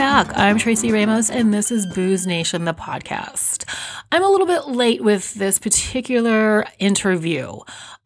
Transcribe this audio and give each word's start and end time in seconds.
back. 0.00 0.34
I'm 0.34 0.56
Tracy 0.56 0.90
Ramos, 0.90 1.28
and 1.28 1.52
this 1.52 1.70
is 1.70 1.84
Booze 1.84 2.26
Nation, 2.26 2.64
the 2.64 2.72
podcast. 2.72 3.70
I'm 4.10 4.24
a 4.24 4.30
little 4.30 4.46
bit 4.46 4.66
late 4.66 5.04
with 5.04 5.34
this 5.34 5.58
particular 5.58 6.64
interview. 6.78 7.58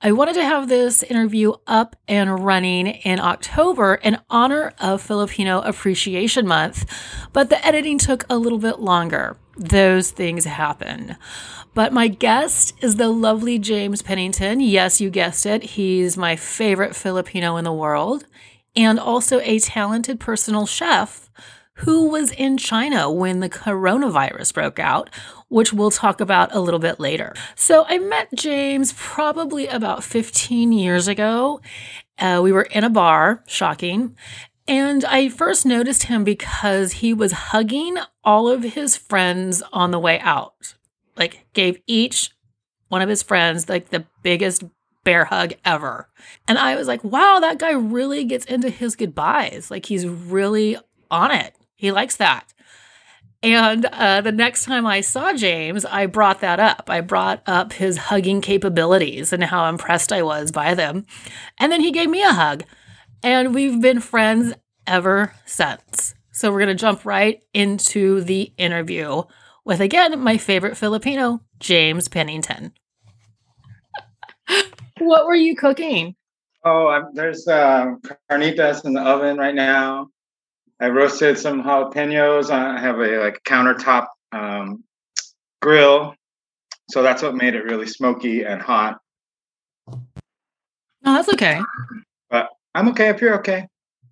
I 0.02 0.10
wanted 0.10 0.34
to 0.34 0.44
have 0.44 0.68
this 0.68 1.04
interview 1.04 1.52
up 1.68 1.94
and 2.08 2.44
running 2.44 2.88
in 2.88 3.20
October 3.20 3.94
in 3.94 4.18
honor 4.28 4.72
of 4.80 5.02
Filipino 5.02 5.60
Appreciation 5.60 6.48
Month, 6.48 6.84
but 7.32 7.48
the 7.48 7.64
editing 7.64 7.98
took 7.98 8.24
a 8.28 8.38
little 8.38 8.58
bit 8.58 8.80
longer. 8.80 9.36
Those 9.56 10.10
things 10.10 10.46
happen. 10.46 11.14
But 11.74 11.92
my 11.92 12.08
guest 12.08 12.74
is 12.82 12.96
the 12.96 13.08
lovely 13.08 13.60
James 13.60 14.02
Pennington. 14.02 14.58
Yes, 14.58 15.00
you 15.00 15.10
guessed 15.10 15.46
it. 15.46 15.62
He's 15.62 16.16
my 16.16 16.34
favorite 16.34 16.96
Filipino 16.96 17.56
in 17.56 17.62
the 17.62 17.72
world 17.72 18.26
and 18.74 18.98
also 18.98 19.38
a 19.44 19.60
talented 19.60 20.18
personal 20.18 20.66
chef 20.66 21.23
who 21.78 22.08
was 22.08 22.30
in 22.30 22.56
China 22.56 23.10
when 23.10 23.40
the 23.40 23.48
coronavirus 23.48 24.54
broke 24.54 24.78
out, 24.78 25.10
which 25.48 25.72
we'll 25.72 25.90
talk 25.90 26.20
about 26.20 26.54
a 26.54 26.60
little 26.60 26.80
bit 26.80 27.00
later. 27.00 27.34
So 27.54 27.84
I 27.88 27.98
met 27.98 28.28
James 28.34 28.92
probably 28.96 29.66
about 29.66 30.04
15 30.04 30.72
years 30.72 31.08
ago. 31.08 31.60
Uh, 32.18 32.40
we 32.42 32.52
were 32.52 32.62
in 32.62 32.84
a 32.84 32.90
bar, 32.90 33.42
shocking. 33.46 34.16
And 34.66 35.04
I 35.04 35.28
first 35.28 35.66
noticed 35.66 36.04
him 36.04 36.24
because 36.24 36.92
he 36.92 37.12
was 37.12 37.32
hugging 37.32 37.98
all 38.22 38.48
of 38.48 38.62
his 38.62 38.96
friends 38.96 39.62
on 39.72 39.90
the 39.90 39.98
way 39.98 40.18
out. 40.20 40.74
Like, 41.16 41.46
gave 41.52 41.80
each 41.86 42.30
one 42.88 43.02
of 43.02 43.08
his 43.08 43.22
friends 43.22 43.68
like 43.68 43.90
the 43.90 44.06
biggest 44.22 44.64
bear 45.04 45.26
hug 45.26 45.52
ever. 45.64 46.08
And 46.48 46.56
I 46.56 46.76
was 46.76 46.88
like, 46.88 47.04
wow, 47.04 47.38
that 47.40 47.58
guy 47.58 47.72
really 47.72 48.24
gets 48.24 48.46
into 48.46 48.70
his 48.70 48.96
goodbyes. 48.96 49.70
Like, 49.70 49.86
he's 49.86 50.06
really 50.06 50.78
on 51.10 51.30
it. 51.30 51.54
He 51.76 51.90
likes 51.92 52.16
that. 52.16 52.52
And 53.44 53.84
uh, 53.84 54.22
the 54.22 54.32
next 54.32 54.64
time 54.64 54.86
I 54.86 55.02
saw 55.02 55.34
James, 55.34 55.84
I 55.84 56.06
brought 56.06 56.40
that 56.40 56.58
up. 56.58 56.88
I 56.88 57.02
brought 57.02 57.42
up 57.46 57.74
his 57.74 57.98
hugging 57.98 58.40
capabilities 58.40 59.34
and 59.34 59.44
how 59.44 59.68
impressed 59.68 60.12
I 60.12 60.22
was 60.22 60.50
by 60.50 60.72
them. 60.72 61.04
And 61.58 61.70
then 61.70 61.82
he 61.82 61.92
gave 61.92 62.08
me 62.08 62.22
a 62.22 62.32
hug. 62.32 62.64
And 63.22 63.54
we've 63.54 63.82
been 63.82 64.00
friends 64.00 64.54
ever 64.86 65.34
since. 65.44 66.14
So 66.32 66.50
we're 66.50 66.60
going 66.60 66.74
to 66.74 66.74
jump 66.74 67.04
right 67.04 67.42
into 67.52 68.22
the 68.22 68.52
interview 68.56 69.24
with, 69.62 69.80
again, 69.80 70.18
my 70.20 70.38
favorite 70.38 70.76
Filipino, 70.76 71.42
James 71.60 72.08
Pennington. 72.08 72.72
what 74.98 75.26
were 75.26 75.34
you 75.34 75.54
cooking? 75.54 76.16
Oh, 76.64 77.10
there's 77.12 77.46
uh, 77.46 77.96
carnitas 78.30 78.86
in 78.86 78.94
the 78.94 79.02
oven 79.02 79.36
right 79.36 79.54
now. 79.54 80.08
I 80.80 80.88
roasted 80.88 81.38
some 81.38 81.62
jalapenos. 81.62 82.50
I 82.50 82.78
have 82.78 82.98
a 82.98 83.18
like 83.18 83.42
countertop 83.44 84.06
um, 84.32 84.84
grill, 85.62 86.14
so 86.90 87.02
that's 87.02 87.22
what 87.22 87.34
made 87.34 87.54
it 87.54 87.64
really 87.64 87.86
smoky 87.86 88.42
and 88.42 88.60
hot. 88.60 88.98
Oh, 89.88 90.02
that's 91.04 91.28
okay. 91.30 91.60
But 92.30 92.48
I'm 92.74 92.88
okay 92.88 93.08
if 93.08 93.20
you're 93.20 93.38
okay. 93.38 93.68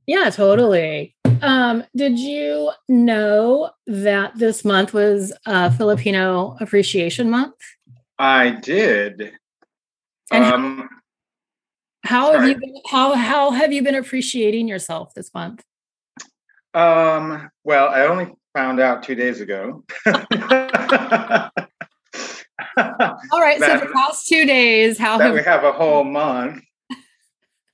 Yeah, 0.06 0.30
totally. 0.30 1.14
Um, 1.40 1.84
did 1.96 2.18
you 2.18 2.70
know 2.88 3.70
that 3.86 4.36
this 4.36 4.64
month 4.64 4.94
was 4.94 5.32
uh, 5.46 5.70
Filipino 5.70 6.56
Appreciation 6.60 7.30
Month? 7.30 7.54
I 8.18 8.50
did. 8.50 9.32
And 10.30 10.44
um, 10.44 10.88
how, 12.04 12.32
how 12.32 12.38
have 12.38 12.48
you 12.48 12.58
been, 12.58 12.74
how 12.88 13.14
how 13.14 13.50
have 13.50 13.72
you 13.72 13.82
been 13.82 13.94
appreciating 13.94 14.68
yourself 14.68 15.14
this 15.14 15.32
month? 15.34 15.64
Um, 16.74 17.50
well, 17.64 17.88
I 17.88 18.06
only 18.06 18.32
found 18.54 18.80
out 18.80 19.02
two 19.02 19.14
days 19.14 19.40
ago. 19.40 19.84
All 20.06 20.14
right. 23.40 23.58
so 23.58 23.78
the 23.78 23.90
past 23.94 24.26
two 24.26 24.46
days, 24.46 24.98
how 24.98 25.18
have 25.18 25.34
we 25.34 25.42
have 25.42 25.64
a 25.64 25.72
whole 25.72 26.04
month? 26.04 26.62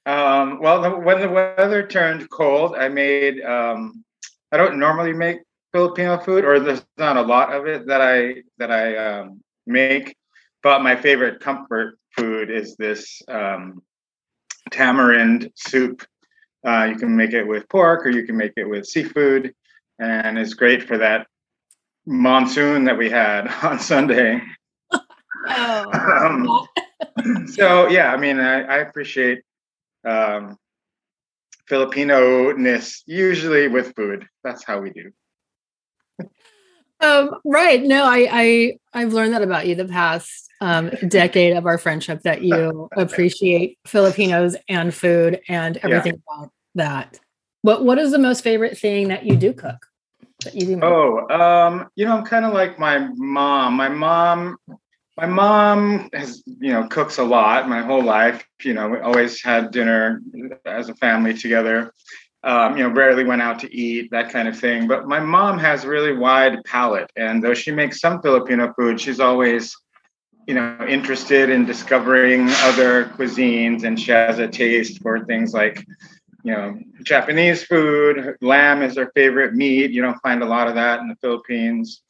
Um, 0.06 0.60
well, 0.60 0.81
the, 0.81 0.91
when 0.91 1.20
the 1.20 1.28
weather 1.28 1.86
turned 1.86 2.28
cold, 2.31 2.75
I 2.76 2.88
made. 2.88 3.42
Um, 3.42 4.04
I 4.50 4.56
don't 4.56 4.78
normally 4.78 5.12
make 5.12 5.38
Filipino 5.72 6.19
food, 6.19 6.44
or 6.44 6.59
there's 6.59 6.84
not 6.97 7.16
a 7.16 7.22
lot 7.22 7.53
of 7.53 7.66
it 7.66 7.86
that 7.86 8.00
I 8.00 8.42
that 8.56 8.70
I 8.70 8.97
um, 8.97 9.41
make. 9.66 10.16
But 10.62 10.82
my 10.82 10.97
favorite 10.97 11.41
comfort 11.41 11.98
food 12.16 12.50
is 12.50 12.75
this 12.76 13.22
um, 13.28 13.82
tamarind 14.70 15.53
soup 15.54 16.04
uh, 16.66 16.84
you 16.91 16.96
can 16.96 17.16
make 17.16 17.32
it 17.32 17.44
with 17.44 17.69
pork 17.69 18.06
or 18.06 18.10
you 18.10 18.24
can 18.24 18.36
make 18.36 18.52
it 18.56 18.64
with 18.64 18.86
seafood, 18.86 19.54
and 19.98 20.38
it's 20.38 20.54
great 20.54 20.82
for 20.82 20.98
that 20.98 21.26
monsoon 22.06 22.84
that 22.84 22.98
we 22.98 23.10
had 23.10 23.48
on 23.62 23.78
Sunday. 23.78 24.41
oh. 25.48 26.68
um, 27.24 27.47
so 27.47 27.88
yeah, 27.88 28.12
I 28.12 28.16
mean, 28.16 28.41
I, 28.41 28.62
I 28.62 28.76
appreciate 28.78 29.42
um, 30.04 30.56
Filipino 31.66 32.52
ness 32.52 33.02
usually 33.06 33.68
with 33.68 33.94
food. 33.94 34.26
That's 34.42 34.64
how 34.64 34.80
we 34.80 34.91
do. 34.91 35.12
Um, 37.00 37.36
right. 37.44 37.82
No, 37.82 38.04
I, 38.04 38.28
I 38.31 38.78
I've 38.92 39.12
learned 39.12 39.34
that 39.34 39.42
about 39.42 39.66
you 39.66 39.75
the 39.75 39.84
past 39.84 40.48
um, 40.60 40.91
decade 41.06 41.56
of 41.56 41.66
our 41.66 41.78
friendship 41.78 42.22
that 42.22 42.42
you 42.42 42.88
appreciate 42.97 43.78
Filipinos 43.86 44.56
and 44.69 44.92
food 44.92 45.41
and 45.48 45.76
everything 45.78 46.14
yeah. 46.14 46.34
about 46.36 46.53
that. 46.75 47.20
What 47.62 47.84
what 47.84 47.98
is 47.98 48.10
the 48.10 48.19
most 48.19 48.42
favorite 48.42 48.78
thing 48.78 49.09
that 49.09 49.25
you 49.25 49.36
do 49.36 49.53
cook? 49.53 49.86
That 50.44 50.54
you 50.54 50.66
do 50.66 50.81
oh, 50.82 51.28
um, 51.28 51.88
you 51.94 52.04
know, 52.04 52.16
I'm 52.16 52.25
kind 52.25 52.44
of 52.44 52.53
like 52.53 52.78
my 52.78 53.09
mom. 53.15 53.75
My 53.75 53.88
mom, 53.88 54.56
my 55.16 55.26
mom 55.26 56.09
has, 56.12 56.42
you 56.47 56.72
know, 56.72 56.86
cooks 56.88 57.19
a 57.19 57.25
lot 57.25 57.69
my 57.69 57.82
whole 57.82 58.03
life. 58.03 58.44
You 58.62 58.75
know, 58.75 58.88
we 58.88 58.98
always 58.98 59.42
had 59.42 59.70
dinner 59.70 60.20
as 60.65 60.88
a 60.88 60.94
family 60.94 61.34
together 61.34 61.92
um, 62.48 62.78
you 62.78 62.82
know, 62.82 62.88
rarely 62.88 63.25
went 63.25 63.42
out 63.42 63.59
to 63.59 63.76
eat, 63.76 64.10
that 64.10 64.32
kind 64.32 64.48
of 64.48 64.59
thing. 64.59 64.88
But 64.88 65.06
my 65.06 65.20
mom 65.20 65.59
has 65.59 65.84
really 65.84 66.16
wide 66.16 66.64
palate. 66.64 67.12
And 67.14 67.44
though 67.44 67.53
she 67.53 67.70
makes 67.70 68.00
some 68.00 68.22
Filipino 68.22 68.72
food, 68.72 68.98
she's 68.98 69.20
always, 69.20 69.76
you 70.47 70.54
know, 70.54 70.78
interested 70.88 71.50
in 71.50 71.66
discovering 71.66 72.48
other 72.62 73.04
cuisines. 73.19 73.84
And 73.84 74.00
she 74.00 74.12
has 74.12 74.38
a 74.38 74.48
taste 74.48 75.03
for 75.03 75.26
things 75.26 75.53
like, 75.53 75.84
you 76.42 76.53
know, 76.53 76.78
Japanese 77.03 77.64
food. 77.64 78.38
Lamb 78.41 78.80
is 78.80 78.97
her 78.97 79.12
favorite 79.15 79.53
meat. 79.53 79.91
You 79.91 80.00
don't 80.00 80.19
find 80.22 80.42
a 80.42 80.47
lot 80.47 80.69
of 80.69 80.75
that 80.76 81.00
in 81.00 81.09
the 81.09 81.16
Philippines. 81.16 82.00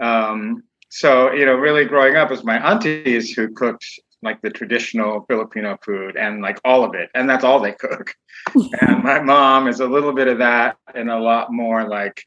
Um, 0.00 0.62
so, 0.88 1.32
you 1.32 1.44
know, 1.44 1.56
really 1.56 1.84
growing 1.84 2.16
up 2.16 2.30
was 2.30 2.44
my 2.44 2.56
aunties 2.66 3.34
who 3.34 3.52
cooked 3.52 3.84
like 4.22 4.40
the 4.40 4.50
traditional 4.50 5.24
Filipino 5.28 5.76
food 5.84 6.16
and 6.16 6.40
like 6.40 6.60
all 6.64 6.84
of 6.84 6.94
it. 6.94 7.10
And 7.14 7.28
that's 7.28 7.44
all 7.44 7.60
they 7.60 7.72
cook. 7.72 8.14
and 8.80 9.02
my 9.02 9.20
mom 9.20 9.68
is 9.68 9.80
a 9.80 9.86
little 9.86 10.12
bit 10.12 10.28
of 10.28 10.38
that 10.38 10.76
and 10.94 11.10
a 11.10 11.18
lot 11.18 11.52
more 11.52 11.88
like, 11.88 12.24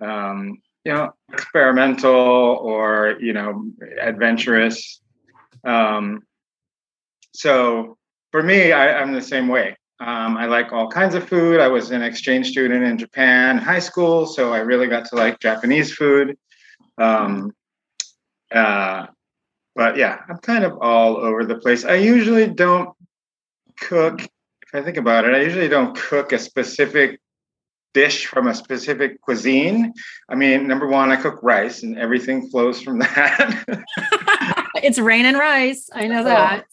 um, 0.00 0.58
you 0.84 0.92
know, 0.92 1.12
experimental 1.32 2.12
or, 2.14 3.16
you 3.20 3.32
know, 3.32 3.64
adventurous. 4.00 5.00
Um, 5.64 6.22
so 7.32 7.96
for 8.30 8.42
me, 8.42 8.72
I, 8.72 9.00
I'm 9.00 9.12
the 9.12 9.22
same 9.22 9.48
way. 9.48 9.76
Um, 10.00 10.36
I 10.36 10.46
like 10.46 10.72
all 10.72 10.88
kinds 10.88 11.14
of 11.14 11.28
food. 11.28 11.60
I 11.60 11.66
was 11.66 11.90
an 11.90 12.02
exchange 12.02 12.50
student 12.50 12.84
in 12.84 12.98
Japan, 12.98 13.58
high 13.58 13.80
school, 13.80 14.26
so 14.26 14.52
I 14.52 14.58
really 14.58 14.86
got 14.86 15.06
to 15.06 15.16
like 15.16 15.40
Japanese 15.40 15.92
food. 15.92 16.38
Um, 16.98 17.52
uh, 18.52 19.06
but 19.78 19.96
yeah, 19.96 20.18
I'm 20.28 20.38
kind 20.38 20.64
of 20.64 20.76
all 20.80 21.18
over 21.18 21.44
the 21.44 21.54
place. 21.54 21.84
I 21.84 21.94
usually 21.94 22.48
don't 22.48 22.90
cook. 23.78 24.20
If 24.20 24.74
I 24.74 24.82
think 24.82 24.96
about 24.96 25.24
it, 25.24 25.34
I 25.34 25.40
usually 25.40 25.68
don't 25.68 25.96
cook 25.96 26.32
a 26.32 26.38
specific 26.40 27.20
dish 27.94 28.26
from 28.26 28.48
a 28.48 28.54
specific 28.56 29.22
cuisine. 29.22 29.94
I 30.28 30.34
mean, 30.34 30.66
number 30.66 30.88
one, 30.88 31.12
I 31.12 31.16
cook 31.16 31.38
rice, 31.44 31.84
and 31.84 31.96
everything 31.96 32.50
flows 32.50 32.82
from 32.82 32.98
that. 32.98 34.66
it's 34.82 34.98
rain 34.98 35.24
and 35.24 35.38
rice. 35.38 35.88
I 35.94 36.08
know 36.08 36.24
that. 36.24 36.66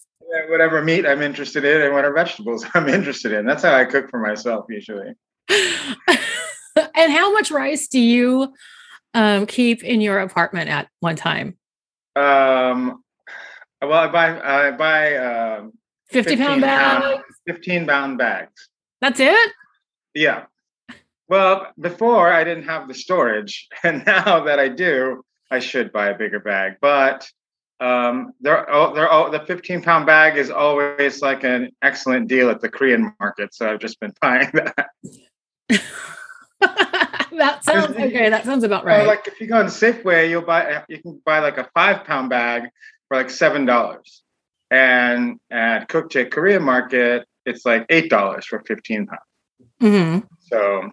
whatever 0.49 0.83
meat 0.83 1.05
I'm 1.05 1.21
interested 1.21 1.63
in, 1.63 1.83
and 1.83 1.93
whatever 1.93 2.15
vegetables 2.15 2.65
I'm 2.73 2.89
interested 2.89 3.33
in. 3.33 3.45
That's 3.45 3.61
how 3.61 3.75
I 3.75 3.85
cook 3.85 4.09
for 4.09 4.19
myself 4.19 4.65
usually. 4.67 5.13
and 5.49 7.11
how 7.11 7.31
much 7.33 7.51
rice 7.51 7.87
do 7.87 7.99
you 7.99 8.51
um, 9.13 9.45
keep 9.45 9.83
in 9.83 10.01
your 10.01 10.21
apartment 10.21 10.71
at 10.71 10.87
one 11.01 11.15
time? 11.15 11.55
Um, 12.15 13.03
well, 13.81 13.93
I 13.93 14.07
buy 14.07 14.41
I 14.41 14.71
buy 14.71 15.17
um, 15.17 15.73
50 16.09 16.37
pound 16.37 16.61
bags, 16.61 17.23
15 17.47 17.87
pound 17.87 18.17
bags. 18.17 18.69
That's 19.01 19.19
it? 19.19 19.51
Yeah. 20.13 20.45
Well, 21.27 21.71
before 21.79 22.31
I 22.31 22.43
didn't 22.43 22.65
have 22.65 22.87
the 22.87 22.93
storage, 22.93 23.67
and 23.83 24.05
now 24.05 24.43
that 24.45 24.59
I 24.59 24.69
do, 24.69 25.23
I 25.51 25.59
should 25.59 25.91
buy 25.91 26.09
a 26.09 26.17
bigger 26.17 26.39
bag. 26.39 26.77
But 26.81 27.29
um, 27.79 28.33
they're 28.39 28.71
oh, 28.71 28.93
they're 28.93 29.11
oh, 29.11 29.29
the 29.29 29.41
15 29.41 29.81
pound 29.81 30.05
bag 30.05 30.37
is 30.37 30.49
always 30.49 31.21
like 31.21 31.43
an 31.43 31.71
excellent 31.81 32.27
deal 32.27 32.49
at 32.49 32.61
the 32.61 32.69
Korean 32.69 33.13
market. 33.19 33.53
So 33.53 33.71
I've 33.71 33.79
just 33.79 33.99
been 33.99 34.13
buying 34.21 34.51
that. 34.53 34.89
that 37.37 37.63
sounds 37.63 37.95
okay. 37.95 38.29
That 38.29 38.45
sounds 38.45 38.63
about 38.63 38.85
right. 38.85 39.05
like 39.05 39.27
if 39.27 39.39
you 39.39 39.47
go 39.47 39.59
in 39.59 39.67
Safeway, 39.67 40.29
you'll 40.29 40.41
buy 40.41 40.83
you 40.87 41.01
can 41.01 41.21
buy 41.25 41.39
like 41.39 41.57
a 41.57 41.69
five 41.73 42.05
pound 42.05 42.29
bag 42.29 42.63
for 43.07 43.17
like 43.17 43.29
seven 43.29 43.65
dollars, 43.65 44.23
and 44.71 45.39
at 45.51 45.87
Kukje 45.89 46.31
Korean 46.31 46.63
Market, 46.63 47.27
it's 47.45 47.65
like 47.65 47.85
eight 47.89 48.09
dollars 48.09 48.45
for 48.45 48.63
fifteen 48.65 49.07
pounds. 49.07 49.21
hmm 49.79 50.19
So 50.39 50.89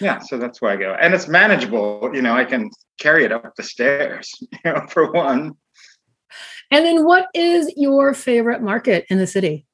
yeah, 0.00 0.18
so 0.18 0.38
that's 0.38 0.60
where 0.60 0.72
I 0.72 0.76
go, 0.76 0.96
and 1.00 1.14
it's 1.14 1.28
manageable. 1.28 2.10
You 2.12 2.22
know, 2.22 2.34
I 2.34 2.44
can 2.44 2.70
carry 2.98 3.24
it 3.24 3.32
up 3.32 3.54
the 3.56 3.62
stairs. 3.62 4.32
You 4.64 4.72
know, 4.72 4.86
for 4.88 5.10
one. 5.12 5.54
And 6.70 6.86
then, 6.86 7.04
what 7.04 7.26
is 7.34 7.70
your 7.76 8.14
favorite 8.14 8.62
market 8.62 9.04
in 9.10 9.18
the 9.18 9.26
city? 9.26 9.66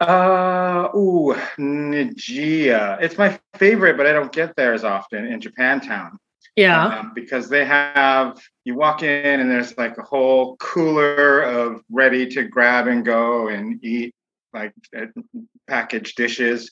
Uh, 0.00 0.88
ooh, 0.94 1.34
Nijiya. 1.58 2.98
It's 3.00 3.16
my 3.16 3.38
favorite, 3.54 3.96
but 3.96 4.06
I 4.06 4.12
don't 4.12 4.32
get 4.32 4.54
there 4.56 4.74
as 4.74 4.84
often 4.84 5.26
in 5.26 5.40
Japantown. 5.40 6.18
Yeah. 6.56 6.86
Um, 6.86 7.12
because 7.14 7.48
they 7.50 7.64
have 7.66 8.38
you 8.64 8.74
walk 8.74 9.02
in 9.02 9.40
and 9.40 9.50
there's 9.50 9.76
like 9.76 9.98
a 9.98 10.02
whole 10.02 10.56
cooler 10.56 11.42
of 11.42 11.82
ready 11.90 12.26
to 12.28 12.44
grab 12.44 12.88
and 12.88 13.04
go 13.04 13.48
and 13.48 13.82
eat 13.84 14.14
like 14.54 14.72
uh, 14.96 15.06
packaged 15.68 16.16
dishes 16.16 16.70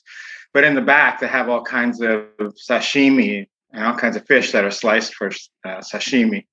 but 0.53 0.63
in 0.63 0.73
the 0.73 0.81
back 0.81 1.19
they 1.19 1.27
have 1.27 1.49
all 1.49 1.61
kinds 1.61 2.01
of 2.01 2.25
sashimi 2.39 3.47
and 3.71 3.85
all 3.85 3.95
kinds 3.95 4.15
of 4.15 4.25
fish 4.25 4.51
that 4.51 4.65
are 4.65 4.71
sliced 4.71 5.13
for 5.13 5.27
uh, 5.63 5.81
sashimi 5.81 6.45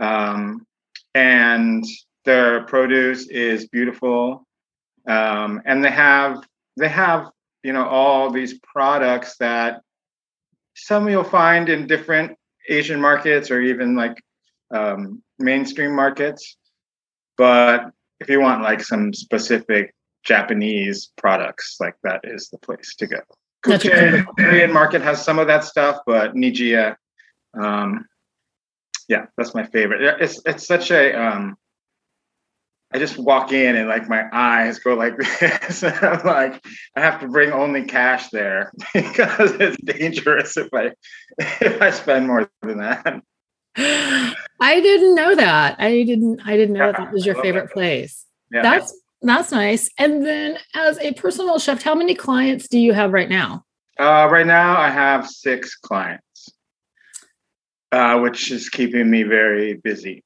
um, 0.00 0.66
and 1.14 1.84
their 2.24 2.64
produce 2.64 3.28
is 3.28 3.68
beautiful 3.68 4.46
um, 5.08 5.62
and 5.64 5.84
they 5.84 5.90
have 5.90 6.46
they 6.76 6.88
have 6.88 7.30
you 7.62 7.72
know 7.72 7.86
all 7.86 8.30
these 8.30 8.58
products 8.60 9.36
that 9.38 9.80
some 10.74 11.08
you'll 11.08 11.24
find 11.24 11.68
in 11.68 11.86
different 11.86 12.36
Asian 12.68 13.00
markets 13.00 13.50
or 13.50 13.60
even 13.60 13.94
like 13.94 14.22
um, 14.74 15.22
mainstream 15.38 15.94
markets. 15.94 16.56
But 17.36 17.90
if 18.20 18.28
you 18.28 18.40
want 18.40 18.62
like 18.62 18.82
some 18.82 19.12
specific 19.12 19.94
Japanese 20.24 21.10
products, 21.16 21.76
like 21.80 21.94
that 22.02 22.20
is 22.24 22.48
the 22.48 22.58
place 22.58 22.94
to 22.96 23.06
go. 23.06 23.20
Kukje, 23.64 24.26
the 24.26 24.42
Korean 24.42 24.72
market 24.72 25.02
has 25.02 25.24
some 25.24 25.38
of 25.38 25.46
that 25.46 25.64
stuff, 25.64 26.00
but 26.06 26.34
Nijiya, 26.34 26.96
um, 27.58 28.04
yeah, 29.08 29.26
that's 29.36 29.54
my 29.54 29.64
favorite. 29.64 30.20
It's 30.20 30.40
it's 30.44 30.66
such 30.66 30.90
a 30.90 31.12
um, 31.14 31.56
I 32.94 32.98
just 32.98 33.18
walk 33.18 33.50
in 33.52 33.74
and 33.74 33.88
like 33.88 34.08
my 34.08 34.24
eyes 34.32 34.78
go 34.78 34.94
like 34.94 35.16
this. 35.40 35.82
I'm 35.82 36.24
like, 36.24 36.64
I 36.94 37.00
have 37.00 37.20
to 37.20 37.28
bring 37.28 37.50
only 37.50 37.82
cash 37.82 38.28
there 38.28 38.72
because 38.94 39.50
it's 39.58 39.76
dangerous 39.82 40.56
if 40.56 40.72
I 40.72 40.92
if 41.60 41.82
I 41.82 41.90
spend 41.90 42.28
more 42.28 42.48
than 42.62 42.78
that. 42.78 43.20
I 43.76 44.80
didn't 44.80 45.16
know 45.16 45.34
that. 45.34 45.80
I 45.80 46.04
didn't. 46.04 46.40
I 46.46 46.56
didn't 46.56 46.74
know 46.76 46.86
Yeah, 46.86 46.92
that 46.92 47.12
was 47.12 47.26
your 47.26 47.34
favorite 47.42 47.66
that. 47.66 47.72
place. 47.72 48.24
Yeah. 48.52 48.62
That's 48.62 48.96
that's 49.22 49.50
nice. 49.50 49.90
And 49.98 50.24
then, 50.24 50.58
as 50.74 50.96
a 50.98 51.14
personal 51.14 51.58
chef, 51.58 51.82
how 51.82 51.96
many 51.96 52.14
clients 52.14 52.68
do 52.68 52.78
you 52.78 52.92
have 52.92 53.12
right 53.12 53.28
now? 53.28 53.64
Uh, 53.98 54.28
right 54.30 54.46
now, 54.46 54.76
I 54.78 54.90
have 54.90 55.26
six 55.28 55.74
clients, 55.74 56.50
uh, 57.90 58.20
which 58.20 58.52
is 58.52 58.68
keeping 58.68 59.10
me 59.10 59.24
very 59.24 59.74
busy. 59.74 60.22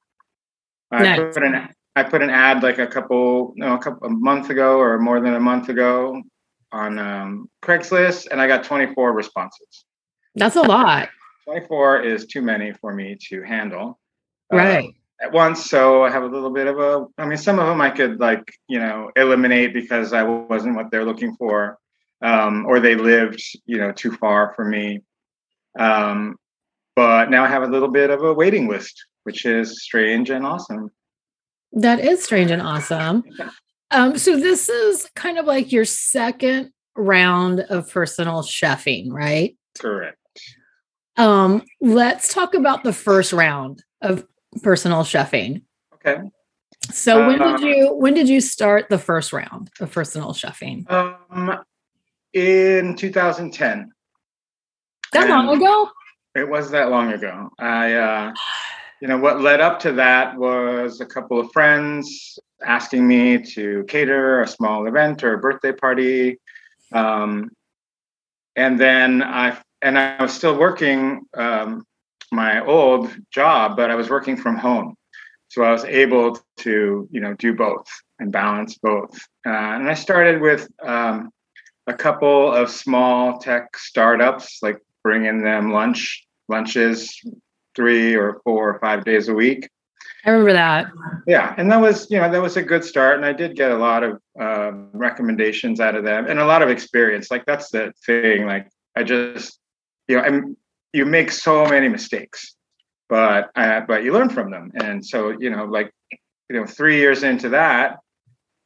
I 0.91 1.03
Nice. 1.03 1.35
put 1.35 1.43
an 1.43 1.69
I 1.99 2.05
put 2.05 2.23
an 2.23 2.31
ad 2.31 2.63
like 2.63 2.79
a 2.79 2.87
couple 2.87 3.53
no 3.57 3.75
a 3.75 3.79
couple 3.79 4.07
a 4.07 4.11
month 4.11 4.51
ago 4.51 4.79
or 4.79 4.99
more 4.99 5.21
than 5.21 5.35
a 5.35 5.41
month 5.41 5.69
ago 5.69 6.23
on 6.71 6.99
um, 6.99 7.51
Craigslist, 7.63 8.29
and 8.31 8.41
I 8.41 8.47
got 8.47 8.63
24 8.63 9.13
responses. 9.13 9.85
That's 10.35 10.57
a 10.57 10.63
lot, 10.63 11.09
24 11.45 12.03
is 12.03 12.27
too 12.27 12.43
many 12.43 12.73
for 12.73 12.95
me 12.95 13.17
to 13.29 13.43
handle. 13.43 13.99
uh, 14.53 14.57
right? 14.57 14.95
at 15.21 15.33
once 15.33 15.69
so 15.69 16.05
i 16.05 16.11
have 16.11 16.23
a 16.23 16.27
little 16.27 16.51
bit 16.51 16.67
of 16.67 16.79
a 16.79 17.07
i 17.19 17.27
mean 17.27 17.37
some 17.37 17.59
of 17.59 17.67
them 17.67 17.81
i 17.81 17.91
could 17.91 18.21
like 18.21 18.45
you 18.69 18.79
know 18.79 19.11
eliminate 19.17 19.75
because 19.75 20.13
i 20.13 20.23
wasn't 20.23 20.75
what 20.77 20.91
they're 20.91 21.05
looking 21.05 21.35
for 21.37 21.79
um, 22.21 22.67
or 22.67 22.81
they 22.81 22.97
lived 22.97 23.41
you 23.67 23.79
know 23.79 23.93
too 23.93 24.13
far 24.13 24.53
for 24.55 24.65
me 24.65 25.01
um, 25.79 26.37
but 26.95 27.31
now 27.31 27.45
i 27.45 27.49
have 27.49 27.63
a 27.63 27.67
little 27.75 27.89
bit 27.89 28.11
of 28.11 28.23
a 28.23 28.33
waiting 28.33 28.69
list 28.69 29.07
which 29.25 29.45
is 29.45 29.83
strange 29.83 30.31
and 30.31 30.47
awesome 30.47 30.91
That 31.73 32.01
is 32.01 32.25
strange 32.25 32.51
and 32.51 32.63
awesome. 32.63 33.25
Um, 33.91 34.19
so 34.19 34.37
this 34.37 34.69
is 34.69 35.09
kind 35.17 35.39
of 35.39 35.47
like 35.47 35.73
your 35.73 35.87
second 35.87 36.73
round 36.95 37.61
of 37.61 37.91
personal 37.91 38.43
chefing, 38.43 39.11
right? 39.11 39.57
correct 39.79 40.19
Um, 41.17 41.63
let's 41.81 42.33
talk 42.35 42.53
about 42.53 42.85
the 42.85 42.93
first 42.93 43.33
round 43.33 43.83
of 44.03 44.27
personal 44.63 45.05
chefing. 45.05 45.63
okay 45.95 46.19
So 46.91 47.27
when 47.27 47.39
did 47.39 47.61
you 47.61 47.95
when 47.95 48.13
did 48.13 48.29
you 48.29 48.43
start 48.43 48.91
the 48.91 48.99
first 48.99 49.33
round 49.33 49.71
of 49.81 49.91
personal 49.91 50.35
chefing? 50.35 50.85
um, 50.93 51.59
in 52.35 52.95
2010 52.95 53.91
That 55.13 55.31
long 55.31 55.57
ago? 55.57 55.91
It 56.35 56.47
was 56.47 56.71
that 56.73 56.91
long 56.91 57.13
ago. 57.13 57.49
I, 57.59 57.95
uh, 57.95 58.33
you 59.01 59.09
know, 59.09 59.19
what 59.19 59.41
led 59.41 59.61
up 59.61 59.81
to 59.81 59.93
that 59.93 60.37
was 60.37 61.01
a 61.01 61.07
couple 61.07 61.39
of 61.39 61.51
friends 61.53 62.39
asking 62.65 63.07
me 63.07 63.39
to 63.39 63.85
cater 63.89 64.43
a 64.43 64.49
small 64.49 64.87
event 64.87 65.23
or 65.23 65.35
a 65.35 65.39
birthday 65.39 65.73
party. 65.73 66.39
Um, 66.93 67.51
and 68.57 68.79
then 68.79 69.23
I, 69.23 69.59
and 69.83 69.99
I 69.99 70.21
was 70.21 70.33
still 70.33 70.59
working 70.59 71.23
um, 71.35 71.85
my 72.33 72.65
old 72.65 73.11
job, 73.31 73.77
but 73.77 73.91
I 73.91 73.95
was 73.95 74.11
working 74.11 74.37
from 74.37 74.57
home. 74.57 74.97
So 75.49 75.63
I 75.63 75.71
was 75.71 75.85
able 75.85 76.39
to, 76.59 77.09
you 77.11 77.21
know, 77.21 77.35
do 77.35 77.55
both 77.55 77.87
and 78.19 78.33
balance 78.33 78.77
both. 78.79 79.17
Uh, 79.47 79.51
and 79.51 79.89
I 79.89 79.95
started 79.95 80.41
with 80.41 80.69
um, 80.83 81.31
a 81.87 81.95
couple 81.95 82.53
of 82.53 82.69
small 82.71 83.39
tech 83.39 83.77
startups, 83.77 84.59
like 84.61 84.79
bringing 85.03 85.43
them 85.43 85.73
lunch 85.73 86.25
lunches 86.49 87.23
three 87.79 88.15
or 88.15 88.41
four 88.45 88.69
or 88.69 88.79
five 88.81 89.05
days 89.05 89.29
a 89.29 89.35
week 89.35 89.69
I 90.25 90.31
remember 90.31 90.53
that. 90.53 90.91
yeah 91.27 91.55
and 91.57 91.71
that 91.71 91.81
was 91.81 92.11
you 92.11 92.19
know 92.19 92.31
that 92.31 92.43
was 92.43 92.57
a 92.57 92.63
good 92.63 92.85
start 92.85 93.17
and 93.17 93.25
i 93.25 93.33
did 93.33 93.57
get 93.57 93.71
a 93.71 93.77
lot 93.89 94.03
of 94.03 94.21
um, 94.47 94.91
recommendations 94.93 95.79
out 95.81 95.95
of 95.95 96.05
them 96.05 96.27
and 96.29 96.39
a 96.41 96.45
lot 96.53 96.61
of 96.61 96.69
experience 96.69 97.31
like 97.31 97.47
that's 97.47 97.71
the 97.71 97.93
thing 98.05 98.45
like 98.47 98.69
i 98.97 99.03
just 99.03 99.59
you 100.09 100.17
know 100.17 100.23
i'm 100.23 100.57
you 100.93 101.05
make 101.07 101.31
so 101.31 101.65
many 101.67 101.89
mistakes 101.89 102.57
but 103.09 103.51
uh, 103.57 103.81
but 103.87 104.03
you 104.05 104.13
learn 104.13 104.29
from 104.29 104.51
them 104.51 104.71
and 104.83 105.05
so 105.05 105.35
you 105.39 105.51
know 105.51 105.65
like 105.65 105.91
you 106.51 106.57
know 106.57 106.67
three 106.67 106.99
years 106.99 107.23
into 107.23 107.49
that 107.51 107.99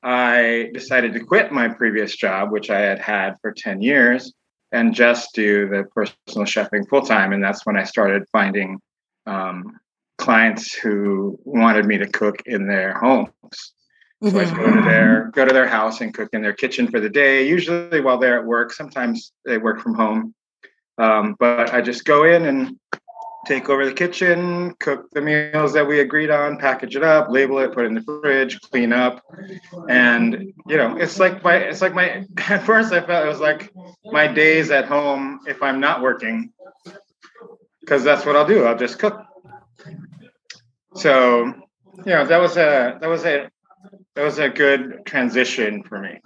i 0.03 0.71
decided 0.73 1.13
to 1.13 1.21
quit 1.21 1.53
my 1.53 1.69
previous 1.69 2.17
job 2.17 2.51
which 2.51 2.71
i 2.71 2.81
had 2.81 2.99
had 2.99 3.35
for 3.43 3.53
10 3.53 3.83
years 3.83 4.33
and 4.73 4.95
just 4.95 5.35
do 5.35 5.69
the 5.69 5.85
personal 5.95 6.47
chefing 6.47 6.89
full 6.89 7.03
time 7.03 7.33
and 7.33 7.45
that's 7.45 7.67
when 7.67 7.77
i 7.77 7.85
started 7.85 8.25
finding 8.33 8.81
um, 9.27 9.79
clients 10.19 10.75
who 10.75 11.39
wanted 11.45 11.87
me 11.87 11.99
to 11.99 12.07
cook 12.07 12.43
in 12.47 12.67
their 12.67 12.95
homes 12.95 13.75
so 14.31 14.39
I 14.39 14.45
Mhm. 14.45 14.57
go 14.57 14.77
to 14.77 14.83
their 14.83 15.31
go 15.35 15.45
to 15.45 15.53
their 15.53 15.67
house 15.67 16.01
and 16.01 16.15
cook 16.15 16.29
in 16.33 16.43
their 16.43 16.53
kitchen 16.53 16.87
for 16.87 17.01
the 17.01 17.11
day. 17.11 17.45
Usually 17.49 18.01
while 18.01 18.19
they're 18.19 18.39
at 18.39 18.45
work. 18.45 18.73
Sometimes 18.73 19.33
they 19.45 19.59
work 19.59 19.81
from 19.81 19.95
home. 19.95 20.33
Um, 20.97 21.35
but 21.41 21.75
I 21.75 21.81
just 21.81 22.05
go 22.05 22.23
in 22.23 22.47
and 22.47 22.79
take 23.47 23.69
over 23.69 23.85
the 23.85 23.93
kitchen, 23.93 24.75
cook 24.79 25.11
the 25.11 25.21
meals 25.21 25.73
that 25.73 25.89
we 25.89 25.99
agreed 25.99 26.31
on, 26.31 26.57
package 26.57 26.95
it 26.95 27.03
up, 27.03 27.31
label 27.31 27.59
it, 27.59 27.73
put 27.73 27.85
it 27.85 27.89
in 27.89 27.95
the 27.95 28.21
fridge, 28.23 28.61
clean 28.61 28.93
up, 28.93 29.21
and 29.89 30.53
you 30.69 30.77
know, 30.77 30.97
it's 30.97 31.19
like 31.19 31.43
my 31.43 31.57
it's 31.57 31.83
like 31.83 31.95
my 31.95 32.25
at 32.49 32.65
first 32.65 32.93
I 32.93 33.01
felt 33.01 33.27
it 33.27 33.29
was 33.29 33.41
like 33.41 33.73
my 34.13 34.29
days 34.29 34.71
at 34.71 34.85
home 34.85 35.41
if 35.49 35.61
I'm 35.65 35.81
not 35.81 36.01
working, 36.01 36.53
because 37.83 38.03
that's 38.03 38.25
what 38.25 38.37
I'll 38.37 38.47
do. 38.47 38.65
I'll 38.65 38.79
just 38.79 38.99
cook. 38.99 39.21
So, 40.95 41.45
you 41.99 42.05
know, 42.07 42.25
that 42.27 42.41
was 42.41 42.57
a 42.57 42.97
that 43.01 43.09
was 43.09 43.25
a 43.25 43.51
that 44.15 44.23
was 44.25 44.39
a 44.39 44.49
good 44.49 45.03
transition 45.05 45.83
for 45.83 45.99
me. 45.99 46.21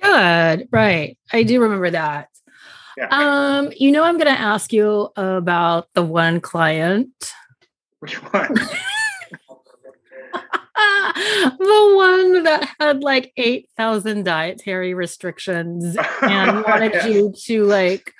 Good. 0.00 0.68
Right. 0.72 1.18
I 1.32 1.42
do 1.42 1.60
remember 1.60 1.90
that. 1.90 2.28
Yeah. 2.96 3.08
Um, 3.10 3.72
you 3.76 3.90
know, 3.92 4.02
I'm 4.04 4.18
gonna 4.18 4.30
ask 4.30 4.72
you 4.72 5.10
about 5.16 5.88
the 5.94 6.02
one 6.02 6.40
client. 6.40 7.32
Which 8.00 8.16
one? 8.32 8.54
the 10.74 11.92
one 11.96 12.42
that 12.44 12.68
had 12.80 13.02
like 13.02 13.32
8,000 13.36 14.24
dietary 14.24 14.94
restrictions 14.94 15.96
and 16.22 16.62
wanted 16.66 16.92
Yeah. 16.94 17.06
you 17.06 17.32
to 17.44 17.64
like 17.64 18.12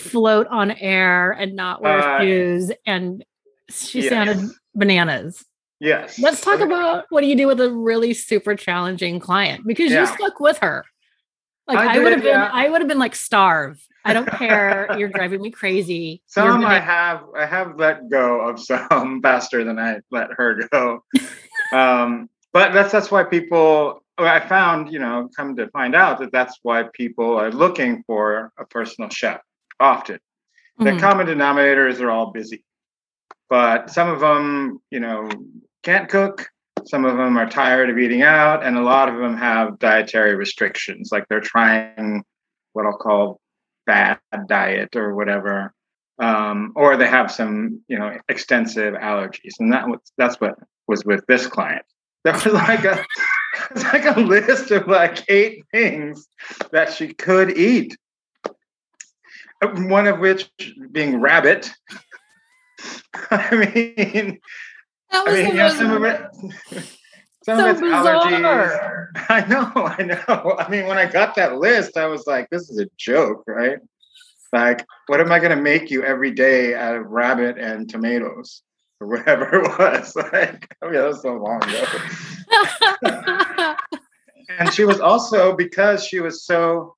float 0.00 0.46
on 0.48 0.70
air 0.70 1.32
and 1.32 1.54
not 1.54 1.82
wear 1.82 1.98
Uh, 1.98 2.20
shoes. 2.20 2.72
And 2.86 3.24
she 3.68 4.02
yes. 4.02 4.10
sounded 4.10 4.50
bananas. 4.74 5.44
Yes. 5.78 6.18
Let's 6.18 6.40
talk 6.40 6.60
about 6.60 7.06
what 7.10 7.22
do 7.22 7.26
you 7.26 7.36
do 7.36 7.46
with 7.46 7.60
a 7.60 7.70
really 7.70 8.12
super 8.12 8.54
challenging 8.54 9.20
client 9.20 9.66
because 9.66 9.90
you 9.90 10.06
stuck 10.06 10.40
with 10.40 10.58
her. 10.58 10.84
Like 11.66 11.78
I 11.78 11.96
I, 11.96 11.98
would 12.00 12.12
have 12.12 12.22
been, 12.22 12.32
yeah. 12.32 12.50
I 12.52 12.68
would 12.68 12.80
have 12.80 12.88
been 12.88 12.98
like 12.98 13.14
starve 13.14 13.80
I 14.04 14.12
don't 14.12 14.28
care. 14.28 14.88
You're 14.98 15.08
driving 15.08 15.42
me 15.42 15.50
crazy. 15.50 16.22
Some 16.26 16.64
I 16.64 16.78
have 16.80 17.24
I 17.36 17.46
have 17.46 17.78
let 17.78 18.08
go 18.08 18.40
of 18.40 18.58
some 18.60 19.20
faster 19.22 19.64
than 19.64 19.78
I 19.78 20.00
let 20.10 20.30
her 20.36 20.68
go. 20.70 21.04
um, 21.72 22.28
but 22.52 22.72
that's 22.72 22.92
that's 22.92 23.10
why 23.10 23.24
people 23.24 24.02
I 24.18 24.40
found, 24.40 24.92
you 24.92 24.98
know, 24.98 25.30
come 25.34 25.56
to 25.56 25.68
find 25.68 25.94
out 25.94 26.18
that 26.18 26.32
that's 26.32 26.58
why 26.62 26.84
people 26.92 27.36
are 27.36 27.50
looking 27.50 28.02
for 28.06 28.52
a 28.58 28.64
personal 28.64 29.08
chef 29.10 29.40
often. 29.80 30.18
The 30.78 30.92
Mhm. 30.92 31.00
common 31.00 31.26
denominator 31.26 31.88
is 31.88 31.98
they're 31.98 32.10
all 32.10 32.30
busy, 32.32 32.64
but 33.48 33.90
some 33.90 34.08
of 34.08 34.20
them, 34.20 34.80
you 34.90 35.00
know, 35.00 35.28
can't 35.82 36.08
cook. 36.08 36.48
Some 36.86 37.04
of 37.04 37.16
them 37.16 37.36
are 37.36 37.48
tired 37.48 37.90
of 37.90 37.98
eating 37.98 38.22
out, 38.22 38.64
and 38.64 38.76
a 38.76 38.82
lot 38.82 39.08
of 39.08 39.16
them 39.16 39.36
have 39.36 39.78
dietary 39.78 40.34
restrictions, 40.34 41.10
like 41.12 41.26
they're 41.28 41.40
trying 41.40 42.24
what 42.72 42.86
I'll 42.86 42.96
call 42.96 43.40
bad 43.86 44.18
diet 44.46 44.96
or 44.96 45.14
whatever, 45.14 45.74
um, 46.18 46.72
or 46.76 46.96
they 46.96 47.08
have 47.08 47.30
some, 47.30 47.82
you 47.88 47.98
know, 47.98 48.16
extensive 48.28 48.94
allergies, 48.94 49.54
and 49.58 49.72
that 49.72 49.88
was 49.88 50.00
that's 50.16 50.40
what 50.40 50.54
was 50.86 51.04
with 51.04 51.24
this 51.26 51.46
client. 51.46 51.84
There 52.24 52.34
was 52.34 52.46
like 52.46 52.84
a 52.84 53.04
like 53.76 54.04
a 54.16 54.20
list 54.20 54.70
of 54.70 54.86
like 54.86 55.24
eight 55.30 55.64
things 55.72 56.28
that 56.70 56.92
she 56.92 57.14
could 57.14 57.56
eat. 57.56 57.96
Uh, 59.62 59.68
one 59.88 60.06
of 60.06 60.18
which 60.18 60.50
being 60.92 61.20
rabbit. 61.20 61.70
I 63.30 63.54
mean, 63.56 64.38
That 65.10 65.26
I 65.26 65.30
was 65.30 65.34
mean, 65.34 65.44
the 65.44 65.50
you 65.50 65.54
know, 65.54 65.64
most- 65.64 65.78
some 65.78 65.92
of 65.92 66.04
it, 66.04 66.20
some 67.44 67.58
so 67.58 67.64
of 67.64 67.70
it's 67.72 67.80
bizarre. 67.80 69.10
allergies. 69.16 69.26
I 69.28 69.46
know, 69.46 69.72
I 69.74 70.02
know. 70.02 70.56
I 70.58 70.68
mean, 70.68 70.86
when 70.86 70.98
I 70.98 71.06
got 71.10 71.34
that 71.36 71.56
list, 71.56 71.96
I 71.96 72.06
was 72.06 72.26
like, 72.26 72.48
"This 72.50 72.70
is 72.70 72.78
a 72.78 72.86
joke, 72.96 73.44
right?" 73.46 73.78
Like, 74.52 74.84
what 75.06 75.20
am 75.20 75.30
I 75.30 75.38
going 75.38 75.56
to 75.56 75.62
make 75.62 75.90
you 75.90 76.02
every 76.04 76.32
day 76.32 76.74
out 76.74 76.96
of 76.96 77.06
rabbit 77.06 77.56
and 77.58 77.88
tomatoes 77.88 78.62
or 79.00 79.06
whatever 79.08 79.62
it 79.62 79.78
was? 79.78 80.16
Like, 80.16 80.74
oh 80.82 80.90
yeah, 80.90 81.00
that 81.02 81.08
was 81.08 81.22
so 81.22 81.34
long 81.36 81.62
ago. 81.62 81.84
and 84.58 84.72
she 84.72 84.84
was 84.84 85.00
also 85.00 85.54
because 85.54 86.04
she 86.04 86.20
was 86.20 86.44
so 86.44 86.96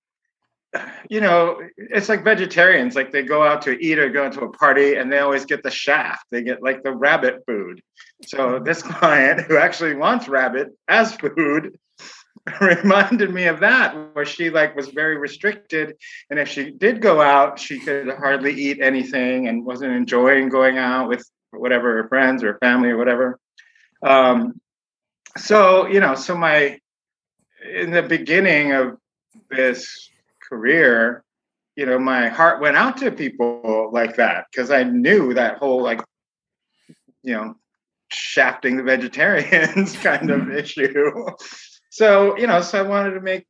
you 1.10 1.20
know 1.20 1.60
it's 1.76 2.08
like 2.08 2.24
vegetarians 2.24 2.94
like 2.94 3.12
they 3.12 3.22
go 3.22 3.42
out 3.42 3.62
to 3.62 3.78
eat 3.78 3.98
or 3.98 4.08
go 4.08 4.30
to 4.30 4.42
a 4.42 4.52
party 4.52 4.94
and 4.94 5.12
they 5.12 5.18
always 5.18 5.44
get 5.44 5.62
the 5.62 5.70
shaft. 5.70 6.24
They 6.30 6.42
get 6.42 6.62
like 6.62 6.82
the 6.82 6.92
rabbit 6.92 7.42
food. 7.46 7.82
So 8.26 8.58
this 8.58 8.82
client 8.82 9.42
who 9.42 9.56
actually 9.56 9.94
wants 9.94 10.28
rabbit 10.28 10.68
as 10.88 11.14
food 11.16 11.78
reminded 12.60 13.32
me 13.32 13.44
of 13.46 13.60
that 13.60 13.94
where 14.14 14.24
she 14.24 14.50
like 14.50 14.74
was 14.74 14.88
very 14.88 15.16
restricted. 15.16 15.96
And 16.30 16.38
if 16.38 16.48
she 16.48 16.70
did 16.70 17.02
go 17.02 17.20
out 17.20 17.58
she 17.58 17.78
could 17.78 18.08
hardly 18.08 18.54
eat 18.54 18.80
anything 18.80 19.48
and 19.48 19.64
wasn't 19.64 19.92
enjoying 19.92 20.48
going 20.48 20.78
out 20.78 21.08
with 21.08 21.28
whatever 21.50 22.02
her 22.02 22.08
friends 22.08 22.42
or 22.42 22.58
family 22.58 22.90
or 22.90 22.96
whatever. 22.96 23.38
Um 24.02 24.54
so 25.36 25.86
you 25.86 26.00
know 26.00 26.14
so 26.14 26.36
my 26.36 26.78
in 27.70 27.90
the 27.90 28.02
beginning 28.02 28.72
of 28.72 28.96
this 29.50 30.10
career, 30.52 31.24
you 31.76 31.86
know, 31.86 31.98
my 31.98 32.28
heart 32.28 32.60
went 32.60 32.76
out 32.76 32.98
to 32.98 33.10
people 33.10 33.90
like 33.90 34.16
that 34.16 34.44
because 34.50 34.70
I 34.70 34.82
knew 34.82 35.32
that 35.32 35.56
whole 35.56 35.82
like, 35.82 36.02
you 37.22 37.32
know, 37.32 37.54
shafting 38.08 38.76
the 38.76 38.82
vegetarians 38.82 39.96
kind 40.08 40.30
of 40.30 40.50
issue. 40.50 41.26
So, 41.88 42.36
you 42.36 42.46
know, 42.46 42.60
so 42.60 42.78
I 42.78 42.82
wanted 42.82 43.14
to 43.14 43.20
make, 43.20 43.46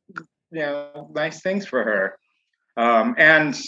you 0.51 0.59
know, 0.59 1.11
nice 1.13 1.41
things 1.41 1.65
for 1.65 1.83
her. 1.83 2.17
Um, 2.77 3.15
and, 3.17 3.59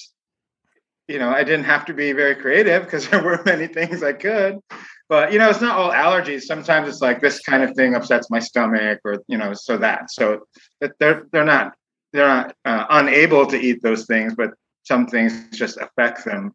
you 1.09 1.19
know, 1.19 1.29
I 1.29 1.43
didn't 1.43 1.65
have 1.65 1.85
to 1.85 1.93
be 1.93 2.13
very 2.13 2.35
creative 2.35 2.83
because 2.83 3.07
there 3.09 3.21
were 3.21 3.43
many 3.45 3.67
things 3.67 4.01
I 4.01 4.13
could. 4.13 4.59
But 5.07 5.31
you 5.31 5.37
know, 5.37 5.49
it's 5.49 5.61
not 5.61 5.77
all 5.77 5.91
allergies. 5.91 6.43
Sometimes 6.43 6.87
it's 6.87 7.01
like 7.01 7.21
this 7.21 7.39
kind 7.41 7.61
of 7.61 7.75
thing 7.75 7.93
upsets 7.93 8.31
my 8.31 8.39
stomach, 8.39 9.01
or 9.05 9.21
you 9.27 9.37
know, 9.37 9.53
so 9.53 9.77
that. 9.77 10.09
So 10.09 10.47
that 10.81 10.93
they're 10.99 11.27
they're 11.31 11.45
not 11.45 11.75
they're 12.15 12.27
not 12.27 12.55
uh, 12.65 12.85
unable 12.89 13.45
to 13.47 13.57
eat 13.57 13.81
those 13.81 14.05
things, 14.05 14.35
but 14.35 14.51
some 14.83 15.07
things 15.07 15.33
just 15.57 15.77
affect 15.77 16.25
them, 16.25 16.53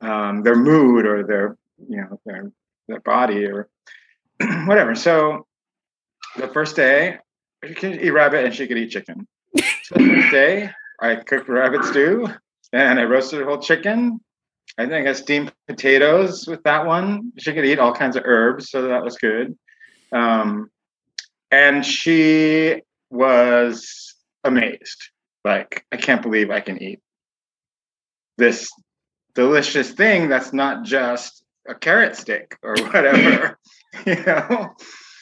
um, 0.00 0.42
their 0.42 0.56
mood 0.56 1.06
or 1.06 1.26
their 1.26 1.56
you 1.88 1.96
know 1.96 2.20
their 2.24 2.50
their 2.88 3.00
body 3.00 3.46
or 3.46 3.68
whatever. 4.66 4.94
So 4.94 5.46
the 6.36 6.48
first 6.48 6.76
day, 6.76 7.18
she 7.64 7.74
could 7.74 8.02
eat 8.02 8.10
rabbit 8.10 8.44
and 8.44 8.54
she 8.54 8.66
could 8.66 8.78
eat 8.78 8.90
chicken. 8.90 9.26
So 9.56 9.96
the 9.96 10.08
first 10.08 10.30
day, 10.30 10.70
I 11.00 11.16
cooked 11.16 11.48
rabbit 11.48 11.84
stew 11.84 12.28
and 12.72 12.98
I 12.98 13.04
roasted 13.04 13.42
a 13.42 13.44
whole 13.44 13.58
chicken. 13.58 14.20
I 14.78 14.86
think 14.86 15.06
I 15.06 15.12
steamed 15.12 15.52
potatoes 15.68 16.46
with 16.46 16.62
that 16.62 16.86
one. 16.86 17.32
She 17.38 17.52
could 17.52 17.66
eat 17.66 17.78
all 17.78 17.92
kinds 17.92 18.16
of 18.16 18.22
herbs, 18.24 18.70
so 18.70 18.82
that 18.88 19.04
was 19.04 19.16
good. 19.16 19.56
Um, 20.12 20.70
and 21.50 21.84
she 21.84 22.80
was 23.10 24.11
amazed. 24.44 25.10
Like, 25.44 25.84
I 25.92 25.96
can't 25.96 26.22
believe 26.22 26.50
I 26.50 26.60
can 26.60 26.82
eat 26.82 27.00
this 28.38 28.70
delicious 29.34 29.92
thing 29.92 30.28
that's 30.28 30.52
not 30.52 30.84
just 30.84 31.44
a 31.68 31.74
carrot 31.74 32.16
stick 32.16 32.58
or 32.62 32.74
whatever, 32.92 33.58
you 34.06 34.22
know? 34.24 34.74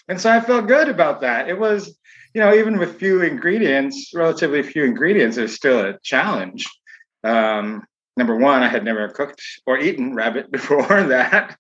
And 0.09 0.21
so 0.21 0.31
I 0.31 0.41
felt 0.41 0.67
good 0.67 0.89
about 0.89 1.21
that. 1.21 1.49
It 1.49 1.59
was, 1.59 1.97
you 2.35 2.41
know, 2.41 2.55
even 2.55 2.79
with 2.79 2.99
few 2.99 3.23
ingredients, 3.23 4.11
relatively 4.15 4.63
few 4.63 4.85
ingredients, 4.85 5.37
it's 5.37 5.55
still 5.55 5.81
a 5.81 5.99
challenge. 6.03 6.67
Um, 7.23 7.85
number 8.17 8.37
one, 8.37 8.63
I 8.63 8.69
had 8.69 8.85
never 8.85 9.09
cooked 9.09 9.43
or 9.67 9.79
eaten 9.79 10.15
rabbit 10.15 10.51
before 10.53 11.05
that. 11.05 11.57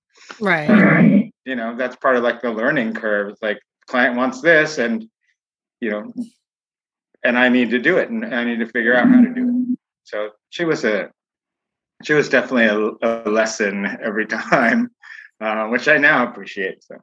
right. 0.68 1.32
You 1.44 1.56
know, 1.56 1.76
that's 1.76 1.96
part 1.96 2.16
of 2.16 2.22
like 2.22 2.42
the 2.42 2.50
learning 2.50 2.94
curve. 2.94 3.30
It's 3.30 3.42
like 3.42 3.60
client 3.86 4.16
wants 4.16 4.40
this 4.40 4.78
and 4.78 5.08
you 5.80 5.90
know, 5.90 6.12
and 7.24 7.38
I 7.38 7.48
need 7.48 7.70
to 7.70 7.78
do 7.78 7.98
it 7.98 8.10
and 8.10 8.34
I 8.34 8.44
need 8.44 8.58
to 8.58 8.66
figure 8.66 8.94
out 8.94 9.08
how 9.08 9.20
to 9.20 9.34
do 9.34 9.48
it. 9.48 9.78
So 10.04 10.30
she 10.50 10.64
was 10.64 10.84
a 10.84 11.10
she 12.02 12.14
was 12.14 12.28
definitely 12.28 12.64
a, 12.66 13.24
a 13.24 13.28
lesson 13.28 13.86
every 14.02 14.26
time, 14.52 14.90
uh, 15.40 15.66
which 15.66 15.88
I 15.88 15.98
now 15.98 16.28
appreciate. 16.28 16.82
So 16.84 16.96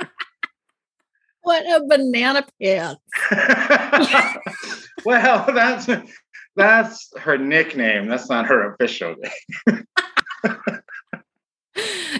What 1.42 1.64
a 1.64 1.84
banana 1.86 2.44
pants. 2.60 3.00
well, 5.04 5.46
that's 5.54 5.88
that's 6.56 7.10
her 7.18 7.38
nickname. 7.38 8.08
That's 8.08 8.28
not 8.28 8.46
her 8.46 8.74
official 8.74 9.14
name. 9.66 9.86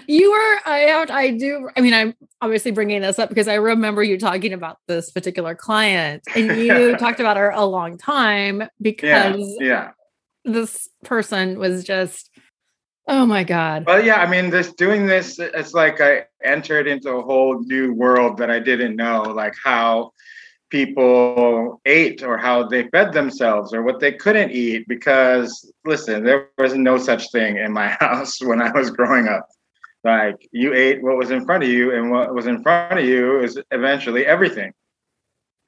You 0.07 0.31
were, 0.31 0.69
I 0.69 0.77
have, 0.87 1.11
I 1.11 1.31
do. 1.31 1.69
I 1.75 1.81
mean, 1.81 1.93
I'm 1.93 2.15
obviously 2.41 2.71
bringing 2.71 3.01
this 3.01 3.19
up 3.19 3.29
because 3.29 3.47
I 3.47 3.55
remember 3.55 4.03
you 4.03 4.17
talking 4.17 4.53
about 4.53 4.77
this 4.87 5.11
particular 5.11 5.55
client, 5.55 6.23
and 6.35 6.47
you 6.59 6.95
talked 6.97 7.19
about 7.19 7.37
her 7.37 7.49
a 7.49 7.65
long 7.65 7.97
time 7.97 8.61
Yeah, 8.61 8.67
because 8.79 9.57
yeah. 9.59 9.91
this 10.45 10.89
person 11.03 11.59
was 11.59 11.83
just, 11.83 12.31
oh 13.07 13.25
my 13.25 13.43
god. 13.43 13.85
Well, 13.85 14.03
yeah. 14.03 14.21
I 14.21 14.29
mean, 14.29 14.49
this 14.49 14.73
doing 14.73 15.05
this, 15.05 15.39
it's 15.39 15.73
like 15.73 16.01
I 16.01 16.25
entered 16.43 16.87
into 16.87 17.11
a 17.11 17.21
whole 17.21 17.59
new 17.59 17.93
world 17.93 18.37
that 18.37 18.49
I 18.49 18.59
didn't 18.59 18.95
know, 18.95 19.21
like 19.21 19.53
how 19.63 20.11
people 20.69 21.81
ate 21.85 22.23
or 22.23 22.37
how 22.37 22.67
they 22.67 22.87
fed 22.89 23.13
themselves 23.13 23.73
or 23.73 23.83
what 23.83 23.99
they 23.99 24.11
couldn't 24.13 24.51
eat. 24.51 24.87
Because 24.87 25.71
listen, 25.85 26.23
there 26.23 26.49
was 26.57 26.75
no 26.75 26.97
such 26.97 27.31
thing 27.31 27.57
in 27.57 27.71
my 27.71 27.87
house 27.99 28.39
when 28.41 28.61
I 28.61 28.71
was 28.71 28.91
growing 28.91 29.27
up. 29.27 29.47
Like 30.03 30.47
you 30.51 30.73
ate 30.73 31.03
what 31.03 31.17
was 31.17 31.31
in 31.31 31.45
front 31.45 31.63
of 31.63 31.69
you, 31.69 31.93
and 31.93 32.09
what 32.09 32.33
was 32.33 32.47
in 32.47 32.63
front 32.63 32.99
of 32.99 33.05
you 33.05 33.41
is 33.41 33.59
eventually 33.71 34.25
everything. 34.25 34.71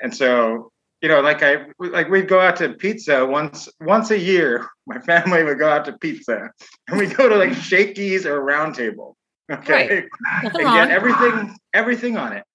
And 0.01 0.15
so, 0.15 0.71
you 1.01 1.09
know, 1.09 1.19
like 1.19 1.43
I 1.43 1.65
like 1.79 2.09
we'd 2.09 2.29
go 2.29 2.39
out 2.39 2.55
to 2.57 2.69
pizza 2.69 3.25
once 3.25 3.67
once 3.81 4.09
a 4.11 4.17
year. 4.17 4.67
My 4.87 4.99
family 4.99 5.43
would 5.43 5.59
go 5.59 5.69
out 5.69 5.85
to 5.85 5.93
pizza, 5.97 6.49
and 6.87 6.97
we 6.97 7.07
go 7.07 7.27
to 7.27 7.35
like 7.35 7.53
Shakey's 7.53 8.25
or 8.25 8.41
Round 8.41 8.75
Table. 8.75 9.15
Okay, 9.51 10.05
Nothing 10.43 10.65
and 10.65 10.75
get 10.75 10.91
everything 10.91 11.57
everything 11.73 12.15
on 12.15 12.31
it. 12.31 12.45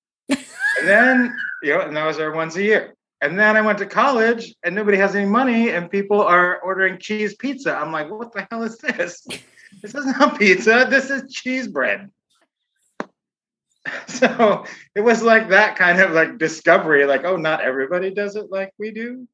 And 0.79 0.89
then 0.89 1.37
you 1.63 1.75
know, 1.75 1.81
and 1.83 1.97
that 1.97 2.07
was 2.07 2.19
our 2.19 2.33
once 2.33 2.57
a 2.57 2.63
year. 2.63 2.95
And 3.23 3.39
then 3.39 3.57
I 3.57 3.63
went 3.63 3.79
to 3.79 3.87
college, 3.87 4.55
and 4.63 4.75
nobody 4.75 4.99
has 4.99 5.15
any 5.15 5.27
money, 5.27 5.71
and 5.71 5.91
people 5.91 6.21
are 6.21 6.61
ordering 6.61 6.99
cheese 6.99 7.35
pizza. 7.35 7.75
I'm 7.75 7.91
like, 7.91 8.11
what 8.11 8.33
the 8.33 8.47
hell 8.51 8.63
is 8.63 8.77
this? 8.79 9.27
This 9.83 9.95
is 9.95 10.07
not 10.07 10.39
pizza. 10.39 10.87
This 10.89 11.11
is 11.11 11.33
cheese 11.33 11.69
bread. 11.69 12.11
So 14.09 14.65
it 14.97 15.01
was 15.01 15.23
like 15.23 15.51
that 15.51 15.77
kind 15.77 16.01
of 16.01 16.11
like 16.11 16.39
discovery, 16.39 17.07
like, 17.07 17.25
oh, 17.25 17.37
not 17.37 17.61
everybody 17.61 18.11
does 18.13 18.35
it 18.35 18.51
like 18.51 18.73
we 18.81 18.91
do. 18.91 19.29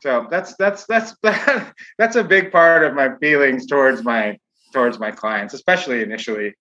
So 0.00 0.28
that's 0.30 0.54
that's 0.54 0.86
that's 0.86 1.16
that's 1.98 2.14
a 2.14 2.22
big 2.22 2.52
part 2.52 2.84
of 2.84 2.94
my 2.94 3.16
feelings 3.16 3.66
towards 3.66 4.04
my 4.04 4.38
towards 4.72 5.00
my 5.00 5.10
clients, 5.10 5.52
especially 5.52 6.02
initially. 6.02 6.54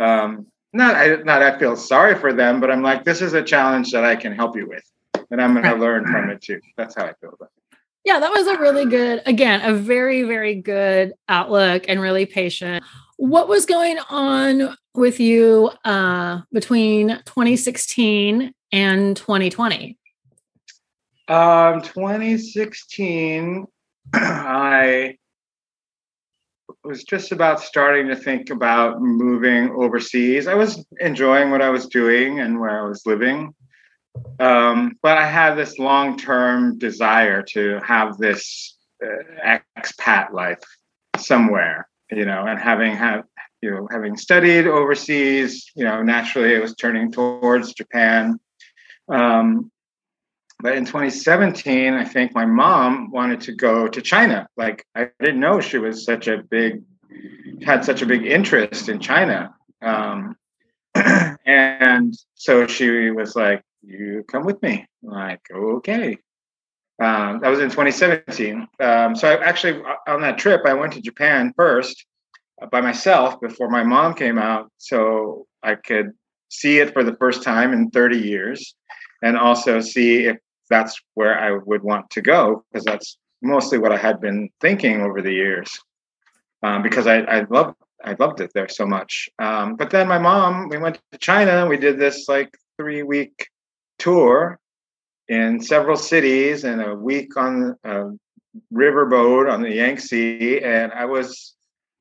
Um, 0.00 0.46
not 0.72 0.94
I 0.94 1.16
not 1.16 1.42
I 1.42 1.58
feel 1.58 1.76
sorry 1.76 2.14
for 2.14 2.32
them, 2.32 2.60
but 2.60 2.70
I'm 2.70 2.82
like, 2.82 3.04
this 3.04 3.22
is 3.22 3.32
a 3.34 3.42
challenge 3.42 3.92
that 3.92 4.04
I 4.04 4.16
can 4.16 4.32
help 4.32 4.56
you 4.56 4.68
with, 4.68 4.84
and 5.30 5.40
I'm 5.40 5.52
going 5.54 5.64
Right. 5.64 5.74
to 5.74 5.80
learn 5.80 6.06
from 6.06 6.30
it 6.30 6.42
too. 6.42 6.60
That's 6.76 6.94
how 6.96 7.04
I 7.04 7.12
feel 7.20 7.30
about 7.32 7.50
it. 7.56 7.78
Yeah, 8.04 8.20
that 8.20 8.30
was 8.30 8.46
a 8.46 8.56
really 8.58 8.86
good, 8.86 9.20
again, 9.26 9.62
a 9.62 9.74
very, 9.74 10.22
very 10.22 10.54
good 10.54 11.12
outlook 11.28 11.86
and 11.88 12.00
really 12.00 12.24
patient. 12.24 12.84
What 13.16 13.48
was 13.48 13.66
going 13.66 13.98
on 14.10 14.76
with 14.94 15.18
you 15.18 15.70
uh, 15.84 16.42
between 16.52 17.08
2016 17.08 18.52
and 18.70 19.16
2020? 19.16 19.98
Um, 21.26 21.82
2016, 21.82 23.66
I 24.14 25.16
was 26.86 27.04
just 27.04 27.32
about 27.32 27.60
starting 27.60 28.08
to 28.08 28.16
think 28.16 28.50
about 28.50 29.00
moving 29.00 29.70
overseas. 29.70 30.46
I 30.46 30.54
was 30.54 30.84
enjoying 31.00 31.50
what 31.50 31.62
I 31.62 31.70
was 31.70 31.86
doing 31.86 32.40
and 32.40 32.60
where 32.60 32.84
I 32.84 32.88
was 32.88 33.04
living. 33.06 33.54
Um, 34.38 34.96
but 35.02 35.18
I 35.18 35.26
had 35.26 35.54
this 35.54 35.78
long 35.78 36.16
term 36.16 36.78
desire 36.78 37.42
to 37.50 37.80
have 37.84 38.16
this 38.16 38.76
uh, 39.04 39.58
expat 39.76 40.32
life 40.32 40.62
somewhere, 41.18 41.88
you 42.10 42.24
know, 42.24 42.46
and 42.46 42.58
having 42.58 42.96
have 42.96 43.24
you 43.60 43.70
know 43.70 43.88
having 43.90 44.16
studied 44.16 44.66
overseas, 44.66 45.70
you 45.74 45.84
know, 45.84 46.02
naturally 46.02 46.54
it 46.54 46.62
was 46.62 46.74
turning 46.74 47.12
towards 47.12 47.74
Japan. 47.74 48.38
Um, 49.08 49.70
but 50.60 50.74
in 50.74 50.84
2017, 50.84 51.92
I 51.92 52.04
think 52.04 52.34
my 52.34 52.46
mom 52.46 53.10
wanted 53.10 53.40
to 53.42 53.52
go 53.52 53.88
to 53.88 54.00
China. 54.00 54.48
Like 54.56 54.86
I 54.94 55.10
didn't 55.20 55.40
know 55.40 55.60
she 55.60 55.78
was 55.78 56.04
such 56.04 56.28
a 56.28 56.38
big 56.38 56.82
had 57.64 57.84
such 57.84 58.02
a 58.02 58.06
big 58.06 58.26
interest 58.26 58.88
in 58.88 59.00
China. 59.00 59.54
Um, 59.82 60.36
and 60.94 62.14
so 62.34 62.66
she 62.66 63.10
was 63.10 63.36
like, 63.36 63.62
you 63.82 64.24
come 64.28 64.44
with 64.44 64.60
me. 64.62 64.86
I'm 65.04 65.10
like, 65.10 65.40
okay. 65.54 66.18
Um, 67.02 67.40
that 67.40 67.48
was 67.48 67.60
in 67.60 67.70
2017. 67.70 68.66
Um, 68.80 69.14
so 69.14 69.28
I 69.28 69.44
actually, 69.44 69.82
uh, 69.82 70.10
on 70.10 70.22
that 70.22 70.38
trip, 70.38 70.62
I 70.64 70.74
went 70.74 70.94
to 70.94 71.00
Japan 71.00 71.52
first 71.56 72.06
uh, 72.60 72.66
by 72.66 72.80
myself 72.80 73.40
before 73.40 73.68
my 73.68 73.82
mom 73.82 74.14
came 74.14 74.38
out. 74.38 74.70
So 74.78 75.46
I 75.62 75.74
could 75.74 76.12
see 76.48 76.78
it 76.78 76.92
for 76.92 77.04
the 77.04 77.14
first 77.16 77.42
time 77.42 77.72
in 77.72 77.90
30 77.90 78.18
years 78.18 78.74
and 79.22 79.36
also 79.36 79.80
see 79.80 80.24
if 80.24 80.38
that's 80.68 81.00
where 81.14 81.38
I 81.38 81.52
would 81.52 81.82
want 81.82 82.10
to 82.10 82.20
go 82.20 82.64
because 82.70 82.84
that's 82.84 83.18
mostly 83.42 83.78
what 83.78 83.92
I 83.92 83.96
had 83.96 84.20
been 84.20 84.48
thinking 84.60 85.02
over 85.02 85.22
the 85.22 85.32
years. 85.32 85.70
Um, 86.62 86.82
because 86.82 87.06
I, 87.06 87.18
I 87.20 87.46
loved 87.48 87.76
I 88.04 88.14
loved 88.18 88.40
it 88.40 88.52
there 88.54 88.68
so 88.68 88.86
much. 88.86 89.28
Um, 89.38 89.76
but 89.76 89.90
then 89.90 90.06
my 90.06 90.18
mom, 90.18 90.68
we 90.68 90.78
went 90.78 91.00
to 91.12 91.18
China. 91.18 91.52
And 91.52 91.68
we 91.68 91.76
did 91.76 91.98
this 91.98 92.28
like 92.28 92.56
three 92.78 93.02
week 93.02 93.48
tour 93.98 94.60
in 95.28 95.60
several 95.60 95.96
cities 95.96 96.64
and 96.64 96.82
a 96.82 96.94
week 96.94 97.36
on 97.36 97.76
a 97.84 98.10
riverboat 98.72 99.50
on 99.50 99.62
the 99.62 99.70
Yangtze, 99.70 100.62
and 100.62 100.92
I 100.92 101.04
was 101.04 101.54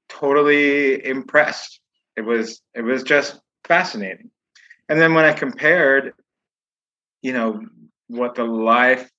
totally 0.10 1.06
impressed. 1.06 1.80
It 2.16 2.22
was 2.22 2.62
it 2.74 2.82
was 2.82 3.04
just 3.04 3.40
fascinating. 3.66 4.30
And 4.88 5.02
then 5.02 5.14
when 5.14 5.26
I 5.26 5.34
compared, 5.34 6.14
you 7.22 7.34
know, 7.34 7.62
what 8.08 8.36
the 8.36 8.44
life 8.44 9.10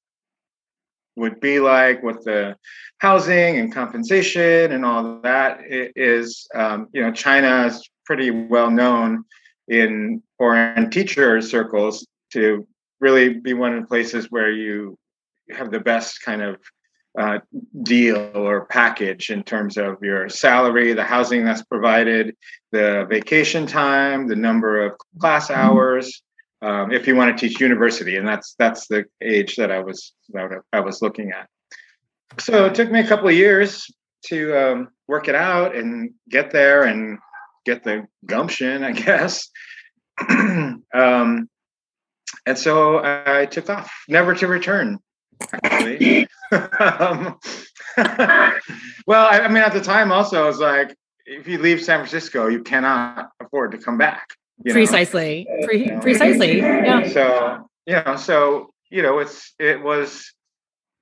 would 1.16 1.40
be 1.40 1.60
like, 1.60 2.02
what 2.02 2.24
the 2.24 2.56
housing 2.98 3.58
and 3.58 3.72
compensation 3.72 4.72
and 4.72 4.84
all 4.84 5.20
that 5.22 5.60
is, 5.64 6.46
um, 6.54 6.88
you 6.92 7.00
know, 7.00 7.10
China 7.10 7.66
is 7.66 7.88
pretty 8.04 8.30
well 8.30 8.70
known 8.70 9.24
in 9.68 10.22
foreign 10.38 10.90
teacher 10.90 11.40
circles 11.40 12.06
to 12.32 12.66
really 13.00 13.34
be 13.34 13.54
one 13.54 13.74
of 13.74 13.80
the 13.80 13.88
places 13.88 14.30
where 14.30 14.50
you 14.50 14.96
have 15.50 15.70
the 15.70 15.80
best 15.80 16.22
kind 16.22 16.42
of 16.42 16.56
uh, 17.18 17.38
deal 17.82 18.30
or 18.34 18.66
package 18.66 19.30
in 19.30 19.42
terms 19.42 19.78
of 19.78 19.96
your 20.02 20.28
salary, 20.28 20.92
the 20.92 21.02
housing 21.02 21.44
that's 21.44 21.62
provided, 21.64 22.36
the 22.72 23.06
vacation 23.08 23.66
time, 23.66 24.28
the 24.28 24.36
number 24.36 24.84
of 24.84 24.92
class 25.18 25.48
mm-hmm. 25.48 25.60
hours. 25.60 26.22
Um, 26.62 26.90
if 26.90 27.06
you 27.06 27.14
want 27.14 27.36
to 27.36 27.48
teach 27.48 27.60
university, 27.60 28.16
and 28.16 28.26
that's 28.26 28.54
that's 28.58 28.86
the 28.88 29.04
age 29.22 29.56
that 29.56 29.70
I 29.70 29.80
was 29.80 30.14
that 30.30 30.62
I 30.72 30.80
was 30.80 31.02
looking 31.02 31.32
at. 31.32 31.48
So 32.38 32.66
it 32.66 32.74
took 32.74 32.90
me 32.90 33.00
a 33.00 33.06
couple 33.06 33.28
of 33.28 33.34
years 33.34 33.86
to 34.26 34.56
um, 34.56 34.88
work 35.06 35.28
it 35.28 35.34
out 35.34 35.76
and 35.76 36.12
get 36.28 36.50
there 36.50 36.84
and 36.84 37.18
get 37.64 37.84
the 37.84 38.06
gumption, 38.24 38.82
I 38.82 38.92
guess. 39.06 39.48
um, 40.28 41.48
and 42.46 42.58
so 42.58 43.00
I 43.04 43.46
took 43.46 43.68
off, 43.68 43.90
never 44.08 44.34
to 44.34 44.46
return. 44.46 44.98
Actually, 45.52 46.26
um, 46.52 47.38
well, 49.06 49.26
I, 49.26 49.40
I, 49.44 49.48
mean, 49.48 49.62
at 49.62 49.72
the 49.72 49.80
time, 49.80 50.12
also, 50.12 50.42
I 50.42 50.46
was 50.46 50.58
like, 50.58 50.96
if 51.24 51.48
you 51.48 51.58
leave 51.58 51.82
San 51.82 51.98
Francisco, 51.98 52.46
you 52.46 52.62
cannot 52.62 53.30
afford 53.40 53.72
to 53.72 53.78
come 53.78 53.98
back. 53.98 54.28
Precisely, 54.64 55.46
Pre- 55.64 55.86
you 55.86 55.92
know? 55.94 56.00
precisely. 56.00 56.58
Yeah. 56.58 57.08
So 57.08 57.68
you 57.86 58.02
know, 58.04 58.16
so 58.16 58.70
you 58.90 59.02
know, 59.02 59.18
it's 59.18 59.54
it 59.58 59.82
was 59.82 60.32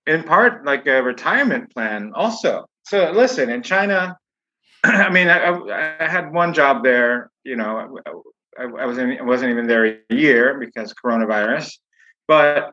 in 0.06 0.22
part 0.22 0.64
like 0.64 0.86
a 0.86 1.02
retirement 1.02 1.72
plan, 1.72 2.12
also. 2.14 2.66
So 2.84 3.10
listen, 3.12 3.50
in 3.50 3.62
China, 3.62 4.16
I 4.84 5.10
mean, 5.10 5.28
I, 5.28 5.98
I 6.00 6.08
had 6.08 6.32
one 6.32 6.52
job 6.52 6.84
there. 6.84 7.30
You 7.44 7.56
know, 7.56 7.98
I, 8.58 8.62
I 8.62 8.86
wasn't 8.86 9.20
I 9.20 9.24
wasn't 9.24 9.50
even 9.50 9.66
there 9.66 9.86
a 9.86 10.14
year 10.14 10.58
because 10.58 10.94
coronavirus. 10.94 11.72
But 12.26 12.72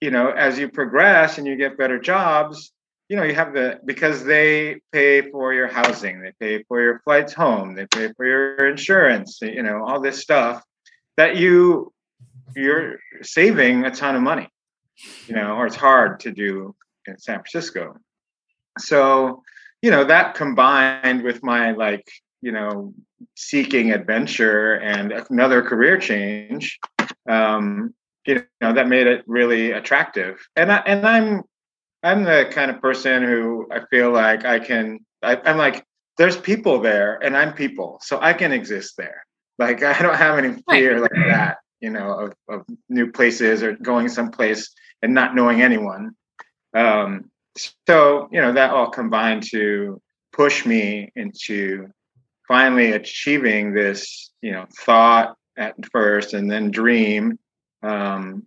you 0.00 0.10
know, 0.10 0.30
as 0.30 0.58
you 0.58 0.68
progress 0.68 1.38
and 1.38 1.46
you 1.46 1.56
get 1.56 1.78
better 1.78 1.98
jobs, 1.98 2.72
you 3.08 3.16
know, 3.16 3.22
you 3.24 3.34
have 3.34 3.52
the 3.52 3.80
because 3.84 4.24
they 4.24 4.80
pay 4.92 5.30
for 5.30 5.52
your 5.52 5.68
housing, 5.68 6.22
they 6.22 6.32
pay 6.40 6.64
for 6.64 6.80
your 6.80 7.00
flights 7.00 7.32
home, 7.32 7.74
they 7.74 7.86
pay 7.86 8.12
for 8.16 8.24
your 8.24 8.68
insurance, 8.68 9.38
you 9.42 9.62
know, 9.62 9.84
all 9.84 10.00
this 10.00 10.20
stuff 10.20 10.62
that 11.16 11.36
you 11.36 11.92
you're 12.56 12.98
saving 13.22 13.84
a 13.84 13.90
ton 13.90 14.16
of 14.16 14.22
money, 14.22 14.48
you 15.26 15.34
know, 15.34 15.56
or 15.56 15.66
it's 15.66 15.76
hard 15.76 16.20
to 16.20 16.32
do 16.32 16.74
in 17.06 17.18
San 17.18 17.36
Francisco. 17.36 17.96
So, 18.78 19.42
you 19.82 19.90
know, 19.90 20.04
that 20.04 20.34
combined 20.34 21.22
with 21.22 21.42
my 21.42 21.72
like 21.72 22.08
you 22.44 22.52
know 22.52 22.92
seeking 23.34 23.90
adventure 23.90 24.74
and 24.74 25.12
another 25.30 25.62
career 25.62 25.98
change 25.98 26.78
um, 27.28 27.94
you 28.26 28.44
know 28.60 28.74
that 28.74 28.86
made 28.86 29.06
it 29.06 29.24
really 29.26 29.72
attractive 29.72 30.46
and 30.54 30.70
I, 30.70 30.76
and 30.86 31.06
I'm 31.06 31.42
I'm 32.04 32.24
the 32.24 32.48
kind 32.52 32.70
of 32.70 32.80
person 32.80 33.22
who 33.22 33.66
I 33.72 33.80
feel 33.90 34.12
like 34.12 34.44
I 34.44 34.58
can 34.60 35.00
I, 35.22 35.40
I'm 35.44 35.56
like 35.56 35.84
there's 36.16 36.36
people 36.36 36.80
there 36.80 37.18
and 37.24 37.36
I'm 37.36 37.54
people 37.54 37.98
so 38.02 38.20
I 38.20 38.34
can 38.34 38.52
exist 38.52 38.94
there. 38.96 39.24
Like 39.58 39.82
I 39.82 40.00
don't 40.00 40.16
have 40.16 40.38
any 40.38 40.62
fear 40.70 41.00
like 41.00 41.10
that 41.28 41.58
you 41.80 41.90
know 41.90 42.12
of, 42.12 42.34
of 42.48 42.66
new 42.88 43.10
places 43.10 43.62
or 43.62 43.72
going 43.72 44.08
someplace 44.08 44.70
and 45.02 45.14
not 45.14 45.34
knowing 45.34 45.62
anyone. 45.62 46.12
Um, 46.74 47.30
so 47.88 48.28
you 48.30 48.40
know 48.40 48.52
that 48.52 48.70
all 48.70 48.90
combined 48.90 49.44
to 49.50 50.00
push 50.32 50.66
me 50.66 51.10
into 51.14 51.88
finally 52.46 52.92
achieving 52.92 53.72
this, 53.72 54.30
you 54.42 54.52
know, 54.52 54.66
thought 54.80 55.36
at 55.56 55.74
first 55.92 56.34
and 56.34 56.50
then 56.50 56.70
dream 56.70 57.38
um, 57.82 58.44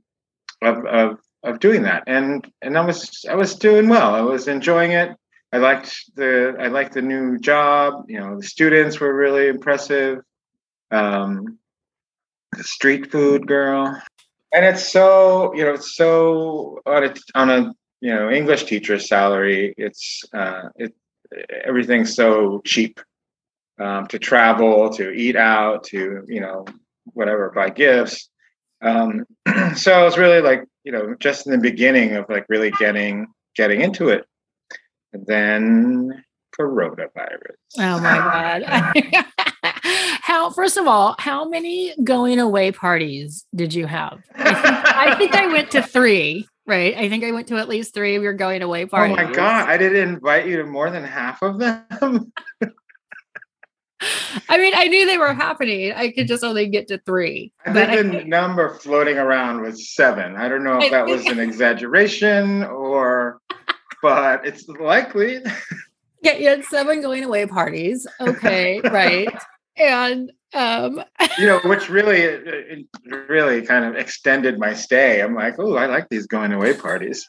of, 0.62 0.86
of 0.86 1.20
of 1.44 1.60
doing 1.60 1.84
that. 1.84 2.04
And 2.08 2.46
and 2.62 2.78
I 2.78 2.86
was 2.86 3.26
I 3.30 3.36
was 3.36 3.56
doing 3.56 3.90
well. 3.90 4.16
I 4.16 4.22
was 4.22 4.48
enjoying 4.48 4.92
it. 4.92 5.16
I 5.52 5.58
liked 5.58 6.16
the 6.16 6.56
I 6.60 6.68
liked 6.68 6.94
the 6.94 7.02
new 7.02 7.38
job. 7.38 8.06
You 8.08 8.20
know, 8.20 8.38
the 8.38 8.44
students 8.44 9.00
were 9.00 9.14
really 9.14 9.48
impressive. 9.48 10.20
Um, 10.92 11.58
the 12.56 12.64
street 12.64 13.12
food 13.12 13.46
girl, 13.48 14.02
and 14.54 14.66
it's 14.66 14.88
so 14.88 15.54
you 15.54 15.64
know 15.64 15.74
it's 15.74 15.96
so 15.96 16.80
on 16.86 17.04
a 17.04 17.14
on 17.36 17.50
a 17.50 17.74
you 18.02 18.14
know 18.14 18.30
English 18.30 18.66
teacher's 18.66 19.08
salary. 19.08 19.74
It's 19.78 20.24
uh, 20.34 20.70
it 20.76 20.94
everything's 21.64 22.16
so 22.16 22.62
cheap 22.66 23.00
um, 23.80 24.08
to 24.08 24.20
travel, 24.20 24.90
to 24.92 25.12
eat 25.12 25.36
out, 25.36 25.86
to 25.86 26.24
you 26.28 26.42
know 26.42 26.66
whatever, 27.14 27.52
buy 27.52 27.70
gifts. 27.70 28.30
Um, 28.82 29.26
so 29.76 29.94
I 29.94 30.04
was 30.04 30.18
really 30.18 30.42
like 30.42 30.66
you 30.84 30.92
know 30.92 31.16
just 31.20 31.46
in 31.46 31.52
the 31.52 31.58
beginning 31.58 32.16
of 32.16 32.26
like 32.30 32.46
really 32.50 32.72
getting 32.72 33.28
getting 33.56 33.82
into 33.82 34.10
it, 34.10 34.26
and 35.14 35.26
then 35.26 36.24
coronavirus. 36.60 37.56
Oh 37.78 38.00
my 38.00 38.18
god! 38.18 39.26
how 40.22 40.50
first 40.52 40.78
of 40.78 40.88
all, 40.88 41.16
how 41.20 41.48
many 41.48 41.94
going 42.04 42.40
away 42.40 42.72
parties 42.72 43.46
did 43.56 43.74
you 43.74 43.86
have? 43.86 44.20
I 44.36 44.54
think 44.54 44.66
I, 44.66 45.16
think 45.16 45.36
I 45.36 45.48
went 45.48 45.72
to 45.72 45.82
three 45.82 46.48
right? 46.68 46.96
I 46.98 47.10
think 47.10 47.24
I 47.24 47.32
went 47.32 47.48
to 47.48 47.58
at 47.58 47.70
least 47.70 47.94
three 47.94 48.16
of 48.16 48.24
your 48.24 48.34
going 48.34 48.62
away 48.62 48.86
parties. 48.86 49.18
Oh 49.18 49.24
my 49.24 49.32
god, 49.32 49.70
I 49.70 49.78
didn't 49.78 50.16
invite 50.16 50.48
you 50.48 50.58
to 50.58 50.66
more 50.66 50.92
than 50.92 51.04
half 51.04 51.42
of 51.42 51.58
them. 51.60 52.34
I 54.50 54.58
mean, 54.58 54.74
I 54.76 54.88
knew 54.88 55.06
they 55.06 55.18
were 55.18 55.34
happening. 55.34 55.94
I 55.94 56.12
could 56.12 56.28
just 56.28 56.44
only 56.44 56.68
get 56.68 56.88
to 56.90 57.00
three. 57.00 57.52
I 57.66 57.74
think 57.74 58.12
the 58.12 58.24
number 58.24 58.76
floating 58.76 59.18
around 59.18 59.62
was 59.62 59.90
seven. 59.90 60.36
I 60.36 60.48
don't 60.48 60.64
know 60.64 60.80
if 60.82 60.92
that 60.92 61.06
was 61.06 61.26
an 61.26 61.40
exaggeration 61.48 62.64
or 62.64 63.42
but 64.02 64.46
it's 64.46 64.68
likely. 64.68 65.40
Yeah, 66.20 66.34
you 66.34 66.48
had 66.48 66.66
seven 66.66 67.00
going 67.00 67.24
away 67.24 67.46
parties. 67.46 68.08
Okay, 68.20 68.82
right. 68.82 69.30
And 69.78 70.32
um 70.56 71.04
you 71.38 71.46
know, 71.46 71.60
which 71.64 71.90
really, 71.90 72.42
really 73.30 73.62
kind 73.62 73.86
of 73.86 73.96
extended 73.96 74.58
my 74.58 74.74
stay. 74.74 75.22
I'm 75.22 75.36
like, 75.36 75.60
oh, 75.60 75.76
I 75.76 75.86
like 75.86 76.10
these 76.10 76.26
going 76.26 76.54
away 76.54 76.74
parties. 76.74 77.24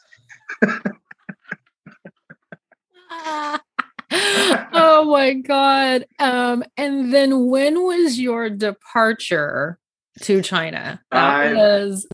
Oh 4.73 5.07
my 5.11 5.33
god. 5.33 6.05
Um, 6.19 6.63
and 6.77 7.13
then 7.13 7.47
when 7.47 7.83
was 7.83 8.19
your 8.19 8.49
departure 8.49 9.79
to 10.21 10.41
China? 10.41 11.01
That 11.11 11.23
I- 11.23 11.53
was 11.53 12.07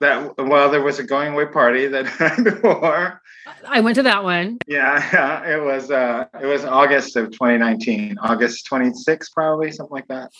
That 0.00 0.36
well, 0.38 0.70
there 0.70 0.82
was 0.82 0.98
a 0.98 1.04
going 1.04 1.32
away 1.34 1.46
party 1.46 1.86
that 1.86 2.04
night 2.20 2.44
before. 2.44 3.20
I 3.66 3.80
went 3.80 3.96
to 3.96 4.02
that 4.04 4.22
one. 4.24 4.58
Yeah, 4.66 5.08
yeah, 5.12 5.56
it 5.56 5.62
was 5.62 5.90
uh 5.90 6.26
it 6.40 6.46
was 6.46 6.64
August 6.64 7.16
of 7.16 7.30
2019, 7.32 8.18
August 8.22 8.66
26th, 8.70 9.32
probably 9.32 9.72
something 9.72 9.92
like 9.94 10.08
that. 10.08 10.30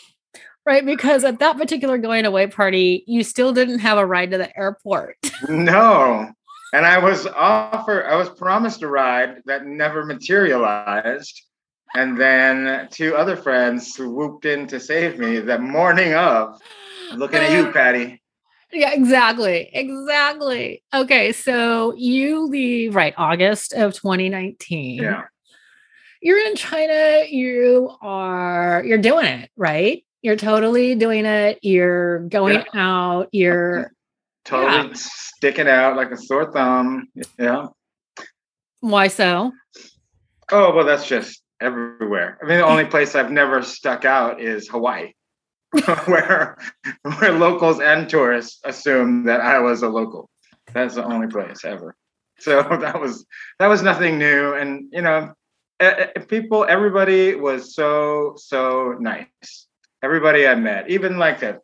Right, 0.67 0.85
because 0.85 1.25
at 1.25 1.39
that 1.39 1.57
particular 1.57 1.97
going 1.97 2.27
away 2.27 2.47
party, 2.47 3.03
you 3.07 3.25
still 3.25 3.53
didn't 3.53 3.79
have 3.79 3.97
a 3.97 4.05
ride 4.05 4.31
to 4.33 4.39
the 4.39 4.57
airport. 4.59 5.17
No. 5.49 6.31
And 6.73 6.87
I 6.87 6.99
was 6.99 7.27
offered, 7.27 8.07
I 8.07 8.17
was 8.17 8.29
promised 8.29 8.83
a 8.83 8.89
ride 8.89 9.43
that 9.47 9.67
never 9.67 10.05
materialized. 10.05 11.43
And 11.95 12.21
then 12.21 12.89
two 12.91 13.17
other 13.17 13.37
friends 13.37 13.95
swooped 13.95 14.45
in 14.45 14.69
to 14.69 14.79
save 14.79 15.19
me 15.19 15.41
the 15.41 15.59
morning 15.59 16.15
of. 16.15 16.61
Looking 17.15 17.41
at 17.41 17.51
you, 17.51 17.73
Patty. 17.73 18.23
yeah, 18.73 18.93
exactly. 18.93 19.69
Exactly. 19.73 20.85
Okay, 20.95 21.33
so 21.33 21.93
you 21.97 22.47
leave 22.47 22.95
right 22.95 23.15
August 23.17 23.73
of 23.73 23.95
2019. 23.95 25.03
Yeah. 25.03 25.23
You're 26.23 26.47
in 26.47 26.55
China, 26.55 27.25
you 27.29 27.91
are 28.03 28.85
you're 28.87 28.99
doing 28.99 29.25
it, 29.25 29.51
right? 29.57 30.05
You're 30.23 30.37
totally 30.37 30.95
doing 30.95 31.25
it. 31.25 31.59
You're 31.63 32.21
going 32.21 32.63
out, 32.75 33.31
you're 33.33 33.91
Totally 34.45 34.95
sticking 34.95 35.69
out 35.69 35.97
like 35.97 36.11
a 36.11 36.17
sore 36.17 36.53
thumb. 36.53 37.09
Yeah. 37.39 37.67
why 38.81 39.09
so? 39.09 39.53
Oh, 40.51 40.75
well, 40.75 40.85
that's 40.85 41.07
just 41.07 41.43
everywhere. 41.61 42.39
I 42.43 42.47
mean, 42.47 42.59
the 42.59 42.67
only 42.67 42.87
place 42.87 43.15
I've 43.15 43.31
never 43.31 43.63
stuck 43.63 44.05
out 44.05 44.41
is 44.41 44.69
Hawaii, 44.69 45.13
where 46.07 46.57
where 47.03 47.33
locals 47.33 47.81
and 47.81 48.09
tourists 48.09 48.61
assume 48.65 49.25
that 49.25 49.41
I 49.41 49.61
was 49.61 49.83
a 49.83 49.89
local. 49.89 50.29
That's 50.73 50.95
the 50.95 51.05
only 51.05 51.29
place 51.29 51.65
ever. 51.65 51.95
So 52.39 52.63
that 52.81 53.01
was 53.01 53.27
that 53.59 53.69
was 53.69 53.83
nothing 53.83 54.19
new, 54.19 54.55
and 54.55 54.89
you 54.93 55.03
know, 55.03 55.33
people, 56.29 56.67
everybody 56.69 57.35
was 57.35 57.75
so 57.75 58.35
so 58.37 58.97
nice. 58.99 59.67
Everybody 60.03 60.47
I 60.47 60.55
met, 60.55 60.89
even 60.89 61.19
like 61.19 61.41
the 61.41 61.61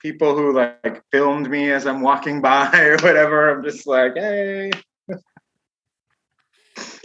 people 0.00 0.36
who 0.36 0.52
like 0.54 1.02
filmed 1.12 1.48
me 1.50 1.70
as 1.70 1.86
I'm 1.86 2.00
walking 2.00 2.40
by 2.40 2.70
or 2.78 2.96
whatever. 2.98 3.50
I'm 3.50 3.62
just 3.62 3.86
like, 3.86 4.14
hey, 4.14 4.70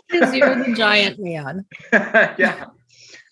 Because 0.09 0.33
you're 0.35 0.63
the 0.63 0.73
giant 0.73 1.19
man. 1.19 1.65
yeah. 1.91 2.65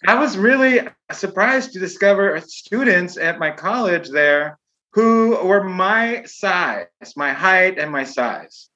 I 0.08 0.16
was 0.16 0.36
really 0.38 0.80
surprised 1.12 1.74
to 1.74 1.80
discover 1.80 2.40
students 2.42 3.18
at 3.18 3.38
my 3.38 3.52
college 3.52 4.10
there 4.10 4.58
who 4.94 5.38
were 5.46 5.64
my 5.64 6.24
size, 6.26 6.88
my 7.16 7.34
height 7.34 7.78
and 7.78 7.92
my 7.92 8.04
size. 8.04 8.70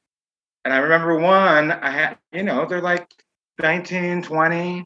And 0.63 0.73
I 0.73 0.77
remember 0.77 1.17
one, 1.17 1.71
I 1.71 1.89
had, 1.91 2.17
you 2.31 2.43
know, 2.43 2.65
they're 2.65 2.81
like 2.81 3.07
19, 3.61 4.21
20. 4.21 4.85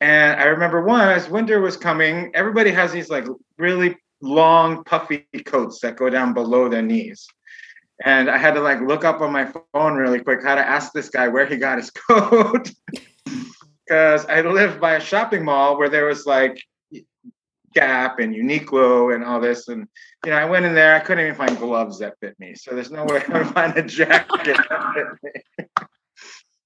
And 0.00 0.40
I 0.40 0.44
remember 0.44 0.82
one, 0.82 1.08
as 1.08 1.28
winter 1.28 1.60
was 1.60 1.76
coming, 1.76 2.30
everybody 2.34 2.70
has 2.70 2.92
these 2.92 3.10
like 3.10 3.26
really 3.58 3.96
long, 4.20 4.84
puffy 4.84 5.26
coats 5.44 5.80
that 5.80 5.96
go 5.96 6.10
down 6.10 6.34
below 6.34 6.68
their 6.68 6.82
knees. 6.82 7.26
And 8.04 8.30
I 8.30 8.38
had 8.38 8.54
to 8.54 8.60
like 8.60 8.80
look 8.80 9.04
up 9.04 9.20
on 9.20 9.32
my 9.32 9.50
phone 9.74 9.94
really 9.94 10.20
quick 10.20 10.42
how 10.42 10.54
to 10.54 10.66
ask 10.66 10.92
this 10.92 11.08
guy 11.08 11.28
where 11.28 11.46
he 11.46 11.56
got 11.56 11.78
his 11.78 11.90
coat. 12.10 12.70
Because 13.84 14.26
I 14.26 14.42
lived 14.42 14.80
by 14.80 14.94
a 14.94 15.00
shopping 15.00 15.44
mall 15.44 15.78
where 15.78 15.88
there 15.88 16.04
was 16.04 16.26
like 16.26 16.62
Gap 17.74 18.18
and 18.18 18.34
Uniqlo 18.34 19.14
and 19.14 19.24
all 19.24 19.40
this. 19.40 19.68
And, 19.68 19.88
you 20.24 20.30
know, 20.30 20.36
I 20.36 20.44
went 20.44 20.66
in 20.66 20.74
there, 20.74 20.94
I 20.94 21.00
couldn't 21.00 21.24
even 21.24 21.36
find 21.36 21.58
gloves 21.58 21.98
that 21.98 22.14
fit 22.20 22.38
me. 22.38 22.54
So 22.54 22.74
there's 22.74 22.90
no 22.90 23.04
way 23.04 23.22
I 23.28 23.38
would 23.38 23.48
find 23.48 23.76
a 23.76 23.82
jacket 23.82 24.44
that 24.44 24.94
fit 24.94 25.34
me. 25.58 25.64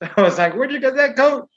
I 0.17 0.21
was 0.21 0.37
like, 0.37 0.55
where'd 0.55 0.73
you 0.73 0.81
get 0.81 0.97
that 0.97 1.17
coat? 1.17 1.49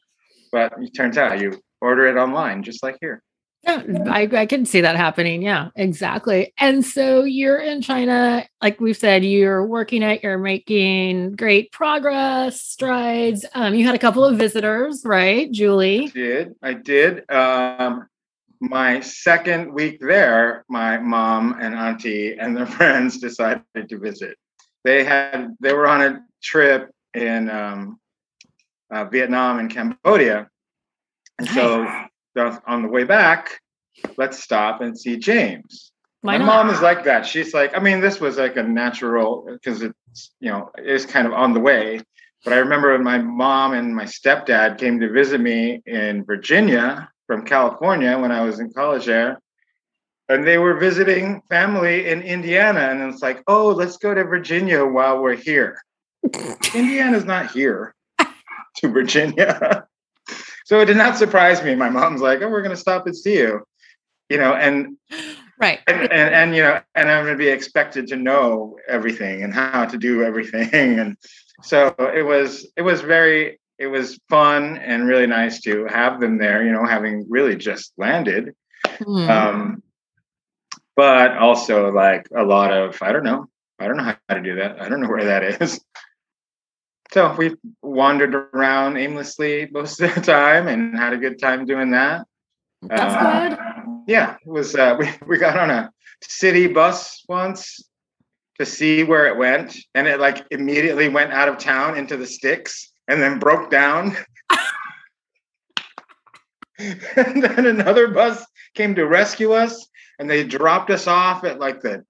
But 0.51 0.73
it 0.79 0.91
turns 0.91 1.17
out 1.17 1.39
you 1.39 1.59
order 1.81 2.05
it 2.05 2.17
online, 2.17 2.63
just 2.63 2.83
like 2.83 2.97
here. 3.01 3.21
Yeah, 3.65 3.83
I, 4.07 4.29
I 4.31 4.45
can 4.45 4.65
see 4.65 4.81
that 4.81 4.95
happening. 4.95 5.41
Yeah, 5.41 5.69
exactly. 5.75 6.53
And 6.59 6.85
so 6.85 7.23
you're 7.23 7.57
in 7.57 7.81
China, 7.81 8.47
like 8.61 8.79
we've 8.79 8.95
said, 8.95 9.25
you're 9.25 9.65
working 9.65 10.03
at, 10.03 10.23
you're 10.23 10.37
making 10.37 11.35
great 11.35 11.71
progress, 11.71 12.61
strides. 12.61 13.45
Um, 13.55 13.73
you 13.73 13.85
had 13.85 13.95
a 13.95 13.99
couple 13.99 14.23
of 14.23 14.37
visitors, 14.37 15.03
right? 15.03 15.51
Julie. 15.51 16.09
did. 16.09 16.55
I 16.61 16.73
did. 16.73 17.29
Um, 17.31 18.07
my 18.59 18.99
second 18.99 19.73
week 19.73 19.99
there, 19.99 20.63
my 20.69 20.97
mom 20.97 21.57
and 21.59 21.75
auntie 21.75 22.37
and 22.37 22.55
their 22.55 22.65
friends 22.77 23.19
decided 23.19 23.63
to 23.89 23.97
visit. 23.97 24.37
They 24.83 25.03
had 25.03 25.55
they 25.59 25.73
were 25.73 25.87
on 25.87 26.01
a 26.01 26.23
trip 26.43 26.91
in 27.15 27.49
um, 27.49 27.99
uh, 28.91 29.05
Vietnam 29.05 29.57
and 29.59 29.69
Cambodia, 29.71 30.47
and 31.39 31.47
so 31.49 31.87
on 32.37 32.81
the 32.81 32.87
way 32.87 33.03
back, 33.03 33.59
let's 34.17 34.41
stop 34.41 34.81
and 34.81 34.97
see 34.97 35.17
James. 35.17 35.91
My 36.23 36.39
mom 36.39 36.71
is 36.71 36.81
like 36.81 37.03
that. 37.03 37.25
She's 37.25 37.53
like, 37.53 37.77
I 37.77 37.79
mean, 37.79 37.99
this 37.99 38.19
was 38.19 38.37
like 38.37 38.57
a 38.57 38.63
natural 38.63 39.45
because 39.47 39.83
it's 39.83 40.31
you 40.39 40.49
know 40.49 40.71
it 40.75 40.87
is 40.87 41.05
kind 41.05 41.27
of 41.27 41.33
on 41.33 41.53
the 41.53 41.59
way. 41.59 42.01
But 42.43 42.53
I 42.53 42.57
remember 42.57 42.93
when 42.93 43.03
my 43.03 43.19
mom 43.19 43.73
and 43.73 43.95
my 43.95 44.05
stepdad 44.05 44.79
came 44.79 44.99
to 44.99 45.09
visit 45.11 45.39
me 45.39 45.81
in 45.85 46.25
Virginia 46.25 47.09
from 47.27 47.45
California 47.45 48.17
when 48.17 48.31
I 48.31 48.41
was 48.41 48.59
in 48.59 48.71
college 48.71 49.05
there, 49.05 49.39
and 50.27 50.47
they 50.47 50.57
were 50.57 50.77
visiting 50.77 51.41
family 51.49 52.07
in 52.07 52.21
Indiana, 52.21 52.81
and 52.81 53.01
it's 53.13 53.21
like, 53.21 53.43
oh, 53.47 53.69
let's 53.69 53.97
go 53.97 54.13
to 54.13 54.23
Virginia 54.23 54.83
while 54.83 55.21
we're 55.21 55.35
here. 55.35 55.79
Indiana's 56.73 57.25
not 57.25 57.51
here 57.51 57.93
to 58.77 58.87
Virginia. 58.87 59.87
So 60.65 60.81
it 60.81 60.85
did 60.85 60.97
not 60.97 61.15
surprise 61.17 61.63
me. 61.63 61.75
My 61.75 61.89
mom's 61.89 62.21
like, 62.21 62.41
oh, 62.41 62.49
we're 62.49 62.61
going 62.63 62.75
to 62.75 62.81
stop 62.81 63.05
and 63.05 63.15
see 63.15 63.37
you. 63.37 63.63
You 64.29 64.37
know, 64.39 64.53
and 64.53 64.97
Right. 65.57 65.79
and, 65.87 66.01
and 66.11 66.35
and 66.35 66.55
you 66.55 66.63
know 66.63 66.81
and 66.95 67.09
i'm 67.09 67.23
going 67.23 67.37
to 67.37 67.41
be 67.41 67.47
expected 67.47 68.07
to 68.07 68.17
know 68.17 68.77
everything 68.89 69.41
and 69.41 69.53
how 69.53 69.85
to 69.85 69.97
do 69.97 70.21
everything 70.21 70.99
and 70.99 71.15
so 71.61 71.95
it 72.13 72.23
was 72.25 72.67
it 72.75 72.81
was 72.81 72.99
very 72.99 73.57
it 73.79 73.87
was 73.87 74.19
fun 74.29 74.75
and 74.77 75.07
really 75.07 75.27
nice 75.27 75.61
to 75.61 75.85
have 75.85 76.19
them 76.19 76.37
there 76.39 76.65
you 76.65 76.73
know 76.73 76.85
having 76.85 77.25
really 77.29 77.55
just 77.55 77.93
landed 77.97 78.53
Hmm. 78.99 79.29
um 79.29 79.83
but 80.95 81.37
also 81.37 81.89
like 81.91 82.27
a 82.35 82.43
lot 82.43 82.71
of 82.73 83.01
i 83.01 83.11
don't 83.13 83.23
know 83.23 83.47
i 83.79 83.87
don't 83.87 83.97
know 83.97 84.03
how 84.03 84.35
to 84.35 84.41
do 84.41 84.55
that 84.55 84.81
i 84.81 84.89
don't 84.89 84.99
know 84.99 85.07
where 85.09 85.23
that 85.25 85.61
is 85.61 85.79
so 87.11 87.33
we 87.37 87.55
wandered 87.81 88.35
around 88.53 88.97
aimlessly 88.97 89.69
most 89.71 90.01
of 90.01 90.13
the 90.15 90.21
time 90.21 90.67
and 90.67 90.97
had 90.97 91.13
a 91.13 91.17
good 91.17 91.39
time 91.39 91.65
doing 91.65 91.91
that 91.91 92.25
That's 92.81 93.13
uh, 93.15 93.49
good. 93.49 93.57
yeah, 94.07 94.35
it 94.45 94.49
was. 94.49 94.75
Uh, 94.75 94.95
we 94.99 95.09
we 95.25 95.37
got 95.37 95.57
on 95.57 95.69
a 95.69 95.91
city 96.21 96.67
bus 96.67 97.23
once 97.27 97.79
to 98.59 98.65
see 98.65 99.03
where 99.03 99.27
it 99.27 99.37
went, 99.37 99.77
and 99.93 100.07
it 100.07 100.19
like 100.19 100.45
immediately 100.51 101.09
went 101.09 101.33
out 101.33 101.47
of 101.49 101.57
town 101.57 101.97
into 101.97 102.17
the 102.17 102.27
sticks, 102.27 102.91
and 103.07 103.21
then 103.21 103.39
broke 103.39 103.69
down. 103.69 104.15
and 106.77 107.41
then 107.43 107.65
another 107.65 108.07
bus 108.09 108.45
came 108.73 108.95
to 108.95 109.05
rescue 109.05 109.51
us, 109.53 109.87
and 110.19 110.29
they 110.29 110.43
dropped 110.43 110.89
us 110.89 111.07
off 111.07 111.43
at 111.43 111.59
like 111.59 111.81
the 111.81 112.03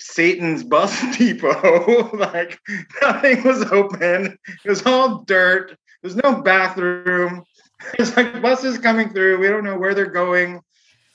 Satan's 0.00 0.64
bus 0.64 0.98
depot. 1.16 2.10
like 2.16 2.58
nothing 3.02 3.44
was 3.44 3.62
open. 3.70 4.38
It 4.64 4.68
was 4.68 4.84
all 4.84 5.22
dirt. 5.24 5.76
There's 6.02 6.16
no 6.16 6.42
bathroom. 6.42 7.44
It's 7.94 8.14
like 8.14 8.42
buses 8.42 8.76
coming 8.76 9.08
through. 9.08 9.38
We 9.38 9.48
don't 9.48 9.64
know 9.64 9.78
where 9.78 9.94
they're 9.94 10.04
going, 10.04 10.60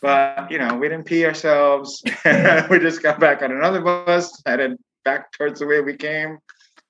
but 0.01 0.49
you 0.49 0.57
know, 0.57 0.75
we 0.75 0.89
didn't 0.89 1.05
pee 1.05 1.23
ourselves. 1.23 2.01
we 2.25 2.79
just 2.79 3.03
got 3.03 3.19
back 3.19 3.43
on 3.43 3.51
another 3.51 3.81
bus, 3.81 4.41
headed 4.47 4.75
back 5.03 5.31
towards 5.31 5.59
the 5.59 5.67
way 5.67 5.81
we 5.81 5.95
came. 5.95 6.39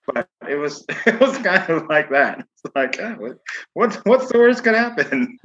But 0.07 0.29
it 0.47 0.55
was 0.55 0.85
it 1.05 1.19
was 1.19 1.37
kind 1.39 1.69
of 1.69 1.87
like 1.87 2.09
that. 2.11 2.39
It's 2.39 2.73
like, 2.73 2.97
oh, 3.01 3.15
what, 3.15 3.37
what's 3.73 3.95
what's 4.05 4.31
the 4.31 4.39
worst 4.39 4.63
could 4.63 4.75
happen? 4.75 5.37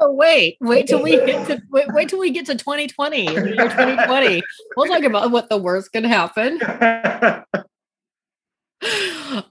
Oh, 0.00 0.12
wait, 0.12 0.58
wait 0.60 0.86
till 0.86 1.02
we 1.02 1.16
get 1.26 1.46
to 1.48 1.60
wait, 1.70 1.92
wait 1.92 2.08
till 2.08 2.20
we 2.20 2.30
get 2.30 2.46
to 2.46 2.54
2020, 2.54 3.34
the 3.34 3.56
year 3.56 3.68
2020. 3.68 4.42
We'll 4.76 4.86
talk 4.86 5.02
about 5.02 5.30
what 5.32 5.48
the 5.48 5.56
worst 5.56 5.92
can 5.92 6.04
happen. 6.04 6.60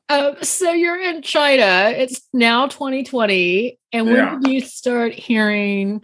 um, 0.10 0.36
so 0.42 0.72
you're 0.72 1.00
in 1.02 1.22
China. 1.22 1.92
It's 1.96 2.22
now 2.34 2.68
2020. 2.68 3.78
And 3.92 4.06
when 4.06 4.16
Yeah. 4.16 4.40
did 4.40 4.50
you 4.52 4.62
start 4.62 5.14
hearing 5.14 6.04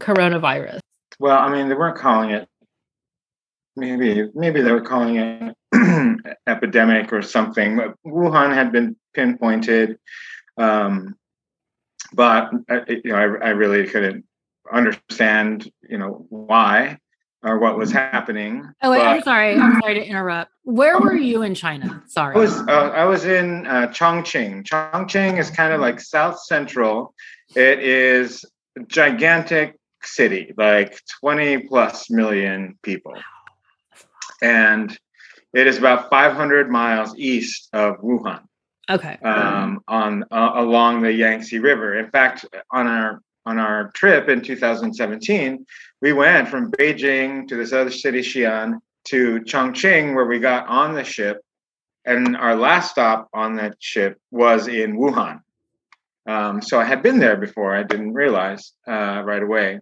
coronavirus? 0.00 0.78
Well, 1.18 1.38
I 1.38 1.50
mean, 1.50 1.68
they 1.68 1.74
weren't 1.74 1.98
calling 1.98 2.30
it. 2.30 2.48
Maybe, 3.76 4.28
maybe 4.34 4.62
they 4.62 4.72
were 4.72 4.80
calling 4.82 5.16
it 5.16 5.56
epidemic 6.46 7.12
or 7.12 7.22
something. 7.22 7.76
But 7.76 7.94
Wuhan 8.06 8.54
had 8.54 8.72
been 8.72 8.96
pinpointed, 9.14 9.98
um, 10.56 11.16
but 12.12 12.50
uh, 12.68 12.80
you 12.88 13.12
know, 13.12 13.16
I, 13.16 13.48
I 13.48 13.50
really 13.50 13.86
couldn't 13.86 14.24
understand, 14.72 15.70
you 15.88 15.98
know, 15.98 16.26
why 16.28 16.98
or 17.42 17.58
what 17.58 17.78
was 17.78 17.90
happening. 17.90 18.68
Oh, 18.82 18.90
wait, 18.90 19.00
I'm 19.00 19.22
sorry. 19.22 19.56
I'm 19.56 19.80
sorry 19.80 19.94
to 19.94 20.04
interrupt. 20.04 20.50
Where 20.64 20.98
were 20.98 21.16
you 21.16 21.42
in 21.42 21.54
China? 21.54 22.02
Sorry. 22.06 22.34
I 22.34 22.38
was 22.38 22.58
uh, 22.60 22.92
I 22.94 23.04
was 23.04 23.24
in 23.24 23.66
uh, 23.66 23.86
Chongqing. 23.88 24.64
Chongqing 24.64 25.38
is 25.38 25.50
kind 25.50 25.72
of 25.72 25.80
like 25.80 26.00
south 26.00 26.40
central. 26.42 27.14
It 27.56 27.80
is 27.80 28.44
a 28.78 28.84
gigantic 28.84 29.78
city, 30.02 30.52
like 30.56 31.00
20 31.20 31.66
plus 31.68 32.10
million 32.10 32.78
people, 32.82 33.14
and 34.42 34.96
it 35.54 35.66
is 35.66 35.78
about 35.78 36.10
500 36.10 36.70
miles 36.70 37.16
east 37.16 37.68
of 37.72 37.96
Wuhan, 38.00 38.42
okay. 38.90 39.18
um, 39.22 39.82
on 39.88 40.24
uh, 40.30 40.52
along 40.54 41.02
the 41.02 41.12
Yangtze 41.12 41.58
River. 41.58 41.98
In 41.98 42.10
fact, 42.10 42.44
on 42.70 42.86
our 42.86 43.22
on 43.46 43.58
our 43.58 43.90
trip 43.92 44.28
in 44.28 44.42
2017, 44.42 45.64
we 46.02 46.12
went 46.12 46.48
from 46.48 46.70
Beijing 46.72 47.48
to 47.48 47.56
this 47.56 47.72
other 47.72 47.90
city, 47.90 48.20
Xi'an, 48.20 48.80
to 49.04 49.40
Chongqing, 49.40 50.14
where 50.14 50.26
we 50.26 50.38
got 50.38 50.66
on 50.68 50.94
the 50.94 51.04
ship. 51.04 51.42
And 52.04 52.36
our 52.36 52.56
last 52.56 52.90
stop 52.90 53.28
on 53.32 53.56
that 53.56 53.76
ship 53.78 54.18
was 54.30 54.68
in 54.68 54.96
Wuhan. 54.96 55.40
Um, 56.26 56.62
so 56.62 56.78
I 56.78 56.84
had 56.84 57.02
been 57.02 57.18
there 57.18 57.36
before. 57.36 57.74
I 57.74 57.82
didn't 57.82 58.14
realize 58.14 58.72
uh, 58.86 59.22
right 59.24 59.42
away. 59.42 59.80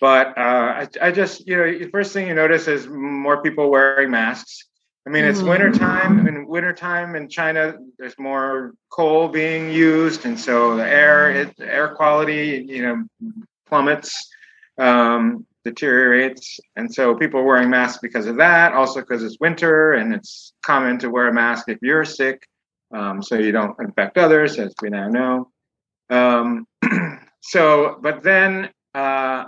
But 0.00 0.36
uh, 0.36 0.40
I, 0.40 0.88
I 1.00 1.10
just, 1.12 1.46
you 1.46 1.56
know, 1.56 1.78
the 1.78 1.90
first 1.90 2.12
thing 2.12 2.26
you 2.26 2.34
notice 2.34 2.66
is 2.68 2.88
more 2.88 3.42
people 3.42 3.70
wearing 3.70 4.10
masks. 4.10 4.68
I 5.06 5.10
mean, 5.10 5.24
it's 5.24 5.42
wintertime. 5.42 6.28
In 6.28 6.46
wintertime 6.46 7.16
in 7.16 7.28
China, 7.28 7.76
there's 7.98 8.16
more 8.18 8.72
coal 8.88 9.28
being 9.28 9.72
used. 9.72 10.24
And 10.24 10.38
so 10.38 10.76
the 10.76 10.86
air, 10.86 11.30
it, 11.30 11.54
air 11.60 11.88
quality, 11.88 12.64
you 12.68 12.82
know, 12.82 13.04
plummets 13.66 14.30
um, 14.78 15.44
deteriorates. 15.64 16.60
And 16.76 16.92
so 16.92 17.16
people 17.16 17.40
are 17.40 17.44
wearing 17.44 17.70
masks 17.70 17.98
because 18.00 18.26
of 18.26 18.36
that, 18.36 18.74
also 18.74 19.00
because 19.00 19.24
it's 19.24 19.38
winter 19.40 19.92
and 19.92 20.14
it's 20.14 20.52
common 20.64 20.98
to 21.00 21.10
wear 21.10 21.28
a 21.28 21.32
mask 21.32 21.68
if 21.68 21.78
you're 21.82 22.04
sick, 22.04 22.46
um, 22.94 23.22
so 23.22 23.36
you 23.36 23.52
don't 23.52 23.78
infect 23.80 24.18
others, 24.18 24.58
as 24.58 24.72
we 24.80 24.90
now 24.90 25.08
know. 25.08 25.50
Um, 26.10 26.66
so, 27.40 27.98
but 28.00 28.22
then 28.22 28.70
uh, 28.94 29.44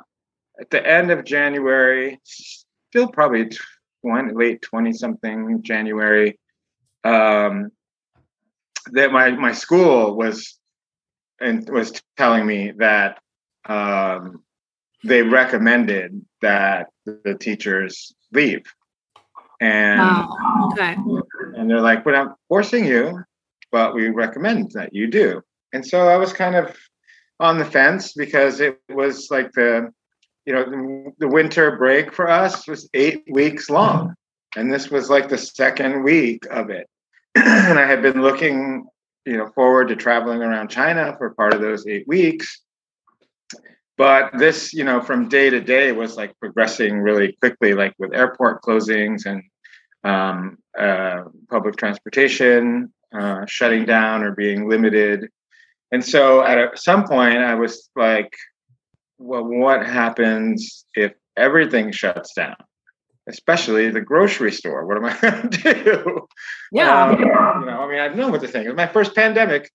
at 0.61 0.71
the 0.71 0.85
end 0.85 1.11
of 1.11 1.25
January, 1.25 2.21
still 2.25 3.09
probably 3.09 3.51
20, 4.05 4.35
late 4.35 4.62
20 4.62 4.93
something 4.93 5.62
January, 5.62 6.38
um, 7.05 7.71
that 8.93 9.12
my, 9.12 9.31
my 9.31 9.53
school 9.53 10.17
was 10.17 10.59
and 11.40 11.69
was 11.69 11.93
telling 12.17 12.47
me 12.47 12.73
that 12.79 13.19
um, 13.67 14.43
they 15.03 15.23
recommended 15.23 16.25
that 16.43 16.88
the 17.05 17.37
teachers 17.38 18.14
leave. 18.33 18.62
And 19.61 20.01
Wow. 20.01 20.71
Okay. 20.73 20.97
and 21.57 21.71
they're 21.71 21.81
like, 21.81 22.05
"We're 22.05 22.12
not 22.12 22.37
forcing 22.49 22.85
you, 22.85 23.23
but 23.71 23.95
we 23.95 24.09
recommend 24.09 24.73
that 24.73 24.95
you 24.95 25.07
do." 25.07 25.43
And 25.73 25.87
so 25.87 26.09
I 26.09 26.17
was 26.17 26.33
kind 26.33 26.57
of 26.57 26.77
on 27.40 27.59
the 27.59 27.64
fence 27.64 28.12
because 28.12 28.61
it 28.61 28.81
was 28.88 29.29
like 29.31 29.53
the, 29.53 29.93
you 30.46 30.52
know, 30.52 30.64
the, 30.64 31.12
the 31.18 31.28
winter 31.28 31.76
break 31.76 32.12
for 32.12 32.28
us 32.28 32.66
was 32.66 32.88
eight 32.94 33.24
weeks 33.30 33.70
long, 33.70 34.14
and 34.57 34.72
this 34.72 34.90
was 34.90 35.11
like 35.11 35.28
the 35.28 35.38
second 35.38 36.02
week 36.02 36.46
of 36.50 36.70
it. 36.70 36.88
and 37.35 37.78
I 37.78 37.87
had 37.87 38.02
been 38.02 38.22
looking, 38.22 38.87
you 39.24 39.37
know, 39.37 39.48
forward 39.54 39.88
to 39.88 39.96
traveling 39.96 40.42
around 40.42 40.68
China 40.68 41.14
for 41.18 41.35
part 41.35 41.54
of 41.54 41.61
those 41.61 41.87
eight 41.87 42.07
weeks. 42.07 42.61
But 43.96 44.33
this, 44.38 44.72
you 44.72 44.85
know, 44.85 45.00
from 45.00 45.28
day 45.28 45.50
to 45.50 45.61
day 45.61 45.92
was 45.92 46.16
like 46.16 46.38
progressing 46.40 46.98
really 46.98 47.37
quickly, 47.40 47.74
like 47.74 47.94
with 47.98 48.12
airport 48.12 48.62
closings 48.62 49.24
and 49.24 49.42
um, 50.02 50.59
uh, 50.78 51.24
public 51.48 51.76
transportation 51.76 52.92
uh, 53.16 53.46
shutting 53.46 53.85
down 53.85 54.22
or 54.22 54.33
being 54.33 54.68
limited. 54.68 55.28
And 55.92 56.04
so 56.04 56.44
at 56.44 56.78
some 56.78 57.04
point, 57.04 57.38
I 57.38 57.54
was 57.54 57.88
like, 57.94 58.33
well, 59.24 59.44
what 59.44 59.87
happens 59.87 60.84
if 60.94 61.12
everything 61.37 61.92
shuts 61.92 62.34
down? 62.34 62.56
Especially 63.26 63.88
the 63.88 64.02
grocery 64.02 64.52
store. 64.52 64.87
What 64.87 64.98
am 64.98 65.06
I 65.06 65.18
going 65.18 65.50
to 65.50 65.84
do? 65.84 66.26
Yeah. 66.70 67.04
Um, 67.04 67.18
you 67.18 67.24
know, 67.24 67.32
I 67.32 67.88
mean, 67.88 67.98
I 67.98 68.08
know 68.08 68.28
what 68.28 68.42
to 68.42 68.48
think. 68.48 68.66
It 68.66 68.68
was 68.68 68.76
my 68.76 68.87
first 68.87 69.14
pandemic. 69.14 69.70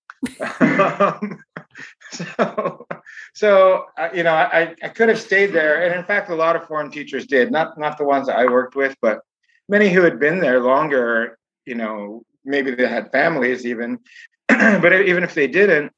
um, 0.60 1.40
so, 2.12 2.88
so 3.34 3.86
uh, 3.98 4.10
you 4.14 4.22
know, 4.22 4.34
I, 4.34 4.76
I 4.84 4.90
could 4.90 5.10
have 5.10 5.20
stayed 5.20 5.48
there, 5.48 5.84
and 5.84 5.96
in 5.96 6.06
fact, 6.06 6.30
a 6.30 6.36
lot 6.36 6.56
of 6.56 6.68
foreign 6.68 6.92
teachers 6.92 7.26
did. 7.26 7.52
Not 7.52 7.78
not 7.80 7.98
the 7.98 8.04
ones 8.04 8.28
that 8.28 8.38
I 8.38 8.46
worked 8.46 8.76
with, 8.76 8.96
but 9.02 9.22
many 9.68 9.90
who 9.90 10.02
had 10.02 10.20
been 10.20 10.40
there 10.40 10.60
longer. 10.60 11.40
You 11.66 11.76
know, 11.76 12.24
maybe 12.46 12.76
they 12.76 12.88
had 12.88 13.12
families 13.12 13.66
even, 13.66 14.00
but 14.48 14.94
even 14.94 15.24
if 15.24 15.34
they 15.34 15.48
didn't, 15.48 15.92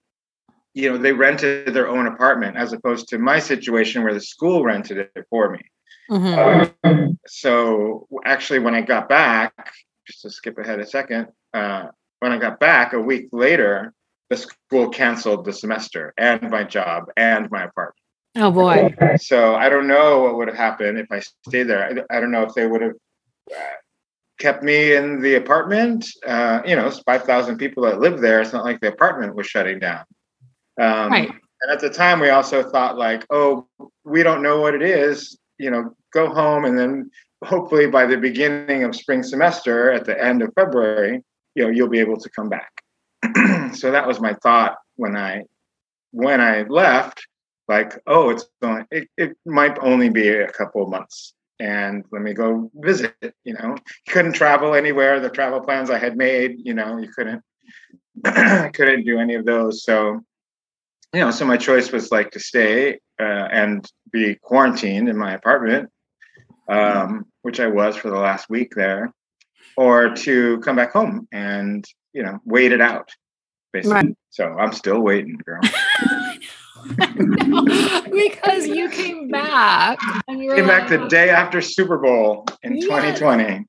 you 0.73 0.89
know, 0.89 0.97
they 0.97 1.11
rented 1.11 1.73
their 1.73 1.87
own 1.87 2.07
apartment 2.07 2.57
as 2.57 2.73
opposed 2.73 3.07
to 3.09 3.17
my 3.17 3.39
situation 3.39 4.03
where 4.03 4.13
the 4.13 4.21
school 4.21 4.63
rented 4.63 4.97
it 4.97 5.25
for 5.29 5.51
me. 5.51 5.59
Mhm. 6.09 6.75
So 7.27 8.07
actually, 8.25 8.59
when 8.59 8.73
I 8.73 8.81
got 8.81 9.07
back, 9.07 9.53
just 10.07 10.23
to 10.23 10.29
skip 10.31 10.57
ahead 10.57 10.79
a 10.79 10.85
second, 10.85 11.27
uh, 11.53 11.87
when 12.19 12.31
I 12.31 12.37
got 12.37 12.59
back 12.59 12.93
a 12.93 12.99
week 12.99 13.29
later, 13.31 13.93
the 14.29 14.37
school 14.37 14.89
canceled 14.89 15.45
the 15.45 15.53
semester 15.53 16.13
and 16.17 16.49
my 16.49 16.63
job 16.63 17.05
and 17.15 17.49
my 17.51 17.63
apartment. 17.63 17.95
Oh 18.37 18.51
boy. 18.51 18.95
So 19.17 19.55
I 19.55 19.69
don't 19.69 19.87
know 19.87 20.23
what 20.23 20.35
would 20.37 20.47
have 20.47 20.57
happened 20.57 20.97
if 20.97 21.07
I 21.11 21.19
stayed 21.47 21.63
there. 21.63 22.05
I, 22.09 22.17
I 22.17 22.19
don't 22.19 22.31
know 22.31 22.43
if 22.43 22.53
they 22.53 22.65
would 22.65 22.81
have 22.81 22.95
uh, 23.51 23.75
kept 24.39 24.63
me 24.63 24.95
in 24.95 25.21
the 25.21 25.35
apartment. 25.35 26.07
Uh, 26.25 26.61
you 26.65 26.75
know, 26.75 26.87
it's 26.87 26.99
5,000 26.99 27.57
people 27.57 27.83
that 27.83 27.99
live 27.99 28.19
there. 28.19 28.41
It's 28.41 28.53
not 28.53 28.65
like 28.65 28.79
the 28.79 28.87
apartment 28.87 29.35
was 29.35 29.47
shutting 29.47 29.79
down. 29.79 30.05
Um, 30.79 31.11
Right. 31.11 31.31
And 31.63 31.71
at 31.71 31.79
the 31.79 31.89
time, 31.89 32.19
we 32.19 32.29
also 32.29 32.63
thought 32.63 32.97
like, 32.97 33.25
oh, 33.29 33.67
we 34.03 34.23
don't 34.23 34.41
know 34.41 34.59
what 34.59 34.73
it 34.73 34.81
is. 34.81 35.37
You 35.59 35.69
know, 35.69 35.95
go 36.11 36.27
home 36.33 36.65
and 36.65 36.77
then 36.77 37.11
hopefully 37.43 37.87
by 37.87 38.05
the 38.05 38.17
beginning 38.17 38.83
of 38.83 38.95
spring 38.95 39.23
semester 39.23 39.91
at 39.91 40.05
the 40.05 40.23
end 40.23 40.41
of 40.41 40.53
February, 40.55 41.23
you 41.55 41.63
know, 41.63 41.69
you'll 41.69 41.89
be 41.89 41.99
able 41.99 42.17
to 42.17 42.29
come 42.29 42.49
back. 42.49 42.71
so 43.75 43.91
that 43.91 44.07
was 44.07 44.19
my 44.19 44.33
thought 44.41 44.77
when 44.95 45.15
I 45.15 45.43
when 46.11 46.41
I 46.41 46.63
left. 46.63 47.25
Like, 47.67 47.99
oh, 48.07 48.31
it's 48.31 48.45
going. 48.61 48.85
It, 48.91 49.07
it 49.17 49.37
might 49.45 49.77
only 49.81 50.09
be 50.09 50.27
a 50.27 50.51
couple 50.51 50.83
of 50.83 50.89
months, 50.89 51.33
and 51.59 52.03
let 52.11 52.21
me 52.21 52.33
go 52.33 52.69
visit. 52.75 53.15
You 53.43 53.53
know, 53.53 53.75
you 53.77 54.13
couldn't 54.13 54.33
travel 54.33 54.73
anywhere. 54.73 55.19
The 55.19 55.29
travel 55.29 55.61
plans 55.61 55.89
I 55.89 55.97
had 55.97 56.17
made, 56.17 56.55
you 56.57 56.73
know, 56.73 56.97
you 56.97 57.09
couldn't 57.15 57.41
couldn't 58.73 59.05
do 59.05 59.19
any 59.19 59.35
of 59.35 59.45
those. 59.45 59.83
So, 59.83 60.21
you 61.13 61.19
know, 61.19 61.31
so 61.31 61.45
my 61.45 61.57
choice 61.57 61.91
was 61.91 62.11
like 62.11 62.31
to 62.31 62.39
stay 62.39 62.99
uh, 63.19 63.47
and 63.51 63.85
be 64.11 64.35
quarantined 64.35 65.09
in 65.09 65.17
my 65.17 65.33
apartment, 65.33 65.89
um, 66.69 67.25
which 67.41 67.59
I 67.59 67.67
was 67.67 67.97
for 67.97 68.09
the 68.09 68.17
last 68.17 68.49
week 68.49 68.73
there, 68.75 69.11
or 69.75 70.15
to 70.15 70.59
come 70.59 70.75
back 70.75 70.93
home 70.93 71.27
and 71.31 71.85
you 72.13 72.23
know 72.23 72.39
wait 72.45 72.71
it 72.71 72.81
out, 72.81 73.09
basically. 73.73 73.93
Right. 73.95 74.17
So 74.29 74.45
I'm 74.45 74.71
still 74.71 75.01
waiting, 75.01 75.39
girl. 75.45 75.61
because 78.11 78.67
you 78.67 78.89
came 78.89 79.27
back 79.27 79.99
and 80.27 80.41
you 80.41 80.49
were 80.49 80.55
Came 80.55 80.67
back 80.67 80.89
the 80.89 81.07
day 81.07 81.29
after 81.29 81.61
Super 81.61 81.97
Bowl 81.97 82.45
in 82.63 82.77
Yes. 82.77 82.85
2020. 82.85 83.65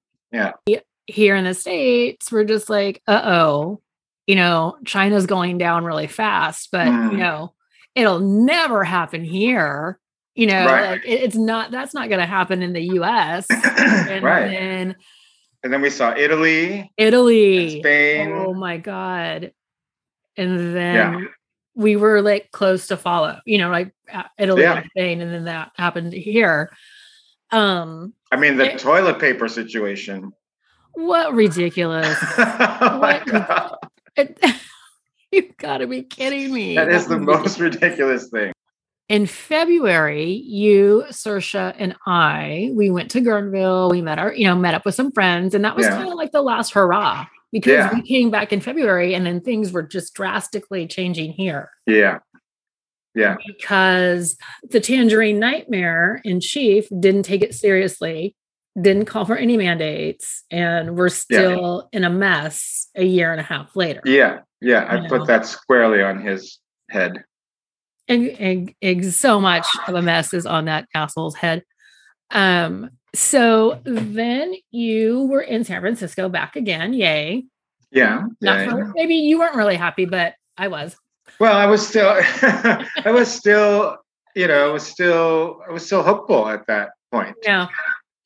here 1.09 1.35
in 1.35 1.44
the 1.44 1.52
states 1.52 2.31
we're 2.33 2.44
just 2.44 2.70
like 2.70 3.02
uh-oh 3.07 3.81
you 4.32 4.36
know 4.36 4.76
china's 4.86 5.26
going 5.26 5.58
down 5.58 5.84
really 5.84 6.06
fast 6.06 6.70
but 6.72 6.86
Mm. 6.86 7.12
you 7.12 7.18
know 7.18 7.52
it'll 7.94 8.20
never 8.20 8.82
happen 8.82 9.22
here 9.22 9.98
you 10.34 10.46
know 10.46 10.64
Right. 10.64 10.90
like 10.92 11.04
it- 11.04 11.20
it's 11.24 11.36
not 11.36 11.70
that's 11.70 11.92
not 11.92 12.08
going 12.08 12.20
to 12.20 12.26
happen 12.38 12.62
in 12.62 12.72
the 12.72 12.80
us 12.82 13.46
and 13.50 14.24
right. 14.24 14.48
then 14.48 14.96
And 15.62 15.70
then 15.72 15.82
we 15.82 15.90
saw 15.90 16.14
Italy, 16.16 16.90
italy 16.96 17.80
Spain. 17.80 18.32
oh 18.32 18.54
my 18.54 18.78
god 18.78 19.52
and 20.38 20.74
then 20.74 21.28
we 21.74 21.96
were 21.96 22.22
like 22.22 22.50
close 22.52 22.86
to 22.86 22.96
follow 22.96 23.36
you 23.44 23.58
know 23.58 23.68
like 23.68 23.92
italy 24.38 24.62
Yeah. 24.62 24.78
and 24.78 24.86
spain 24.86 25.20
and 25.20 25.30
then 25.34 25.44
that 25.44 25.72
happened 25.76 26.14
here 26.14 26.70
um 27.50 28.14
I 28.32 28.36
mean, 28.36 28.56
the 28.56 28.72
it- 28.72 28.78
toilet 28.78 29.18
paper 29.18 29.46
situation. 29.46 30.32
What 30.94 31.34
ridiculous. 31.34 32.16
oh 32.38 32.98
What? 32.98 33.91
You've 34.16 35.57
got 35.57 35.79
to 35.79 35.87
be 35.87 36.03
kidding 36.03 36.53
me. 36.53 36.75
That 36.77 36.88
is 36.90 37.07
the 37.07 37.18
most 37.18 37.59
ridiculous 37.59 38.29
thing. 38.29 38.53
In 39.09 39.27
February, 39.27 40.31
you, 40.33 41.05
Sersha, 41.11 41.75
and 41.79 41.94
I, 42.07 42.70
we 42.75 42.90
went 42.90 43.11
to 43.12 43.20
Guerneville. 43.20 43.90
We 43.90 44.01
met 44.03 44.18
our, 44.18 44.33
you 44.35 44.46
know, 44.46 44.55
met 44.57 44.75
up 44.75 44.85
with 44.85 44.94
some 44.94 45.12
friends, 45.12 45.55
and 45.55 45.64
that 45.64 45.77
was 45.77 45.87
Yeah. 45.87 45.96
kind 45.96 46.09
of 46.09 46.14
like 46.14 46.33
the 46.33 46.42
last 46.42 46.72
hurrah 46.72 47.27
because 47.51 47.72
Yeah. 47.72 47.94
we 47.94 48.03
came 48.03 48.31
back 48.31 48.53
in 48.53 48.61
February, 48.61 49.14
and 49.14 49.27
then 49.27 49.40
things 49.40 49.72
were 49.72 49.83
just 49.83 50.14
drastically 50.14 50.87
changing 50.87 51.33
here 51.33 51.70
Yeah. 51.87 52.20
Yeah. 53.14 53.37
because 53.46 54.37
the 54.70 54.81
Tangerine 54.81 55.38
Nightmare 55.38 56.20
in 56.25 56.40
chief 56.40 56.87
didn't 56.98 57.25
take 57.25 57.42
it 57.42 57.55
seriously, 57.55 58.35
didn't 58.80 59.04
call 59.04 59.24
for 59.24 59.37
any 59.37 59.56
mandates, 59.56 60.44
and 60.50 60.96
we're 60.96 61.11
still 61.11 61.88
in 61.92 62.04
a 62.04 62.11
mess 62.11 62.88
a 62.96 63.04
year 63.04 63.30
and 63.30 63.40
a 63.40 63.44
half 63.44 63.76
later. 63.76 64.00
Yeah. 64.04 64.40
Yeah. 64.61 64.85
I 64.85 65.02
You 65.02 65.08
put 65.08 65.26
that 65.26 65.44
squarely 65.46 66.02
on 66.02 66.20
his 66.20 66.58
head. 66.90 67.24
and, 68.08 68.28
and, 68.28 68.74
and 68.80 69.04
so 69.14 69.40
much 69.40 69.66
of 69.87 69.94
a 69.94 70.02
mess 70.02 70.32
is 70.32 70.46
on 70.46 70.66
that 70.66 70.87
asshole's 70.94 71.35
head. 71.35 71.62
Um, 72.30 72.90
so 73.14 73.80
then 73.85 74.54
you 74.70 75.26
were 75.26 75.42
in 75.42 75.64
San 75.64 75.80
Francisco 75.82 76.28
back 76.28 76.56
again. 76.56 76.94
Yay. 76.94 77.44
Yeah. 77.90 78.24
Yeah, 78.40 78.70
for, 78.70 78.78
yeah. 78.78 78.92
maybe 78.94 79.16
you 79.16 79.38
weren't 79.38 79.56
really 79.56 79.76
happy, 79.76 80.06
but 80.06 80.35
I 80.56 80.68
was. 80.68 80.96
Well, 81.38 81.54
I 81.54 81.66
was 81.66 81.87
still, 81.87 82.08
I 82.42 82.87
was 83.06 83.32
still, 83.32 83.98
you 84.35 84.48
know, 84.48 84.70
I 84.70 84.72
was 84.72 84.82
still, 84.82 85.61
I 85.68 85.72
was 85.72 85.85
still 85.85 86.02
hopeful 86.02 86.48
at 86.48 86.66
that 86.68 86.90
point. 87.11 87.37
Yeah. 87.42 87.68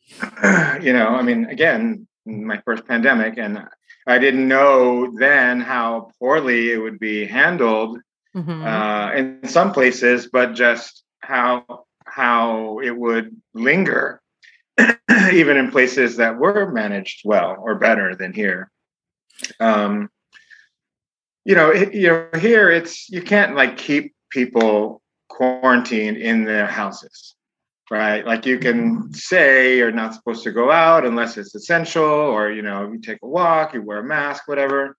you 0.83 0.93
know, 0.93 1.09
I 1.09 1.23
mean, 1.23 1.47
again, 1.47 2.07
my 2.25 2.61
first 2.65 2.87
pandemic, 2.87 3.39
and 3.39 3.67
I 4.07 4.19
didn't 4.19 4.49
know 4.49 5.13
then 5.19 5.61
how 5.61 6.13
poorly 6.19 6.71
it 6.73 6.79
would 6.79 6.99
be 6.99 7.27
handled 7.27 8.01
Mhm. 8.35 8.67
uh, 8.67 9.17
in 9.17 9.49
some 9.49 9.73
places, 9.73 10.29
but 10.31 10.53
just 10.55 11.05
how 11.21 11.87
how 12.05 12.79
it 12.81 12.97
would 12.97 13.35
linger, 13.55 14.21
even 15.33 15.57
in 15.57 15.71
places 15.71 16.17
that 16.17 16.37
were 16.37 16.71
managed 16.71 17.23
well 17.25 17.57
or 17.59 17.77
better 17.77 18.15
than 18.15 18.33
here. 18.35 18.71
Um, 19.59 20.11
you 21.45 21.55
know, 21.55 21.71
it, 21.71 21.95
you 21.95 22.09
know, 22.09 22.29
here 22.39 22.71
it's 22.71 23.09
you 23.09 23.23
can't 23.23 23.57
like 23.57 23.79
keep 23.79 24.15
people 24.31 25.01
quarantined 25.29 26.19
in 26.19 26.45
their 26.45 26.67
houses, 26.67 27.36
right? 27.91 28.27
Like 28.27 28.47
you 28.47 28.59
can 28.59 29.13
say 29.13 29.77
you're 29.77 29.93
not 29.93 30.15
supposed 30.15 30.43
to 30.45 30.53
go 30.53 30.71
out 30.71 31.07
unless 31.07 31.37
it's 31.37 31.55
essential, 31.55 32.05
or 32.05 32.51
you 32.51 32.63
know, 32.63 32.91
you 32.91 33.01
take 33.01 33.19
a 33.23 33.27
walk, 33.27 33.75
you 33.75 33.83
wear 33.83 34.01
a 34.01 34.05
mask, 34.05 34.49
whatever. 34.49 34.97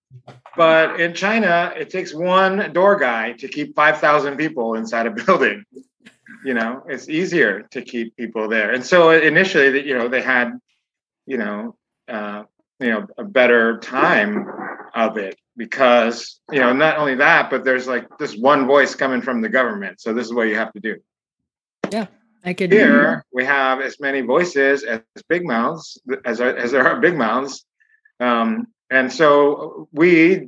But 0.55 0.99
in 0.99 1.13
China, 1.13 1.73
it 1.75 1.89
takes 1.89 2.13
one 2.13 2.71
door 2.73 2.95
guy 2.95 3.33
to 3.33 3.47
keep 3.47 3.75
5,000 3.75 4.37
people 4.37 4.75
inside 4.75 5.05
a 5.05 5.11
building. 5.25 5.63
You 6.45 6.53
know, 6.53 6.83
it's 6.87 7.09
easier 7.09 7.63
to 7.71 7.81
keep 7.81 8.15
people 8.15 8.47
there. 8.47 8.71
And 8.71 8.85
so 8.85 9.11
initially, 9.11 9.69
that 9.71 9.85
you 9.85 9.97
know, 9.97 10.07
they 10.07 10.21
had, 10.21 10.53
you 11.25 11.37
know, 11.37 11.75
uh, 12.07 12.43
you 12.79 12.89
know, 12.89 13.07
a 13.17 13.23
better 13.23 13.79
time 13.79 14.45
of 14.93 15.17
it 15.17 15.37
because 15.57 16.39
you 16.51 16.59
know, 16.59 16.71
not 16.71 16.97
only 16.97 17.15
that, 17.15 17.49
but 17.49 17.65
there's 17.65 17.87
like 17.87 18.05
this 18.17 18.37
one 18.37 18.67
voice 18.67 18.95
coming 18.95 19.21
from 19.21 19.41
the 19.41 19.49
government. 19.49 19.99
So 19.99 20.13
this 20.13 20.27
is 20.27 20.33
what 20.33 20.47
you 20.47 20.55
have 20.55 20.71
to 20.73 20.79
do. 20.79 20.97
I 22.47 22.53
could 22.53 22.71
Here 22.71 23.25
we 23.33 23.43
have 23.43 23.81
as 23.81 23.99
many 23.99 24.21
voices 24.21 24.83
as 24.83 25.01
big 25.27 25.45
mouths 25.45 25.99
as 26.23 26.39
as 26.39 26.71
there 26.71 26.87
are 26.87 27.01
big 27.01 27.17
mouths, 27.17 27.65
um, 28.21 28.67
and 28.89 29.11
so 29.11 29.89
we, 29.91 30.47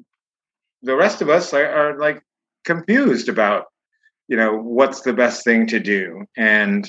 the 0.81 0.95
rest 0.95 1.21
of 1.21 1.27
us, 1.29 1.53
are, 1.53 1.67
are 1.67 1.99
like 1.99 2.23
confused 2.63 3.27
about, 3.27 3.65
you 4.29 4.37
know, 4.37 4.55
what's 4.55 5.01
the 5.01 5.11
best 5.11 5.43
thing 5.43 5.67
to 5.67 5.79
do, 5.81 6.23
and 6.37 6.87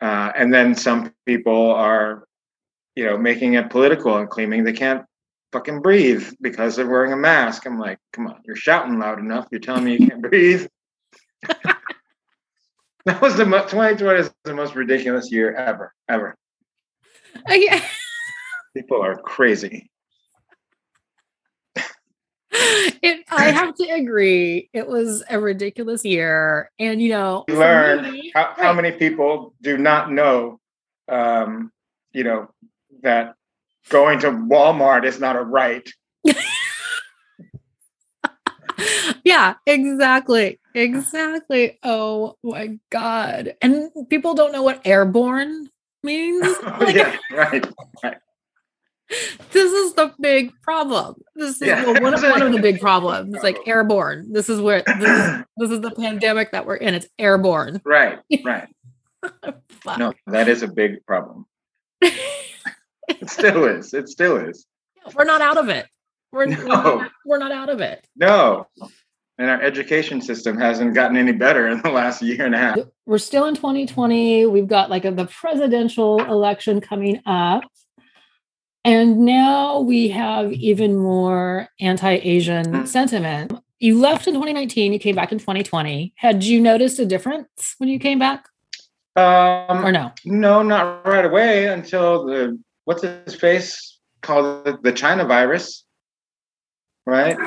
uh, 0.00 0.30
and 0.36 0.54
then 0.54 0.76
some 0.76 1.12
people 1.26 1.72
are, 1.72 2.22
you 2.94 3.04
know, 3.04 3.18
making 3.18 3.54
it 3.54 3.68
political 3.68 4.16
and 4.16 4.30
claiming 4.30 4.62
they 4.62 4.72
can't 4.72 5.04
fucking 5.50 5.82
breathe 5.82 6.32
because 6.40 6.76
they're 6.76 6.88
wearing 6.88 7.12
a 7.12 7.16
mask. 7.16 7.66
I'm 7.66 7.80
like, 7.80 7.98
come 8.12 8.28
on, 8.28 8.40
you're 8.44 8.54
shouting 8.54 9.00
loud 9.00 9.18
enough. 9.18 9.48
You're 9.50 9.60
telling 9.60 9.82
me 9.82 9.96
you 9.96 10.06
can't 10.06 10.22
breathe. 10.30 10.68
That 13.06 13.22
was 13.22 13.36
the 13.36 13.46
mo- 13.46 13.62
2020 13.62 14.20
is 14.20 14.30
the 14.44 14.54
most 14.54 14.74
ridiculous 14.74 15.32
year 15.32 15.54
ever, 15.54 15.94
ever. 16.08 16.36
Okay. 17.50 17.80
People 18.76 19.02
are 19.02 19.16
crazy. 19.16 19.90
It, 22.52 23.24
I 23.30 23.46
have 23.46 23.74
to 23.76 23.84
agree. 23.84 24.68
It 24.74 24.86
was 24.86 25.24
a 25.30 25.40
ridiculous 25.40 26.04
year. 26.04 26.70
And, 26.78 27.00
you 27.00 27.08
know, 27.08 27.44
You 27.48 27.58
learn 27.58 28.12
me- 28.12 28.32
how, 28.34 28.52
how 28.56 28.72
many 28.74 28.92
people 28.92 29.54
do 29.62 29.78
not 29.78 30.12
know, 30.12 30.60
um, 31.08 31.72
you 32.12 32.24
know, 32.24 32.50
that 33.02 33.34
going 33.88 34.18
to 34.20 34.30
Walmart 34.30 35.04
is 35.04 35.18
not 35.18 35.36
a 35.36 35.40
right. 35.40 35.88
yeah, 39.24 39.54
exactly. 39.66 40.59
Exactly. 40.74 41.78
Oh 41.82 42.36
my 42.42 42.78
God. 42.90 43.54
And 43.62 43.90
people 44.08 44.34
don't 44.34 44.52
know 44.52 44.62
what 44.62 44.80
airborne 44.86 45.68
means. 46.02 46.46
Oh, 46.62 46.76
like, 46.80 46.94
yeah, 46.96 47.16
right. 47.32 47.66
This 49.50 49.72
is 49.72 49.94
the 49.94 50.14
big 50.20 50.52
problem. 50.62 51.16
This 51.34 51.56
is 51.60 51.66
Yeah. 51.68 51.84
well, 51.84 52.00
one, 52.00 52.14
of, 52.14 52.22
one 52.22 52.42
of 52.42 52.52
the 52.52 52.60
big 52.60 52.80
problems. 52.88 53.34
It's 53.34 53.42
like 53.42 53.58
airborne. 53.66 54.32
This 54.32 54.48
is 54.48 54.60
where 54.60 54.82
this 54.86 54.96
is, 55.08 55.44
this 55.56 55.70
is 55.72 55.80
the 55.80 55.90
pandemic 55.90 56.52
that 56.52 56.64
we're 56.66 56.76
in. 56.76 56.94
It's 56.94 57.08
airborne. 57.18 57.80
Right, 57.84 58.20
right. 58.44 58.68
No, 59.98 60.12
that 60.28 60.48
is 60.48 60.62
a 60.62 60.68
big 60.68 61.04
problem. 61.06 61.46
It 62.00 63.28
still 63.28 63.64
is. 63.64 63.92
It 63.92 64.08
still 64.08 64.36
is. 64.36 64.64
we're 65.14 65.24
not 65.24 65.42
out 65.42 65.58
of 65.58 65.68
it. 65.68 65.86
We're, 66.32 66.46
we're, 66.46 66.56
No. 66.64 66.74
not, 66.98 67.10
we're 67.26 67.38
not 67.38 67.50
out 67.52 67.68
of 67.68 67.80
it. 67.80 68.06
No. 68.16 68.68
And 69.40 69.48
our 69.48 69.62
education 69.62 70.20
system 70.20 70.58
hasn't 70.58 70.92
gotten 70.92 71.16
any 71.16 71.32
better 71.32 71.66
in 71.66 71.80
the 71.80 71.88
last 71.88 72.20
year 72.20 72.44
and 72.44 72.54
a 72.54 72.58
half. 72.58 72.78
We're 73.06 73.16
still 73.16 73.46
in 73.46 73.54
2020. 73.54 74.44
We've 74.44 74.68
got 74.68 74.90
like 74.90 75.06
a, 75.06 75.12
the 75.12 75.24
presidential 75.24 76.22
election 76.24 76.82
coming 76.82 77.22
up. 77.24 77.62
And 78.84 79.20
now 79.20 79.80
we 79.80 80.08
have 80.08 80.52
even 80.52 80.94
more 80.94 81.68
anti 81.80 82.16
Asian 82.22 82.66
Mm. 82.66 82.86
sentiment. 82.86 83.52
You 83.78 83.98
left 83.98 84.26
in 84.26 84.34
2019, 84.34 84.92
you 84.92 84.98
came 84.98 85.14
back 85.16 85.32
in 85.32 85.38
2020. 85.38 86.12
Had 86.16 86.44
you 86.44 86.60
noticed 86.60 86.98
a 86.98 87.06
difference 87.06 87.76
when 87.78 87.88
you 87.88 87.98
came 87.98 88.18
back 88.18 88.44
Um, 89.16 89.82
or 89.86 89.90
no? 89.90 90.12
No, 90.26 90.62
not 90.62 91.06
right 91.06 91.24
away 91.24 91.68
until 91.68 92.26
the 92.26 92.58
what's 92.84 93.00
his 93.02 93.34
face 93.36 93.98
called 94.20 94.82
the 94.82 94.92
China 94.92 95.24
virus, 95.24 95.86
right? 97.06 97.38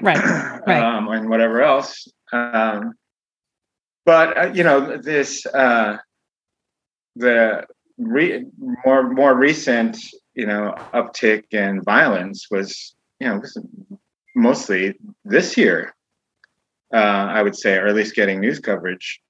Right. 0.00 0.16
right. 0.66 0.82
um, 0.82 1.08
and 1.08 1.28
whatever 1.28 1.62
else. 1.62 2.08
Um, 2.32 2.94
but 4.06 4.36
uh, 4.36 4.52
you 4.52 4.64
know 4.64 4.96
this 4.96 5.46
uh, 5.46 5.98
the 7.16 7.66
re- 7.98 8.44
more 8.58 9.08
more 9.10 9.34
recent 9.34 9.98
you 10.34 10.46
know 10.46 10.74
uptick 10.94 11.44
in 11.52 11.82
violence 11.82 12.46
was 12.50 12.94
you 13.20 13.28
know 13.28 13.38
was 13.38 13.56
mostly 14.34 14.98
this 15.24 15.56
year. 15.56 15.94
Uh, 16.92 17.26
I 17.36 17.42
would 17.42 17.54
say, 17.54 17.76
or 17.76 17.86
at 17.86 17.94
least 17.94 18.16
getting 18.16 18.40
news 18.40 18.58
coverage. 18.58 19.20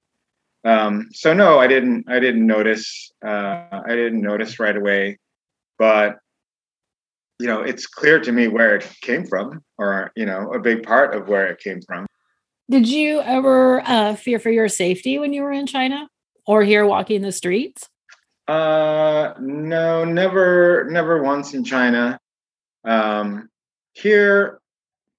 Um, 0.63 1.09
so 1.11 1.31
no, 1.31 1.59
I 1.59 1.67
didn't. 1.67 2.05
I 2.09 2.19
didn't 2.19 2.47
notice. 2.47 3.11
Uh, 3.23 3.81
I 3.85 3.95
didn't 3.95 4.21
notice 4.21 4.59
right 4.59 4.75
away, 4.75 5.19
but 5.77 6.17
you 7.41 7.47
know, 7.47 7.61
it's 7.61 7.87
clear 7.87 8.19
to 8.19 8.31
me 8.31 8.47
where 8.47 8.75
it 8.75 8.87
came 9.01 9.25
from, 9.25 9.63
or 9.79 10.11
you 10.15 10.27
know, 10.27 10.53
a 10.53 10.59
big 10.59 10.83
part 10.83 11.15
of 11.15 11.27
where 11.27 11.47
it 11.47 11.59
came 11.59 11.81
from. 11.81 12.05
Did 12.69 12.87
you 12.87 13.19
ever 13.21 13.81
uh, 13.81 14.15
fear 14.15 14.37
for 14.37 14.51
your 14.51 14.69
safety 14.69 15.17
when 15.17 15.33
you 15.33 15.41
were 15.41 15.51
in 15.51 15.65
China 15.65 16.07
or 16.45 16.61
here 16.63 16.85
walking 16.85 17.23
the 17.23 17.31
streets? 17.31 17.89
Uh, 18.47 19.33
no, 19.39 20.05
never, 20.05 20.87
never 20.89 21.23
once 21.23 21.53
in 21.53 21.63
China. 21.63 22.19
Um, 22.85 23.49
here, 23.93 24.59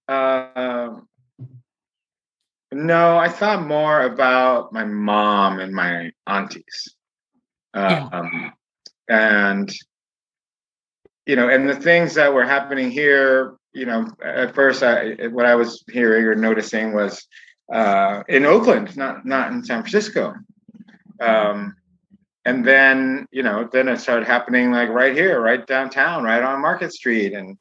uh, 0.09 0.91
no, 2.73 3.19
I 3.19 3.29
thought 3.29 3.67
more 3.67 4.03
about 4.03 4.73
my 4.73 4.85
mom 4.85 5.59
and 5.59 5.75
my 5.75 6.13
aunties, 6.27 6.95
Yeah. 7.75 8.09
um, 8.13 8.53
and 9.09 9.73
you 11.27 11.37
know, 11.37 11.49
and 11.49 11.69
the 11.69 11.77
things 11.77 12.15
that 12.15 12.33
were 12.33 12.45
happening 12.45 12.91
here. 12.91 13.57
You 13.75 13.87
know, 13.87 14.07
at 14.23 14.55
first, 14.55 14.83
I 14.83 15.29
what 15.29 15.47
I 15.47 15.55
was 15.55 15.83
hearing 15.91 16.25
or 16.25 16.35
noticing 16.35 16.93
was 16.93 17.27
uh, 17.73 18.23
in 18.29 18.45
Oakland, 18.45 18.97
not 18.97 19.25
not 19.25 19.51
in 19.51 19.65
San 19.65 19.83
Francisco. 19.83 20.35
Um, 21.21 21.75
and 22.45 22.65
then 22.65 23.27
you 23.31 23.43
know 23.43 23.69
then 23.73 23.89
it 23.89 24.01
started 24.01 24.27
happening 24.27 24.73
like 24.73 24.89
right 24.89 25.15
here 25.15 25.41
right 25.41 25.67
downtown 25.67 26.25
right 26.25 26.43
on 26.43 26.61
market 26.61 26.93
street 26.93 27.33
and 27.33 27.57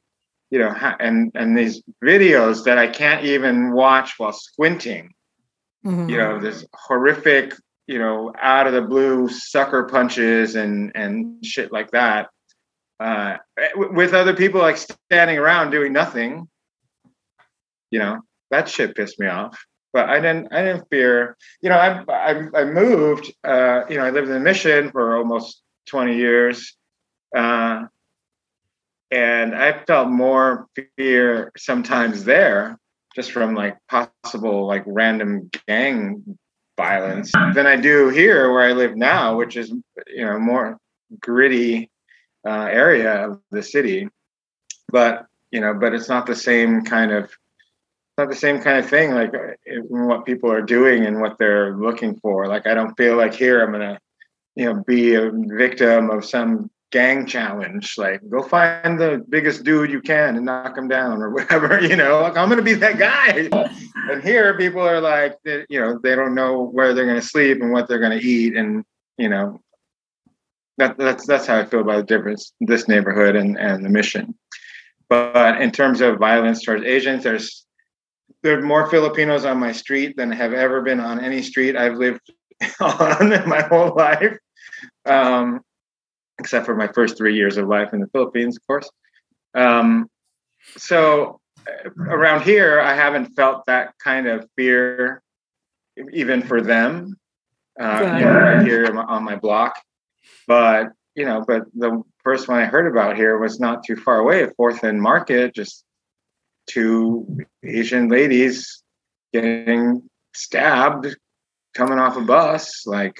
you 0.50 0.58
know 0.58 0.70
and 1.00 1.30
and 1.34 1.56
these 1.56 1.82
videos 2.02 2.64
that 2.64 2.78
i 2.78 2.86
can't 2.86 3.24
even 3.24 3.72
watch 3.72 4.14
while 4.18 4.32
squinting 4.32 5.12
mm-hmm. 5.84 6.08
you 6.08 6.16
know 6.16 6.40
this 6.40 6.66
horrific 6.74 7.54
you 7.86 7.98
know 7.98 8.32
out 8.40 8.66
of 8.66 8.72
the 8.72 8.82
blue 8.82 9.28
sucker 9.28 9.84
punches 9.84 10.56
and 10.56 10.92
and 10.94 11.44
shit 11.44 11.72
like 11.72 11.90
that 11.90 12.28
uh 13.02 13.36
with 13.74 14.14
other 14.14 14.34
people 14.34 14.60
like 14.60 14.76
standing 14.76 15.38
around 15.38 15.70
doing 15.70 15.92
nothing 15.92 16.48
you 17.90 17.98
know 17.98 18.20
that 18.50 18.68
shit 18.68 18.94
pissed 18.94 19.18
me 19.18 19.26
off 19.26 19.58
but 19.92 20.08
I 20.08 20.20
didn't 20.20 20.52
I 20.52 20.62
didn't 20.62 20.88
fear. 20.90 21.36
You 21.60 21.68
know, 21.68 21.76
I 21.76 22.02
I, 22.08 22.48
I 22.54 22.64
moved. 22.64 23.32
Uh, 23.44 23.82
you 23.88 23.98
know, 23.98 24.04
I 24.04 24.10
lived 24.10 24.28
in 24.28 24.34
the 24.34 24.40
Mission 24.40 24.90
for 24.90 25.16
almost 25.16 25.62
twenty 25.86 26.16
years, 26.16 26.76
uh, 27.36 27.84
and 29.10 29.54
I 29.54 29.84
felt 29.84 30.08
more 30.08 30.66
fear 30.96 31.52
sometimes 31.56 32.24
there, 32.24 32.78
just 33.14 33.32
from 33.32 33.54
like 33.54 33.76
possible 33.88 34.66
like 34.66 34.84
random 34.86 35.50
gang 35.68 36.38
violence 36.78 37.30
than 37.54 37.66
I 37.66 37.76
do 37.76 38.08
here 38.08 38.50
where 38.50 38.62
I 38.62 38.72
live 38.72 38.96
now, 38.96 39.36
which 39.36 39.56
is 39.56 39.70
you 40.06 40.24
know 40.24 40.38
more 40.38 40.78
gritty 41.20 41.90
uh, 42.46 42.68
area 42.70 43.28
of 43.28 43.40
the 43.50 43.62
city. 43.62 44.08
But 44.90 45.26
you 45.50 45.60
know, 45.60 45.74
but 45.74 45.94
it's 45.94 46.08
not 46.08 46.26
the 46.26 46.36
same 46.36 46.82
kind 46.82 47.12
of 47.12 47.30
not 48.18 48.28
the 48.28 48.36
same 48.36 48.60
kind 48.60 48.78
of 48.78 48.88
thing 48.88 49.12
like 49.12 49.34
uh, 49.34 49.54
what 49.88 50.26
people 50.26 50.50
are 50.52 50.62
doing 50.62 51.06
and 51.06 51.20
what 51.20 51.38
they're 51.38 51.76
looking 51.76 52.18
for. 52.20 52.46
Like 52.46 52.66
i 52.66 52.74
don't 52.74 52.96
feel 52.96 53.16
like 53.16 53.34
here 53.34 53.62
i'm 53.62 53.72
gonna 53.72 53.98
you 54.54 54.66
know 54.66 54.82
be 54.86 55.14
a 55.14 55.30
victim 55.32 56.10
of 56.10 56.24
some 56.24 56.70
gang 56.90 57.26
challenge 57.26 57.94
like 57.96 58.20
go 58.28 58.42
find 58.42 59.00
the 59.00 59.24
biggest 59.30 59.64
dude 59.64 59.90
you 59.90 60.02
can 60.02 60.36
and 60.36 60.44
knock 60.44 60.76
him 60.76 60.88
down 60.88 61.22
or 61.22 61.30
whatever 61.34 61.80
you 61.80 61.96
know? 61.96 62.20
Like 62.20 62.36
i'm 62.36 62.48
gonna 62.48 62.62
be 62.62 62.74
that 62.74 62.98
guy. 62.98 63.48
And 64.10 64.20
here 64.20 64.58
people 64.58 64.82
are 64.82 65.00
like 65.00 65.38
you 65.44 65.80
know 65.80 65.96
they 66.02 66.16
don't 66.16 66.34
know 66.34 66.64
where 66.64 66.92
they're 66.92 67.06
gonna 67.06 67.22
sleep 67.22 67.62
and 67.62 67.70
what 67.70 67.86
they're 67.86 68.00
gonna 68.00 68.16
eat 68.16 68.56
and 68.56 68.84
you 69.16 69.28
know 69.28 69.62
that, 70.88 70.98
that's 70.98 71.26
that's 71.26 71.46
how 71.46 71.58
i 71.58 71.64
feel 71.64 71.80
about 71.80 71.96
the 71.96 72.16
difference 72.16 72.52
this 72.60 72.88
neighborhood 72.88 73.36
and 73.36 73.58
and 73.58 73.84
the 73.84 73.88
mission 73.88 74.34
but 75.08 75.60
in 75.60 75.70
terms 75.70 76.00
of 76.00 76.18
violence 76.18 76.62
towards 76.62 76.84
asians 76.84 77.24
there's 77.24 77.66
there 78.42 78.58
are 78.58 78.62
more 78.62 78.88
Filipinos 78.90 79.44
on 79.44 79.58
my 79.58 79.72
street 79.72 80.16
than 80.16 80.30
have 80.30 80.52
ever 80.52 80.82
been 80.82 81.00
on 81.00 81.20
any 81.20 81.42
street 81.42 81.76
I've 81.76 81.94
lived 81.94 82.20
on 82.80 83.32
in 83.32 83.48
my 83.48 83.62
whole 83.62 83.94
life, 83.94 84.36
um, 85.06 85.60
except 86.38 86.66
for 86.66 86.74
my 86.74 86.88
first 86.88 87.16
three 87.16 87.34
years 87.34 87.56
of 87.56 87.68
life 87.68 87.92
in 87.92 88.00
the 88.00 88.08
Philippines, 88.08 88.56
of 88.56 88.66
course. 88.66 88.90
Um, 89.54 90.08
so 90.76 91.40
uh, 91.66 91.90
around 92.00 92.42
here, 92.42 92.80
I 92.80 92.94
haven't 92.94 93.34
felt 93.34 93.66
that 93.66 93.94
kind 94.02 94.26
of 94.26 94.48
fear, 94.56 95.22
even 96.12 96.42
for 96.42 96.60
them. 96.60 97.16
Uh, 97.80 98.00
yeah. 98.02 98.18
you 98.18 98.24
know, 98.24 98.32
right 98.32 98.66
here 98.66 99.00
on 99.00 99.24
my 99.24 99.34
block, 99.34 99.74
but 100.46 100.88
you 101.14 101.24
know, 101.24 101.44
but 101.46 101.64
the 101.74 102.02
first 102.24 102.48
one 102.48 102.58
I 102.58 102.64
heard 102.64 102.90
about 102.90 103.16
here 103.16 103.38
was 103.38 103.60
not 103.60 103.84
too 103.84 103.96
far 103.96 104.18
away, 104.18 104.48
Fourth 104.56 104.82
and 104.82 105.00
Market, 105.00 105.54
just 105.54 105.84
two 106.66 107.38
Asian 107.62 108.08
ladies 108.08 108.82
getting 109.32 110.02
stabbed 110.34 111.14
coming 111.74 111.98
off 111.98 112.16
a 112.16 112.20
bus. 112.20 112.86
Like, 112.86 113.16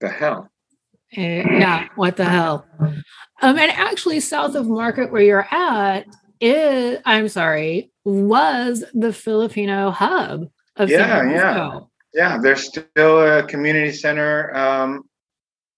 the 0.00 0.08
hell? 0.08 0.50
Eh, 1.16 1.44
yeah, 1.58 1.88
what 1.96 2.16
the 2.16 2.24
hell? 2.24 2.66
Um, 3.42 3.58
and 3.58 3.70
actually, 3.72 4.20
south 4.20 4.54
of 4.54 4.66
Market, 4.66 5.10
where 5.10 5.22
you're 5.22 5.48
at, 5.50 6.06
is 6.40 6.98
I'm 7.04 7.28
sorry, 7.28 7.90
was 8.04 8.84
the 8.94 9.12
Filipino 9.12 9.90
hub 9.90 10.48
of 10.76 10.88
yeah, 10.88 11.30
yeah, 11.30 11.80
yeah. 12.14 12.38
There's 12.38 12.62
still 12.62 13.20
a 13.20 13.42
community 13.42 13.92
center 13.92 14.54
um, 14.56 15.09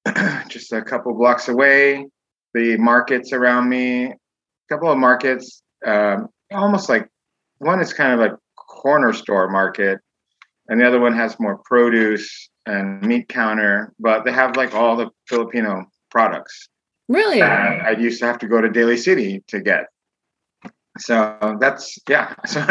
just 0.48 0.72
a 0.72 0.82
couple 0.82 1.14
blocks 1.14 1.48
away. 1.48 2.06
The 2.54 2.76
markets 2.76 3.32
around 3.32 3.68
me, 3.68 4.06
a 4.06 4.16
couple 4.68 4.90
of 4.90 4.98
markets 4.98 5.62
um, 5.84 6.28
almost 6.50 6.88
like 6.88 7.08
one 7.58 7.80
is 7.80 7.92
kind 7.92 8.12
of 8.12 8.20
like 8.20 8.38
corner 8.56 9.12
store 9.12 9.48
market, 9.48 10.00
and 10.68 10.80
the 10.80 10.86
other 10.86 11.00
one 11.00 11.14
has 11.14 11.38
more 11.38 11.58
produce 11.64 12.50
and 12.66 13.02
meat 13.02 13.28
counter, 13.28 13.92
but 13.98 14.24
they 14.24 14.32
have 14.32 14.56
like 14.56 14.74
all 14.74 14.96
the 14.96 15.10
Filipino 15.28 15.86
products. 16.10 16.68
Really? 17.08 17.42
I 17.42 17.92
used 17.92 18.20
to 18.20 18.26
have 18.26 18.38
to 18.38 18.48
go 18.48 18.60
to 18.60 18.68
Daly 18.68 18.96
City 18.96 19.42
to 19.48 19.60
get. 19.60 19.86
So 20.98 21.56
that's 21.60 21.98
yeah. 22.08 22.34
So 22.46 22.64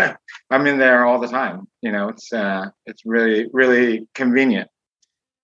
I'm 0.50 0.68
in 0.68 0.78
there 0.78 1.06
all 1.06 1.20
the 1.20 1.28
time. 1.28 1.68
You 1.82 1.92
know, 1.92 2.10
it's 2.10 2.32
uh, 2.32 2.68
it's 2.86 3.02
really 3.06 3.48
really 3.52 4.08
convenient. 4.14 4.70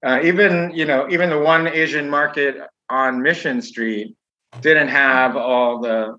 Uh, 0.05 0.19
even 0.23 0.71
you 0.73 0.85
know 0.85 1.07
even 1.09 1.29
the 1.29 1.39
one 1.39 1.67
Asian 1.67 2.09
market 2.09 2.57
on 2.89 3.21
Mission 3.21 3.61
Street 3.61 4.15
didn't 4.61 4.89
have 4.89 5.35
all 5.35 5.79
the 5.81 6.17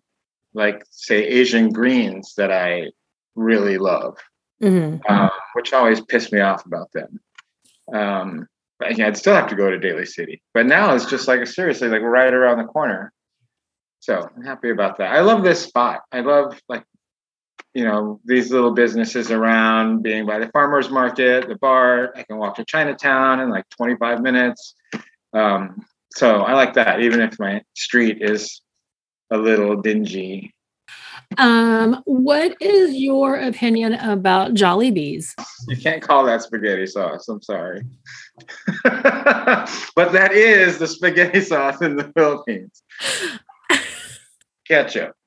like 0.54 0.84
say 0.90 1.24
Asian 1.24 1.70
greens 1.70 2.34
that 2.36 2.50
I 2.50 2.90
really 3.36 3.78
love, 3.78 4.16
mm-hmm. 4.62 5.00
um, 5.12 5.30
which 5.54 5.72
always 5.72 6.00
pissed 6.00 6.32
me 6.32 6.40
off 6.40 6.66
about 6.66 6.90
them. 6.92 7.20
Um, 7.92 8.48
but, 8.78 8.96
yeah, 8.96 9.06
I'd 9.06 9.16
still 9.16 9.34
have 9.34 9.48
to 9.48 9.56
go 9.56 9.70
to 9.70 9.78
Daly 9.78 10.06
City, 10.06 10.42
but 10.54 10.66
now 10.66 10.94
it's 10.94 11.06
just 11.06 11.26
like 11.26 11.46
seriously 11.46 11.88
like 11.88 12.02
right 12.02 12.32
around 12.32 12.58
the 12.58 12.64
corner. 12.64 13.12
So 14.00 14.28
I'm 14.36 14.44
happy 14.44 14.70
about 14.70 14.98
that. 14.98 15.12
I 15.12 15.20
love 15.20 15.42
this 15.42 15.64
spot. 15.64 16.02
I 16.12 16.20
love 16.20 16.60
like 16.68 16.84
you 17.74 17.84
know 17.84 18.20
these 18.24 18.50
little 18.50 18.72
businesses 18.72 19.30
around 19.30 20.02
being 20.02 20.26
by 20.26 20.38
the 20.38 20.48
farmers 20.48 20.90
market, 20.90 21.48
the 21.48 21.56
bar. 21.56 22.12
I 22.16 22.22
can 22.22 22.38
walk 22.38 22.56
to 22.56 22.64
Chinatown 22.64 23.40
in 23.40 23.50
like 23.50 23.68
25 23.70 24.20
minutes. 24.22 24.74
Um, 25.32 25.84
so 26.14 26.40
I 26.40 26.54
like 26.54 26.74
that, 26.74 27.00
even 27.00 27.20
if 27.20 27.38
my 27.38 27.62
street 27.74 28.18
is 28.20 28.60
a 29.30 29.36
little 29.36 29.80
dingy. 29.80 30.54
Um, 31.36 32.02
what 32.06 32.56
is 32.60 32.94
your 32.94 33.36
opinion 33.36 33.94
about 33.94 34.54
Jollibees? 34.54 35.34
You 35.68 35.76
can't 35.76 36.02
call 36.02 36.24
that 36.24 36.42
spaghetti 36.42 36.86
sauce. 36.86 37.28
I'm 37.28 37.42
sorry. 37.42 37.82
but 38.84 40.12
that 40.12 40.32
is 40.32 40.78
the 40.78 40.86
spaghetti 40.86 41.42
sauce 41.42 41.82
in 41.82 41.96
the 41.96 42.10
Philippines. 42.16 42.82
Ketchup. 44.66 45.17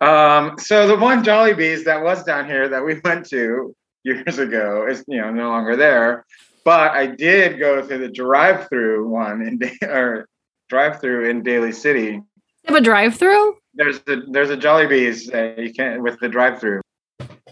Um, 0.00 0.58
so 0.58 0.86
the 0.86 0.96
one 0.96 1.24
Jollibees 1.24 1.84
that 1.84 2.02
was 2.02 2.22
down 2.24 2.46
here 2.46 2.68
that 2.68 2.84
we 2.84 3.00
went 3.04 3.26
to 3.30 3.74
years 4.04 4.38
ago 4.38 4.86
is 4.88 5.04
you 5.08 5.20
know 5.20 5.32
no 5.32 5.48
longer 5.48 5.76
there. 5.76 6.24
But 6.64 6.92
I 6.92 7.06
did 7.06 7.60
go 7.60 7.80
to 7.80 7.98
the 7.98 8.08
drive-through 8.08 9.08
one 9.08 9.42
in 9.42 9.70
or 9.88 10.28
drive-through 10.68 11.30
in 11.30 11.42
Daly 11.42 11.72
City 11.72 12.20
have 12.66 12.76
a 12.76 12.80
drive-through? 12.80 13.56
There's 13.74 14.00
a 14.08 14.22
there's 14.30 14.50
a 14.50 14.56
Jollibees 14.56 15.32
uh, 15.32 15.60
you 15.60 15.72
can 15.72 16.02
with 16.02 16.18
the 16.20 16.28
drive-through. 16.28 16.80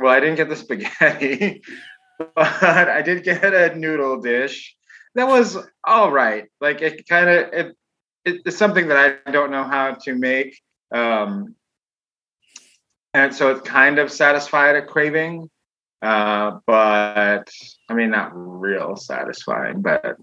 Well, 0.00 0.12
I 0.12 0.20
didn't 0.20 0.36
get 0.36 0.48
the 0.48 0.56
spaghetti, 0.56 1.62
but 2.18 2.88
I 2.88 3.02
did 3.02 3.22
get 3.22 3.44
a 3.44 3.76
noodle 3.76 4.20
dish 4.20 4.74
that 5.14 5.28
was 5.28 5.56
all 5.84 6.10
right. 6.10 6.46
Like 6.60 6.82
it 6.82 7.06
kind 7.08 7.28
of 7.30 7.52
it, 7.52 7.76
it's 8.24 8.56
something 8.56 8.88
that 8.88 9.20
I 9.26 9.30
don't 9.30 9.50
know 9.50 9.64
how 9.64 9.94
to 10.04 10.14
make, 10.14 10.58
um, 10.92 11.54
and 13.14 13.34
so 13.34 13.50
it 13.52 13.64
kind 13.64 13.98
of 13.98 14.12
satisfied 14.12 14.76
a 14.76 14.82
craving. 14.84 15.48
Uh, 16.02 16.58
but 16.66 17.48
I 17.88 17.94
mean, 17.94 18.10
not 18.10 18.32
real 18.34 18.96
satisfying, 18.96 19.80
but 19.80 20.16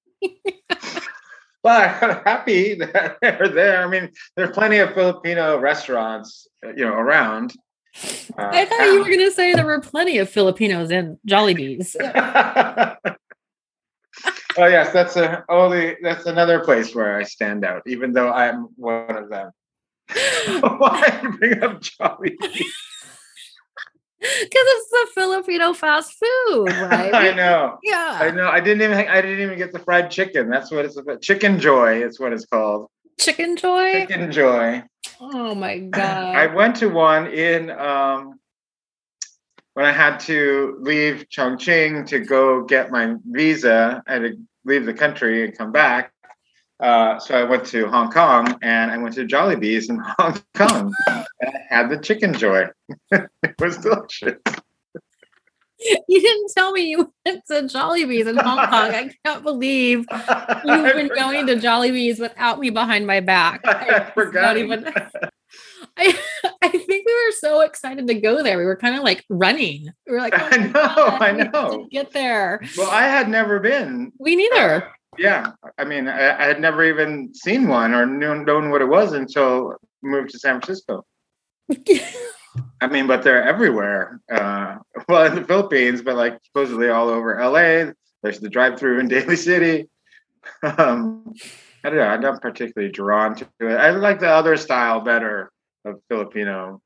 but 1.63 2.03
I'm 2.03 2.23
happy 2.25 2.75
that 2.75 3.17
they're 3.21 3.47
there. 3.47 3.83
I 3.85 3.87
mean, 3.87 4.09
there's 4.35 4.51
plenty 4.51 4.79
of 4.79 4.93
Filipino 4.93 5.57
restaurants, 5.59 6.47
you 6.63 6.85
know, 6.85 6.93
around. 6.93 7.53
Uh, 8.37 8.49
I 8.51 8.65
thought 8.65 8.85
you 8.85 8.99
were 8.99 9.05
going 9.05 9.19
to 9.19 9.31
say 9.31 9.53
there 9.53 9.65
were 9.65 9.81
plenty 9.81 10.19
of 10.19 10.29
Filipinos 10.29 10.91
in 10.91 11.17
Jollibees. 11.27 11.95
oh 14.57 14.65
yes, 14.67 14.93
that's 14.93 15.15
a 15.15 15.43
only 15.49 15.97
that's 16.01 16.25
another 16.25 16.59
place 16.59 16.93
where 16.93 17.17
I 17.17 17.23
stand 17.23 17.65
out, 17.65 17.81
even 17.87 18.13
though 18.13 18.31
I'm 18.31 18.67
one 18.75 19.17
of 19.17 19.29
them. 19.29 19.51
Why 20.61 21.21
bring 21.37 21.63
up 21.63 21.81
Jollibees? 21.81 22.37
Because 24.19 24.49
it's 24.51 24.89
the 24.89 25.07
Filipino 25.13 25.73
fast 25.73 26.13
food, 26.13 26.67
right? 26.81 27.13
I 27.13 27.33
know. 27.33 27.77
Yeah. 27.83 28.17
I 28.19 28.31
know. 28.31 28.49
I 28.49 28.59
didn't 28.59 28.81
even 28.81 29.07
I 29.07 29.21
didn't 29.21 29.39
even 29.39 29.57
get 29.57 29.71
the 29.71 29.79
fried 29.79 30.11
chicken. 30.11 30.49
That's 30.49 30.71
what 30.71 30.83
it's 30.83 30.97
about. 30.97 31.21
Chicken 31.21 31.59
Joy 31.59 32.03
is 32.03 32.19
what 32.19 32.33
it's 32.33 32.45
called. 32.45 32.87
Chicken 33.19 33.55
Joy? 33.55 33.93
Chicken 33.93 34.31
Joy. 34.31 34.83
Oh 35.21 35.55
my 35.55 35.77
god. 35.89 36.35
I 36.35 36.47
went 36.47 36.75
to 36.77 36.87
one 36.89 37.27
in 37.27 37.69
um 37.69 38.39
when 39.73 39.85
I 39.85 39.91
had 39.93 40.19
to 40.21 40.77
leave 40.81 41.27
Chongqing 41.31 42.07
to 42.07 42.19
go 42.19 42.65
get 42.65 42.91
my 42.91 43.15
visa, 43.25 44.03
I 44.05 44.13
had 44.13 44.23
to 44.23 44.37
leave 44.65 44.85
the 44.85 44.93
country 44.93 45.45
and 45.45 45.57
come 45.57 45.71
back. 45.71 46.11
Uh, 46.79 47.19
so 47.19 47.37
I 47.37 47.43
went 47.43 47.65
to 47.67 47.87
Hong 47.87 48.09
Kong 48.09 48.57
and 48.61 48.91
I 48.91 48.97
went 48.97 49.15
to 49.15 49.25
Jollibee's 49.25 49.89
in 49.89 49.97
Hong 50.19 50.41
Kong 50.55 50.93
and 51.07 51.25
I 51.43 51.59
had 51.69 51.89
the 51.89 51.97
chicken 51.97 52.33
joy. 52.33 52.67
it 53.11 53.55
was 53.59 53.77
delicious. 53.77 54.39
You 55.81 56.21
didn't 56.21 56.51
tell 56.55 56.71
me 56.73 56.89
you 56.89 57.13
went 57.25 57.43
to 57.47 57.67
Jollibee's 57.67 58.27
in 58.27 58.35
Hong 58.35 58.67
Kong. 58.67 58.93
I 58.93 59.11
can't 59.25 59.43
believe 59.43 60.05
you've 60.65 60.93
been 60.93 61.09
going 61.15 61.47
to 61.47 61.55
Jollibee's 61.55 62.19
without 62.19 62.59
me 62.59 62.69
behind 62.69 63.07
my 63.07 63.21
back. 63.21 63.61
I, 63.65 64.11
forgot. 64.13 64.57
Even, 64.57 64.85
I, 65.97 66.19
I 66.61 66.69
think 66.69 67.05
we 67.05 67.13
were 67.13 67.31
so 67.39 67.61
excited 67.61 68.07
to 68.07 68.13
go 68.15 68.43
there. 68.43 68.57
We 68.57 68.65
were 68.65 68.75
kind 68.75 68.97
of 68.97 69.03
like 69.03 69.23
running. 69.29 69.87
We 70.05 70.13
were 70.13 70.19
like, 70.19 70.33
oh 70.35 70.49
I 70.51 70.57
know, 70.57 70.73
God, 70.73 71.21
I 71.21 71.31
know. 71.31 71.87
Get 71.91 72.11
there. 72.11 72.61
Well, 72.77 72.91
I 72.91 73.03
had 73.03 73.29
never 73.29 73.59
been. 73.61 74.11
We 74.19 74.35
neither. 74.35 74.91
Yeah, 75.19 75.51
I 75.77 75.83
mean, 75.83 76.07
I, 76.07 76.41
I, 76.41 76.47
had 76.47 76.61
never 76.61 76.81
even 76.85 77.33
seen 77.33 77.67
one 77.67 77.93
or 77.93 78.05
known, 78.05 78.45
known 78.45 78.69
what 78.69 78.81
it 78.81 78.87
was 78.87 79.11
until 79.11 79.75
moved 80.01 80.29
to 80.29 80.39
San 80.39 80.61
Francisco. 80.61 81.05
I 82.81 82.87
mean, 82.87 83.05
but 83.05 83.21
they're 83.21 83.43
everywhere. 83.43 84.21
Uh, 84.31 84.77
well, 85.09 85.25
in 85.25 85.35
the 85.35 85.43
Philippines, 85.43 86.01
but 86.01 86.15
like 86.15 86.39
supposedly 86.45 86.87
all 86.87 87.09
over 87.09 87.37
LA. 87.37 87.91
There's 88.23 88.39
the 88.39 88.49
drive-through 88.49 89.01
in 89.01 89.07
Daly 89.09 89.35
City. 89.35 89.89
Um, 90.63 91.33
I 91.83 91.89
don't 91.89 91.97
know. 91.97 92.03
I'm 92.03 92.21
not 92.21 92.41
particularly 92.41 92.91
drawn 92.91 93.35
to 93.35 93.47
it. 93.59 93.65
I 93.65 93.89
like 93.91 94.21
the 94.21 94.29
other 94.29 94.55
style 94.55 95.01
better 95.01 95.51
of 95.83 95.99
Filipino 96.07 96.81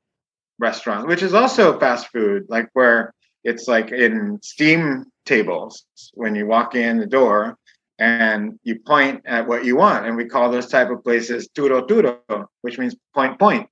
restaurant, 0.58 1.06
which 1.06 1.22
is 1.22 1.34
also 1.34 1.78
fast 1.78 2.08
food, 2.08 2.46
like 2.48 2.68
where 2.72 3.14
it's 3.44 3.68
like 3.68 3.92
in 3.92 4.40
steam 4.42 5.04
tables 5.24 5.84
when 6.14 6.34
you 6.34 6.46
walk 6.46 6.74
in 6.74 6.98
the 6.98 7.06
door 7.06 7.56
and 7.98 8.58
you 8.62 8.78
point 8.80 9.22
at 9.24 9.46
what 9.46 9.64
you 9.64 9.76
want. 9.76 10.06
And 10.06 10.16
we 10.16 10.24
call 10.24 10.50
those 10.50 10.68
type 10.68 10.90
of 10.90 11.02
places 11.04 11.48
turo 11.48 11.86
turo, 11.86 12.46
which 12.62 12.78
means 12.78 12.96
point 13.14 13.38
point. 13.38 13.68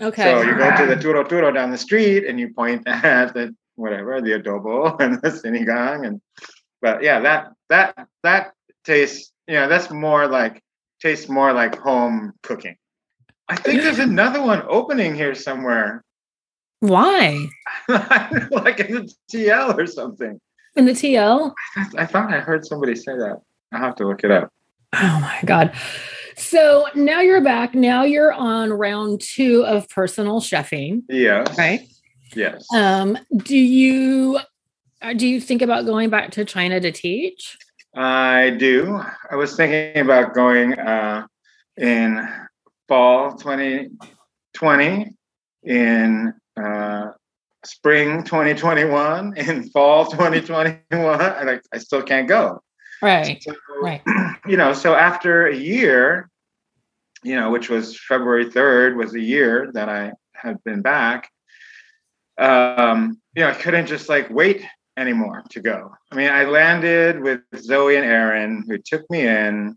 Okay. 0.00 0.22
So 0.22 0.42
you 0.42 0.56
go 0.56 0.74
to 0.76 0.86
the 0.86 0.96
turo 0.96 1.24
turo 1.28 1.52
down 1.52 1.70
the 1.70 1.78
street 1.78 2.26
and 2.26 2.40
you 2.40 2.52
point 2.54 2.82
at 2.86 3.34
the 3.34 3.54
whatever, 3.76 4.20
the 4.20 4.32
adobo 4.32 4.96
and 5.00 5.20
the 5.22 5.30
sinigang. 5.30 6.06
And 6.06 6.20
but 6.80 7.02
yeah, 7.02 7.20
that 7.20 7.52
that 7.68 8.08
that 8.22 8.52
tastes, 8.84 9.32
you 9.46 9.54
know, 9.54 9.68
that's 9.68 9.90
more 9.90 10.26
like 10.26 10.62
tastes 11.00 11.28
more 11.28 11.52
like 11.52 11.78
home 11.78 12.32
cooking. 12.42 12.76
I 13.48 13.56
think 13.56 13.82
there's 13.82 13.98
another 14.10 14.42
one 14.42 14.62
opening 14.68 15.14
here 15.14 15.34
somewhere. 15.34 16.04
Why? 16.80 17.46
like 17.88 18.80
in 18.80 18.94
the 18.94 19.14
TL 19.30 19.76
or 19.76 19.86
something. 19.86 20.40
In 20.76 20.86
the 20.86 20.92
TL? 20.92 21.52
I, 21.76 21.86
I 21.98 22.06
thought 22.06 22.32
I 22.32 22.40
heard 22.40 22.64
somebody 22.64 22.94
say 22.94 23.12
that. 23.12 23.42
I'll 23.72 23.80
have 23.80 23.96
to 23.96 24.06
look 24.06 24.24
it 24.24 24.30
up. 24.30 24.52
Oh 24.92 25.18
my 25.20 25.38
God. 25.44 25.72
So 26.36 26.86
now 26.94 27.20
you're 27.20 27.42
back. 27.42 27.74
Now 27.74 28.02
you're 28.02 28.32
on 28.32 28.72
round 28.72 29.20
two 29.20 29.64
of 29.64 29.88
personal 29.88 30.40
chefing. 30.40 31.02
Yes. 31.08 31.56
Right? 31.56 31.88
Yes. 32.34 32.66
Um, 32.74 33.18
do 33.36 33.56
you 33.56 34.40
uh, 35.02 35.14
do 35.14 35.26
you 35.26 35.40
think 35.40 35.62
about 35.62 35.86
going 35.86 36.10
back 36.10 36.30
to 36.32 36.44
China 36.44 36.80
to 36.80 36.92
teach? 36.92 37.56
I 37.94 38.50
do. 38.50 39.00
I 39.30 39.36
was 39.36 39.56
thinking 39.56 40.02
about 40.02 40.34
going 40.34 40.78
uh, 40.78 41.26
in 41.76 42.28
fall 42.86 43.32
2020, 43.32 45.14
in 45.64 46.34
uh, 46.56 47.06
spring 47.64 48.22
2021, 48.24 49.36
in 49.36 49.68
fall 49.70 50.06
2021, 50.06 51.20
and 51.20 51.50
I, 51.50 51.60
I 51.72 51.78
still 51.78 52.02
can't 52.02 52.28
go. 52.28 52.62
Right. 53.02 53.42
So, 53.42 53.54
right. 53.82 54.02
You 54.46 54.56
know, 54.56 54.72
so 54.72 54.94
after 54.94 55.46
a 55.46 55.54
year, 55.54 56.30
you 57.22 57.36
know, 57.36 57.50
which 57.50 57.68
was 57.68 58.00
February 58.00 58.46
3rd, 58.46 58.96
was 58.96 59.14
a 59.14 59.20
year 59.20 59.70
that 59.74 59.88
I 59.88 60.12
had 60.34 60.56
been 60.64 60.80
back. 60.80 61.28
Um, 62.38 63.20
you 63.36 63.42
know, 63.42 63.50
I 63.50 63.54
couldn't 63.54 63.86
just 63.86 64.08
like 64.08 64.30
wait 64.30 64.64
anymore 64.96 65.44
to 65.50 65.60
go. 65.60 65.92
I 66.10 66.14
mean, 66.16 66.30
I 66.30 66.44
landed 66.44 67.20
with 67.20 67.42
Zoe 67.56 67.96
and 67.96 68.04
Aaron, 68.04 68.64
who 68.66 68.78
took 68.78 69.08
me 69.10 69.26
in 69.26 69.76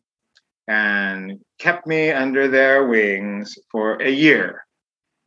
and 0.68 1.40
kept 1.60 1.86
me 1.86 2.10
under 2.10 2.48
their 2.48 2.88
wings 2.88 3.58
for 3.70 4.02
a 4.02 4.10
year. 4.10 4.66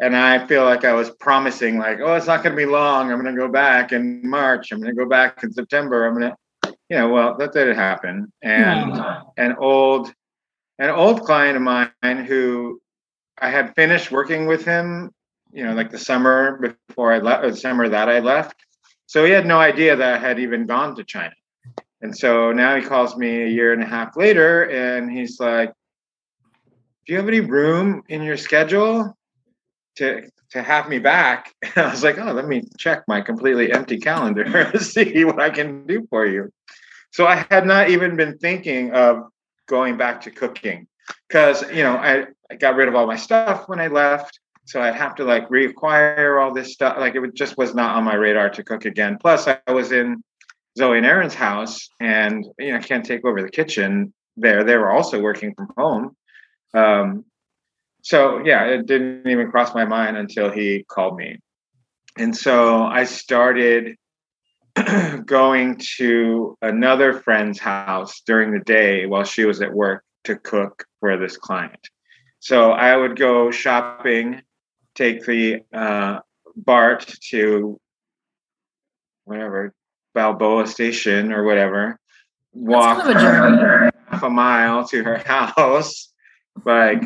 And 0.01 0.17
I 0.17 0.47
feel 0.47 0.65
like 0.65 0.85
I 0.85 0.93
was 0.93 1.11
promising, 1.21 1.79
like, 1.79 2.01
oh, 2.03 2.15
it's 2.15 2.27
not 2.27 2.43
going 2.43 2.55
to 2.55 2.63
be 2.63 2.71
long. 2.71 3.11
I'm 3.11 3.23
going 3.23 3.35
to 3.35 3.41
go 3.41 3.49
back 3.49 3.93
in 3.93 4.29
March. 4.29 4.73
I'm 4.73 4.81
going 4.81 4.95
to 4.95 5.05
go 5.05 5.09
back 5.09 5.43
in 5.43 5.53
September. 5.53 6.07
I'm 6.07 6.19
going 6.19 6.31
to 6.31 6.37
you 6.89 6.97
know, 6.97 7.09
well, 7.09 7.37
that 7.37 7.53
didn't 7.53 7.77
happen. 7.77 8.33
And 8.43 8.93
hmm. 8.93 9.01
an 9.37 9.57
old, 9.59 10.13
an 10.79 10.91
old 10.91 11.23
client 11.23 11.57
of 11.57 11.63
mine 11.63 12.25
who 12.27 12.81
I 13.39 13.51
had 13.51 13.75
finished 13.75 14.11
working 14.11 14.47
with 14.47 14.65
him, 14.65 15.11
you 15.53 15.65
know, 15.65 15.75
like 15.75 15.91
the 15.91 15.99
summer 15.99 16.77
before 16.89 17.13
I 17.13 17.19
left, 17.19 17.43
the 17.43 17.57
summer 17.57 17.89
that 17.89 18.09
I 18.09 18.21
left. 18.21 18.57
So 19.07 19.25
he 19.25 19.31
had 19.31 19.47
no 19.47 19.59
idea 19.59 19.97
that 19.97 20.15
I 20.15 20.19
had 20.19 20.39
even 20.39 20.67
gone 20.67 20.95
to 20.97 21.05
China. 21.05 21.35
And 22.03 22.17
so 22.17 22.53
now 22.53 22.77
he 22.77 22.83
calls 22.83 23.17
me 23.17 23.43
a 23.43 23.49
year 23.49 23.73
and 23.73 23.83
a 23.83 23.87
half 23.87 24.17
later 24.17 24.65
and 24.71 25.11
he's 25.11 25.41
like, 25.41 25.73
Do 27.07 27.13
you 27.13 27.19
have 27.19 27.29
any 27.29 27.41
room 27.41 28.03
in 28.09 28.23
your 28.23 28.37
schedule 28.37 29.17
to 29.97 30.29
to 30.57 30.63
have 30.63 30.89
me 30.89 30.99
back? 30.99 31.55
And 31.63 31.87
I 31.87 31.91
was 31.91 32.03
like, 32.03 32.19
Oh, 32.19 32.33
let 32.33 32.47
me 32.47 32.63
check 32.79 33.05
my 33.09 33.21
completely 33.21 33.73
empty 33.73 33.99
calendar 33.99 34.79
see 34.81 35.25
what 35.25 35.41
I 35.41 35.51
can 35.51 35.87
do 35.87 36.07
for 36.11 36.27
you. 36.27 36.53
So 37.13 37.27
I 37.27 37.47
had 37.51 37.67
not 37.67 37.91
even 37.91 38.17
been 38.17 38.39
thinking 38.39 38.93
of 38.93 39.25
going 39.67 39.97
back 39.97 40.21
to 40.23 40.31
cooking 40.31 40.87
because 41.29 41.63
you 41.71 41.83
know 41.83 41.97
I, 41.97 42.27
I 42.51 42.57
got 42.57 42.77
rid 42.77 42.89
of 42.89 42.95
all 42.95 43.07
my 43.07 43.17
stuff 43.17 43.69
when 43.69 43.81
I 43.81 43.89
left. 43.89 44.39
So 44.65 44.83
I'd 44.83 44.97
have 44.97 45.15
to 45.17 45.25
like 45.25 45.49
reacquire 45.49 46.43
all 46.43 46.53
this 46.53 46.73
stuff. 46.73 46.97
Like 46.99 47.15
it 47.15 47.35
just 47.35 47.57
was 47.57 47.75
not 47.75 47.97
on 47.97 48.05
my 48.05 48.15
radar 48.15 48.51
to 48.51 48.65
cook 48.65 48.85
again. 48.85 49.17
Plus, 49.21 49.47
I 49.47 49.61
was 49.69 49.93
in 49.93 50.23
Zoe 50.77 50.97
and 50.97 51.07
Aaron's 51.07 51.35
house, 51.35 51.89
and 52.01 52.45
you 52.59 52.73
know 52.73 52.79
I 52.79 52.81
can't 52.81 53.05
take 53.05 53.25
over 53.25 53.43
the 53.43 53.51
kitchen 53.51 54.13
there. 54.37 54.65
They 54.65 54.77
were 54.77 54.91
also 54.91 55.21
working 55.21 55.55
from 55.55 55.69
home. 55.77 56.17
Um, 56.75 57.25
so 58.07 58.41
yeah, 58.45 58.67
it 58.67 58.87
didn't 58.87 59.27
even 59.27 59.51
cross 59.51 59.75
my 59.75 59.85
mind 59.85 60.17
until 60.17 60.49
he 60.49 60.85
called 60.89 61.17
me. 61.17 61.41
And 62.17 62.37
so 62.37 62.85
I 62.85 63.03
started 63.03 63.97
going 65.25 65.81
to 65.97 66.57
another 66.63 67.15
friend's 67.15 67.59
house 67.59 68.23
during 68.25 68.53
the 68.53 68.61
day 68.61 69.07
while 69.07 69.25
she 69.25 69.45
was 69.45 69.61
at 69.61 69.75
work 69.75 70.05
to 70.23 70.37
cook 70.37 70.85
for 71.01 71.17
this 71.17 71.37
client. 71.37 71.81
So 72.39 72.71
I 72.71 72.95
would 72.95 73.19
go 73.19 73.51
shopping, 73.51 74.41
take 74.95 75.27
the 75.27 75.63
uh, 75.75 76.21
BART 76.55 77.13
to 77.31 77.77
whatever 79.25 79.75
Balboa 80.15 80.69
Station 80.69 81.33
or 81.33 81.43
whatever, 81.43 81.99
walk 82.53 83.05
of 83.05 83.17
half 83.17 84.23
a 84.23 84.31
mile 84.31 84.87
to 84.87 85.03
her 85.03 85.19
house. 85.27 86.13
Like, 86.65 87.03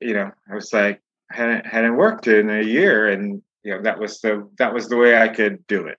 you 0.00 0.14
know, 0.14 0.30
I 0.50 0.54
was 0.54 0.72
like, 0.72 1.00
hadn't 1.30 1.66
hadn't 1.66 1.96
worked 1.96 2.26
in 2.26 2.50
a 2.50 2.62
year, 2.62 3.08
and 3.08 3.42
you 3.62 3.72
know 3.72 3.82
that 3.82 3.98
was 3.98 4.20
the 4.20 4.48
that 4.58 4.72
was 4.72 4.88
the 4.88 4.96
way 4.96 5.20
I 5.20 5.28
could 5.28 5.66
do 5.66 5.86
it. 5.86 5.98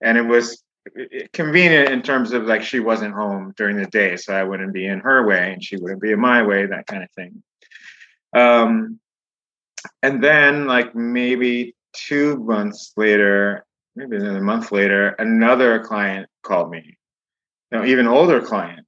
And 0.00 0.16
it 0.16 0.22
was 0.22 0.62
convenient 1.32 1.90
in 1.90 2.02
terms 2.02 2.32
of 2.32 2.44
like 2.44 2.62
she 2.62 2.80
wasn't 2.80 3.14
home 3.14 3.52
during 3.56 3.76
the 3.76 3.86
day 3.86 4.16
so 4.16 4.34
i 4.34 4.42
wouldn't 4.42 4.72
be 4.72 4.86
in 4.86 4.98
her 4.98 5.26
way 5.26 5.52
and 5.52 5.62
she 5.62 5.76
wouldn't 5.76 6.00
be 6.00 6.12
in 6.12 6.20
my 6.20 6.42
way 6.42 6.64
that 6.66 6.86
kind 6.86 7.02
of 7.02 7.10
thing. 7.12 7.42
Um 8.34 8.98
and 10.02 10.22
then 10.24 10.66
like 10.66 10.94
maybe 10.94 11.74
two 11.92 12.38
months 12.38 12.92
later 12.96 13.64
maybe 13.94 14.16
a 14.16 14.40
month 14.40 14.72
later 14.72 15.10
another 15.10 15.80
client 15.80 16.28
called 16.42 16.70
me. 16.70 16.96
You 17.70 17.78
know 17.78 17.84
even 17.84 18.06
older 18.06 18.40
client 18.40 18.86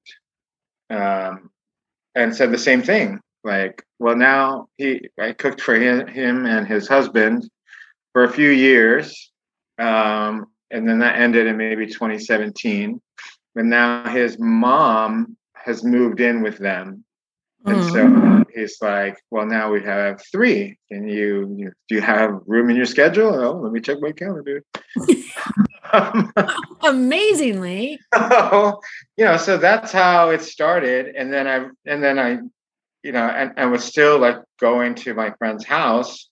um 0.88 1.50
and 2.14 2.34
said 2.34 2.52
the 2.52 2.58
same 2.58 2.82
thing 2.82 3.20
like 3.44 3.84
well 3.98 4.16
now 4.16 4.68
he 4.76 5.08
i 5.18 5.32
cooked 5.32 5.60
for 5.60 5.74
him, 5.74 6.06
him 6.06 6.46
and 6.46 6.66
his 6.66 6.88
husband 6.88 7.48
for 8.12 8.24
a 8.24 8.32
few 8.32 8.50
years 8.50 9.32
um 9.78 10.46
and 10.72 10.88
then 10.88 10.98
that 11.00 11.16
ended 11.16 11.46
in 11.46 11.56
maybe 11.56 11.86
2017. 11.86 13.00
And 13.54 13.70
now 13.70 14.08
his 14.08 14.38
mom 14.40 15.36
has 15.54 15.84
moved 15.84 16.20
in 16.20 16.42
with 16.42 16.58
them. 16.58 17.04
And 17.64 17.76
mm. 17.76 17.92
so 17.92 18.44
he's 18.52 18.78
like, 18.80 19.18
well, 19.30 19.46
now 19.46 19.70
we 19.70 19.82
have 19.82 20.20
three. 20.32 20.78
Can 20.90 21.06
you, 21.06 21.54
you 21.56 21.72
do 21.88 21.94
you 21.94 22.00
have 22.00 22.40
room 22.46 22.70
in 22.70 22.76
your 22.76 22.86
schedule? 22.86 23.34
Oh, 23.34 23.60
let 23.60 23.70
me 23.70 23.80
check 23.80 23.98
my 24.00 24.10
calendar. 24.10 24.64
Dude. 25.06 25.24
Amazingly. 26.82 28.00
So, 28.14 28.80
you 29.16 29.26
know, 29.26 29.36
so 29.36 29.58
that's 29.58 29.92
how 29.92 30.30
it 30.30 30.40
started. 30.42 31.14
And 31.14 31.32
then 31.32 31.46
I, 31.46 31.68
and 31.86 32.02
then 32.02 32.18
I, 32.18 32.38
you 33.02 33.12
know, 33.12 33.26
and, 33.26 33.52
and 33.56 33.70
was 33.70 33.84
still 33.84 34.18
like 34.18 34.36
going 34.60 34.94
to 34.96 35.14
my 35.14 35.32
friend's 35.38 35.64
house 35.64 36.28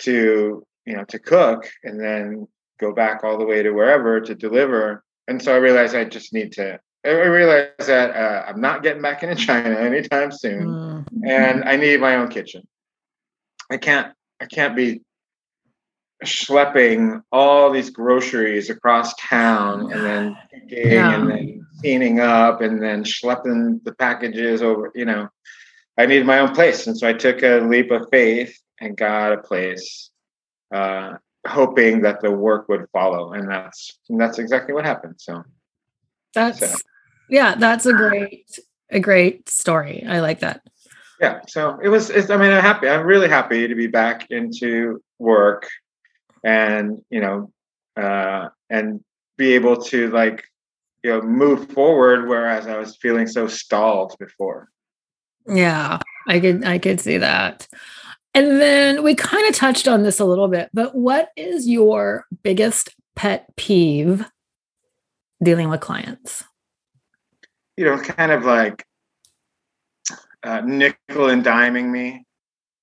to, 0.00 0.64
you 0.86 0.96
know, 0.96 1.04
to 1.04 1.18
cook. 1.18 1.68
And 1.82 2.00
then 2.00 2.46
go 2.78 2.92
back 2.92 3.24
all 3.24 3.38
the 3.38 3.44
way 3.44 3.62
to 3.62 3.72
wherever 3.72 4.20
to 4.20 4.34
deliver. 4.34 5.04
And 5.26 5.42
so 5.42 5.52
I 5.52 5.58
realized 5.58 5.94
I 5.94 6.04
just 6.04 6.32
need 6.32 6.52
to. 6.52 6.80
I 7.04 7.10
realized 7.10 7.86
that 7.86 8.14
uh, 8.14 8.44
I'm 8.48 8.60
not 8.60 8.82
getting 8.82 9.02
back 9.02 9.22
into 9.22 9.36
China 9.36 9.70
anytime 9.78 10.32
soon, 10.32 10.66
mm-hmm. 10.66 11.26
and 11.26 11.64
I 11.64 11.76
need 11.76 12.00
my 12.00 12.16
own 12.16 12.28
kitchen. 12.28 12.66
I 13.70 13.76
can't. 13.76 14.12
I 14.40 14.46
can't 14.46 14.74
be 14.74 15.02
schlepping 16.24 17.22
all 17.30 17.70
these 17.70 17.90
groceries 17.90 18.70
across 18.70 19.14
town 19.14 19.92
and 19.92 20.04
then 20.04 20.36
picking 20.50 20.92
yeah. 20.92 21.14
and 21.14 21.30
then 21.30 21.66
cleaning 21.80 22.18
up 22.18 22.60
and 22.60 22.82
then 22.82 23.04
schlepping 23.04 23.82
the 23.84 23.94
packages 23.94 24.60
over. 24.62 24.90
You 24.94 25.04
know, 25.04 25.28
I 25.98 26.06
needed 26.06 26.26
my 26.26 26.38
own 26.38 26.54
place, 26.54 26.86
and 26.86 26.96
so 26.96 27.08
I 27.08 27.12
took 27.12 27.42
a 27.42 27.58
leap 27.58 27.90
of 27.90 28.08
faith 28.10 28.56
and 28.80 28.96
got 28.96 29.32
a 29.32 29.38
place, 29.38 30.10
uh, 30.72 31.14
hoping 31.46 32.02
that 32.02 32.20
the 32.20 32.30
work 32.30 32.68
would 32.68 32.86
follow, 32.92 33.32
and 33.32 33.50
that's 33.50 33.98
and 34.08 34.20
that's 34.20 34.38
exactly 34.38 34.74
what 34.74 34.84
happened. 34.84 35.16
So 35.18 35.42
that's 36.34 36.60
so. 36.60 36.76
yeah, 37.28 37.56
that's 37.56 37.84
a 37.86 37.92
great 37.92 38.46
a 38.90 39.00
great 39.00 39.48
story. 39.48 40.04
I 40.08 40.20
like 40.20 40.40
that. 40.40 40.62
Yeah, 41.20 41.40
so 41.48 41.78
it 41.82 41.88
was. 41.88 42.10
I 42.12 42.36
mean, 42.36 42.52
I'm 42.52 42.62
happy. 42.62 42.88
I'm 42.88 43.04
really 43.04 43.28
happy 43.28 43.66
to 43.66 43.74
be 43.74 43.88
back 43.88 44.30
into 44.30 45.02
work, 45.18 45.68
and 46.44 47.02
you 47.10 47.20
know, 47.20 47.52
uh, 48.00 48.50
and 48.70 49.02
be 49.36 49.54
able 49.54 49.82
to 49.82 50.10
like 50.10 50.44
you 51.02 51.10
know 51.10 51.22
move 51.22 51.72
forward. 51.72 52.28
Whereas 52.28 52.68
I 52.68 52.78
was 52.78 52.96
feeling 52.96 53.26
so 53.26 53.48
stalled 53.48 54.14
before. 54.20 54.68
Yeah, 55.48 55.98
I 56.26 56.40
could 56.40 56.64
I 56.64 56.78
could 56.78 57.00
see 57.00 57.18
that. 57.18 57.66
And 58.34 58.60
then 58.60 59.02
we 59.02 59.14
kind 59.14 59.48
of 59.48 59.54
touched 59.54 59.88
on 59.88 60.02
this 60.02 60.20
a 60.20 60.24
little 60.24 60.48
bit, 60.48 60.70
but 60.72 60.94
what 60.94 61.30
is 61.36 61.66
your 61.66 62.26
biggest 62.42 62.94
pet 63.16 63.46
peeve 63.56 64.24
dealing 65.42 65.68
with 65.70 65.80
clients? 65.80 66.44
You 67.76 67.86
know, 67.86 67.98
kind 67.98 68.30
of 68.30 68.44
like 68.44 68.84
uh, 70.42 70.60
nickel 70.64 71.30
and 71.30 71.44
diming 71.44 71.90
me. 71.90 72.24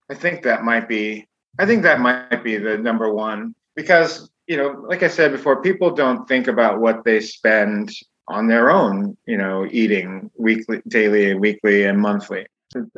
I 0.10 0.16
think 0.16 0.44
that 0.44 0.64
might 0.64 0.88
be. 0.88 1.28
I 1.58 1.66
think 1.66 1.84
that 1.84 2.00
might 2.00 2.44
be 2.44 2.58
the 2.58 2.78
number 2.78 3.14
one 3.14 3.56
because 3.76 4.30
you 4.48 4.58
know, 4.58 4.86
like 4.88 5.04
I 5.04 5.08
said 5.08 5.32
before, 5.32 5.62
people 5.62 5.92
don't 5.92 6.28
think 6.28 6.48
about 6.48 6.80
what 6.80 7.04
they 7.04 7.20
spend 7.20 7.92
on 8.28 8.48
their 8.48 8.72
own. 8.72 9.18
You 9.26 9.38
know, 9.38 9.68
eating 9.70 10.32
weekly, 10.38 10.82
daily, 10.88 11.34
weekly, 11.34 11.86
and 11.86 12.00
monthly. 12.00 12.48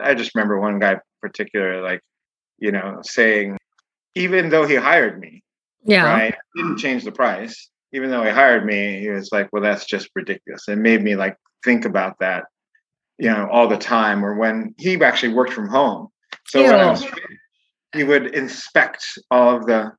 I 0.01 0.13
just 0.13 0.35
remember 0.35 0.59
one 0.59 0.79
guy 0.79 0.99
particular, 1.21 1.81
like, 1.81 2.01
you 2.59 2.71
know, 2.71 2.99
saying, 3.03 3.57
even 4.15 4.49
though 4.49 4.65
he 4.65 4.75
hired 4.75 5.19
me, 5.19 5.43
yeah, 5.83 6.03
right, 6.03 6.35
didn't 6.55 6.77
change 6.77 7.03
the 7.03 7.11
price. 7.11 7.69
Even 7.93 8.09
though 8.09 8.23
he 8.23 8.29
hired 8.29 8.65
me, 8.65 8.99
he 8.99 9.09
was 9.09 9.31
like, 9.31 9.49
well, 9.51 9.61
that's 9.61 9.85
just 9.85 10.09
ridiculous. 10.15 10.67
It 10.67 10.77
made 10.77 11.01
me 11.01 11.15
like 11.15 11.37
think 11.63 11.85
about 11.85 12.19
that, 12.19 12.45
you 13.17 13.29
know, 13.29 13.47
all 13.51 13.67
the 13.67 13.77
time. 13.77 14.25
Or 14.25 14.35
when 14.35 14.75
he 14.77 15.01
actually 15.01 15.33
worked 15.33 15.53
from 15.53 15.69
home, 15.69 16.09
so 16.47 16.63
when 16.63 16.79
I 16.79 16.89
was, 16.89 17.05
he 17.95 18.03
would 18.03 18.35
inspect 18.35 19.05
all 19.31 19.55
of 19.55 19.65
the 19.65 19.93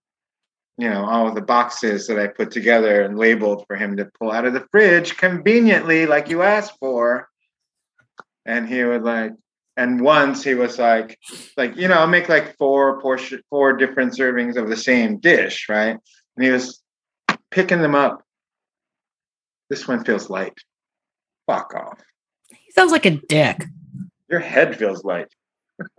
you 0.76 0.88
know 0.88 1.04
all 1.04 1.28
of 1.28 1.34
the 1.34 1.42
boxes 1.42 2.06
that 2.06 2.18
I 2.18 2.28
put 2.28 2.50
together 2.50 3.02
and 3.02 3.18
labeled 3.18 3.64
for 3.66 3.76
him 3.76 3.96
to 3.96 4.10
pull 4.18 4.30
out 4.30 4.44
of 4.44 4.52
the 4.52 4.66
fridge 4.70 5.16
conveniently, 5.16 6.06
like 6.06 6.28
you 6.28 6.42
asked 6.42 6.74
for. 6.78 7.28
And 8.46 8.66
he 8.66 8.82
would 8.82 9.02
like, 9.02 9.32
and 9.78 10.00
once 10.00 10.42
he 10.42 10.54
was 10.54 10.78
like 10.78 11.16
like 11.56 11.74
you 11.76 11.88
know 11.88 11.94
i'll 11.94 12.06
make 12.06 12.28
like 12.28 12.56
four 12.56 13.00
portion 13.00 13.40
four 13.48 13.72
different 13.74 14.12
servings 14.12 14.56
of 14.56 14.68
the 14.68 14.76
same 14.76 15.18
dish 15.18 15.68
right? 15.68 15.96
And 16.36 16.44
he 16.44 16.50
was 16.50 16.82
picking 17.50 17.82
them 17.82 17.94
up. 17.94 18.22
This 19.70 19.88
one 19.88 20.04
feels 20.04 20.30
light. 20.30 20.54
Fuck 21.46 21.74
off. 21.74 21.98
He 22.48 22.70
sounds 22.72 22.92
like 22.92 23.06
a 23.06 23.20
dick. 23.28 23.64
Your 24.30 24.40
head 24.40 24.76
feels 24.76 25.04
light. 25.04 25.28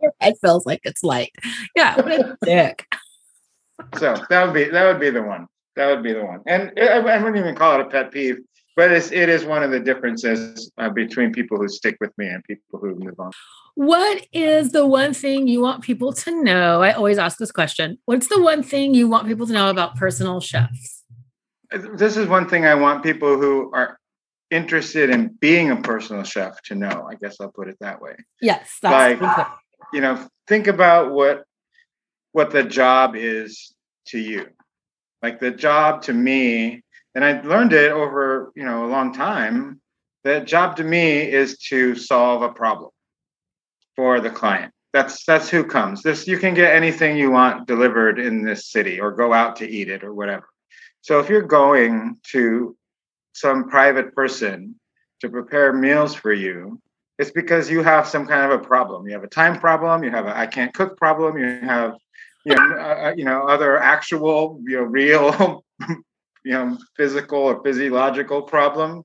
Your 0.00 0.12
head 0.20 0.34
feels 0.40 0.66
like 0.66 0.80
it's 0.84 1.02
light. 1.02 1.32
Yeah 1.76 1.96
what 1.96 2.12
a 2.12 2.36
dick. 2.44 2.86
So 3.98 4.14
that 4.30 4.44
would 4.44 4.54
be 4.54 4.64
that 4.64 4.86
would 4.86 5.00
be 5.00 5.10
the 5.10 5.22
one. 5.22 5.46
That 5.76 5.86
would 5.88 6.02
be 6.02 6.12
the 6.12 6.24
one. 6.24 6.40
And 6.46 6.72
I, 6.76 6.98
I 6.98 7.18
wouldn't 7.18 7.36
even 7.36 7.54
call 7.54 7.80
it 7.80 7.86
a 7.86 7.88
pet 7.88 8.10
peeve 8.12 8.38
but 8.76 8.90
it's, 8.90 9.12
it 9.12 9.28
is 9.28 9.44
one 9.44 9.62
of 9.62 9.70
the 9.70 9.80
differences 9.80 10.70
uh, 10.78 10.88
between 10.88 11.32
people 11.32 11.58
who 11.58 11.68
stick 11.68 11.96
with 12.00 12.16
me 12.16 12.28
and 12.28 12.42
people 12.44 12.78
who 12.78 12.94
move 12.94 13.18
on. 13.18 13.32
What 13.74 14.26
is 14.32 14.72
the 14.72 14.86
one 14.86 15.14
thing 15.14 15.48
you 15.48 15.60
want 15.60 15.82
people 15.82 16.12
to 16.12 16.42
know? 16.42 16.82
I 16.82 16.92
always 16.92 17.18
ask 17.18 17.38
this 17.38 17.52
question. 17.52 17.98
What's 18.04 18.28
the 18.28 18.42
one 18.42 18.62
thing 18.62 18.94
you 18.94 19.08
want 19.08 19.26
people 19.26 19.46
to 19.46 19.52
know 19.52 19.70
about 19.70 19.96
personal 19.96 20.40
chefs? 20.40 21.04
This 21.94 22.16
is 22.16 22.26
one 22.26 22.48
thing 22.48 22.66
I 22.66 22.74
want 22.74 23.02
people 23.02 23.38
who 23.38 23.70
are 23.72 23.98
interested 24.50 25.08
in 25.08 25.28
being 25.40 25.70
a 25.70 25.76
personal 25.76 26.22
chef 26.22 26.60
to 26.64 26.74
know. 26.74 27.08
I 27.10 27.14
guess 27.14 27.36
I'll 27.40 27.50
put 27.50 27.68
it 27.68 27.76
that 27.80 28.00
way. 28.02 28.14
Yes, 28.42 28.76
like 28.82 29.18
you 29.92 30.02
know, 30.02 30.28
think 30.46 30.66
about 30.66 31.12
what 31.12 31.44
what 32.32 32.50
the 32.50 32.62
job 32.62 33.16
is 33.16 33.74
to 34.08 34.18
you. 34.18 34.48
Like 35.22 35.40
the 35.40 35.50
job 35.50 36.02
to 36.02 36.12
me 36.12 36.81
and 37.14 37.24
I 37.24 37.40
learned 37.42 37.72
it 37.72 37.92
over 37.92 38.52
you 38.54 38.64
know 38.64 38.84
a 38.84 38.88
long 38.88 39.12
time. 39.12 39.80
The 40.24 40.40
job 40.40 40.76
to 40.76 40.84
me 40.84 41.20
is 41.20 41.58
to 41.70 41.94
solve 41.94 42.42
a 42.42 42.52
problem 42.52 42.90
for 43.96 44.20
the 44.20 44.30
client. 44.30 44.72
That's 44.92 45.24
that's 45.24 45.48
who 45.48 45.64
comes. 45.64 46.02
This 46.02 46.26
you 46.26 46.38
can 46.38 46.54
get 46.54 46.74
anything 46.74 47.16
you 47.16 47.30
want 47.30 47.66
delivered 47.66 48.18
in 48.18 48.42
this 48.42 48.70
city, 48.70 49.00
or 49.00 49.12
go 49.12 49.32
out 49.32 49.56
to 49.56 49.68
eat 49.68 49.88
it, 49.88 50.04
or 50.04 50.14
whatever. 50.14 50.46
So 51.00 51.18
if 51.18 51.28
you're 51.28 51.42
going 51.42 52.18
to 52.32 52.76
some 53.32 53.68
private 53.68 54.14
person 54.14 54.78
to 55.20 55.28
prepare 55.28 55.72
meals 55.72 56.14
for 56.14 56.32
you, 56.32 56.80
it's 57.18 57.30
because 57.30 57.70
you 57.70 57.82
have 57.82 58.06
some 58.06 58.26
kind 58.26 58.52
of 58.52 58.60
a 58.60 58.64
problem. 58.64 59.06
You 59.06 59.14
have 59.14 59.24
a 59.24 59.28
time 59.28 59.58
problem. 59.58 60.04
You 60.04 60.10
have 60.10 60.26
a 60.26 60.36
I 60.36 60.46
can't 60.46 60.74
cook 60.74 60.96
problem. 60.96 61.38
You 61.38 61.60
have 61.62 61.94
you 62.44 62.54
know, 62.54 62.76
uh, 62.76 63.08
uh 63.08 63.14
you 63.16 63.24
know 63.24 63.46
other 63.46 63.78
actual 63.78 64.60
you 64.66 64.76
know 64.76 64.82
real 64.82 65.64
you 66.44 66.52
know 66.52 66.76
physical 66.96 67.38
or 67.38 67.62
physiological 67.62 68.42
problem. 68.42 69.04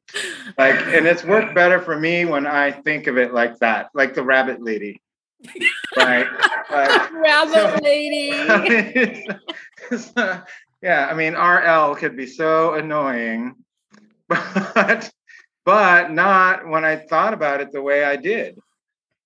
Like 0.57 0.75
and 0.87 1.05
it's 1.05 1.23
worked 1.23 1.53
better 1.53 1.79
for 1.79 1.99
me 1.99 2.25
when 2.25 2.47
i 2.47 2.71
think 2.71 3.07
of 3.07 3.17
it 3.17 3.33
like 3.33 3.57
that 3.59 3.89
like 3.93 4.13
the 4.13 4.23
rabbit 4.23 4.61
lady. 4.61 5.01
Right 5.95 6.27
like, 6.71 7.11
rabbit 7.13 7.53
so, 7.53 7.79
lady. 7.83 8.31
I 8.33 8.69
mean, 8.69 9.25
it's, 9.91 10.15
uh, 10.17 10.41
yeah 10.81 11.07
i 11.09 11.13
mean 11.13 11.33
rl 11.33 11.95
could 11.95 12.15
be 12.15 12.27
so 12.27 12.73
annoying 12.75 13.55
but 14.27 15.11
but 15.65 16.11
not 16.11 16.67
when 16.67 16.85
i 16.85 16.95
thought 16.95 17.33
about 17.33 17.61
it 17.61 17.71
the 17.71 17.81
way 17.81 18.03
i 18.03 18.15
did. 18.15 18.57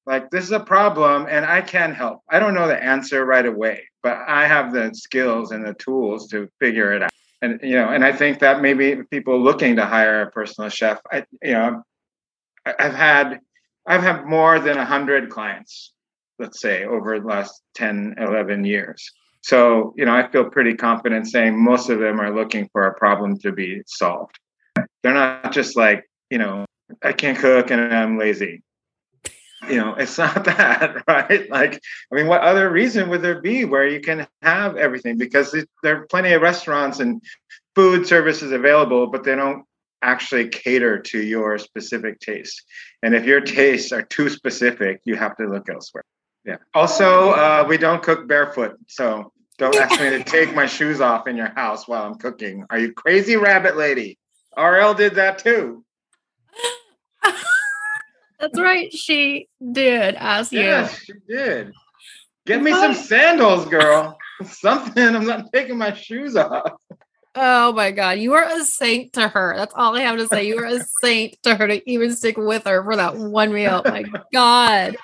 Like 0.08 0.32
this 0.32 0.44
is 0.44 0.52
a 0.52 0.60
problem 0.60 1.28
and 1.30 1.46
i 1.46 1.62
can 1.62 1.94
help. 1.94 2.22
I 2.28 2.40
don't 2.40 2.56
know 2.56 2.68
the 2.68 2.84
answer 2.84 3.26
right 3.26 3.46
away 3.46 3.84
but 4.04 4.18
i 4.28 4.48
have 4.48 4.74
the 4.74 4.92
skills 4.94 5.52
and 5.52 5.66
the 5.66 5.76
tools 5.76 6.28
to 6.28 6.50
figure 6.60 6.92
it 6.92 7.04
out 7.04 7.12
and 7.42 7.60
you 7.64 7.76
know 7.76 7.90
and 7.90 8.04
i 8.04 8.12
think 8.12 8.40
that 8.40 8.62
maybe 8.62 9.02
people 9.10 9.40
looking 9.42 9.76
to 9.76 9.86
hire 9.86 10.22
a 10.22 10.32
personal 10.32 10.70
chef 10.70 11.00
i 11.12 11.24
you 11.42 11.54
know 11.54 11.84
i've 12.66 12.94
had 12.94 13.40
i've 13.88 14.04
had 14.04 14.26
more 14.26 14.60
than 14.60 14.78
100 14.78 15.30
clients 15.30 15.94
let's 16.42 16.60
say 16.60 16.84
over 16.86 17.20
the 17.20 17.26
last 17.26 17.62
10 17.76 18.16
11 18.18 18.66
years. 18.66 19.12
So 19.42 19.94
you 19.98 20.06
know 20.06 20.14
i 20.14 20.28
feel 20.30 20.50
pretty 20.50 20.76
confident 20.76 21.28
saying 21.28 21.64
most 21.64 21.90
of 21.90 22.00
them 22.00 22.20
are 22.20 22.36
looking 22.36 22.68
for 22.72 22.88
a 22.88 22.94
problem 22.96 23.38
to 23.40 23.52
be 23.52 23.82
solved. 23.86 24.38
They're 25.02 25.14
not 25.14 25.52
just 25.52 25.78
like 25.78 26.10
you 26.30 26.38
know 26.38 26.66
i 27.04 27.14
can't 27.14 27.38
cook 27.38 27.72
and 27.72 27.82
i'm 27.94 28.18
lazy 28.18 28.64
you 29.70 29.78
know 29.78 29.94
it's 29.96 30.18
not 30.18 30.44
that 30.46 31.04
right? 31.08 31.50
Like 31.50 31.82
i 32.12 32.16
mean 32.16 32.28
what 32.28 32.42
other 32.42 32.70
reason 32.70 33.10
would 33.10 33.22
there 33.22 33.42
be 33.42 33.66
where 33.66 33.88
you 33.88 34.02
can 34.02 34.28
have 34.42 34.78
everything? 34.78 35.18
Because 35.18 35.56
there 35.84 36.02
are 36.02 36.08
plenty 36.08 36.34
of 36.34 36.42
restaurants 36.42 37.00
and 37.00 37.22
food 37.76 38.08
services 38.08 38.52
available 38.52 39.08
but 39.08 39.24
they 39.24 39.36
don't 39.36 39.66
actually 40.04 40.50
cater 40.50 40.98
to 40.98 41.22
your 41.22 41.60
specific 41.60 42.20
taste. 42.20 42.64
And 43.04 43.14
if 43.14 43.24
your 43.24 43.40
tastes 43.40 43.92
are 43.92 44.02
too 44.02 44.30
specific 44.30 45.02
you 45.06 45.16
have 45.16 45.38
to 45.38 45.46
look 45.46 45.70
elsewhere. 45.70 46.04
Yeah. 46.44 46.58
Also 46.74 47.32
uh, 47.32 47.66
we 47.68 47.78
don't 47.78 48.02
cook 48.02 48.28
barefoot 48.28 48.78
so 48.88 49.32
don't 49.58 49.76
ask 49.76 50.02
me 50.02 50.10
to 50.10 50.24
take 50.38 50.56
my 50.56 50.66
shoes 50.66 51.02
off 51.02 51.28
in 51.28 51.36
your 51.36 51.52
house 51.56 51.88
while 51.88 52.04
i'm 52.04 52.16
cooking. 52.16 52.66
Are 52.70 52.80
you 52.80 52.94
crazy 52.94 53.36
rabbit 53.36 53.78
lady? 53.78 54.18
Rl 54.58 54.94
did 54.94 55.16
that 55.16 55.38
too 55.40 55.86
that's 58.42 58.60
right. 58.60 58.92
She 58.92 59.48
did 59.72 60.16
ask 60.16 60.52
you. 60.52 60.62
Yes, 60.62 61.00
she 61.00 61.14
did. 61.28 61.72
Get 62.46 62.62
me 62.62 62.72
some 62.72 62.96
sandals, 62.96 63.66
girl. 63.66 64.18
Something. 64.44 65.16
I'm 65.16 65.28
not 65.28 65.54
taking 65.54 65.78
my 65.78 65.94
shoes 65.94 66.36
off. 66.36 66.74
Oh 67.36 67.72
my 67.72 67.92
God. 67.92 68.18
You 68.18 68.34
are 68.34 68.44
a 68.44 68.64
saint 68.64 69.14
to 69.14 69.28
her. 69.28 69.54
That's 69.56 69.74
all 69.76 69.96
I 69.96 70.02
have 70.02 70.18
to 70.18 70.28
say. 70.28 70.48
You 70.48 70.58
are 70.58 70.66
a 70.66 70.80
saint 71.02 71.38
to 71.44 71.56
her 71.56 71.68
to 71.68 71.90
even 71.90 72.16
stick 72.16 72.38
with 72.38 72.66
her 72.66 72.84
for 72.84 72.96
that 72.96 73.16
one 73.16 73.54
meal. 73.54 73.84
my 73.86 74.04
God. 74.34 74.98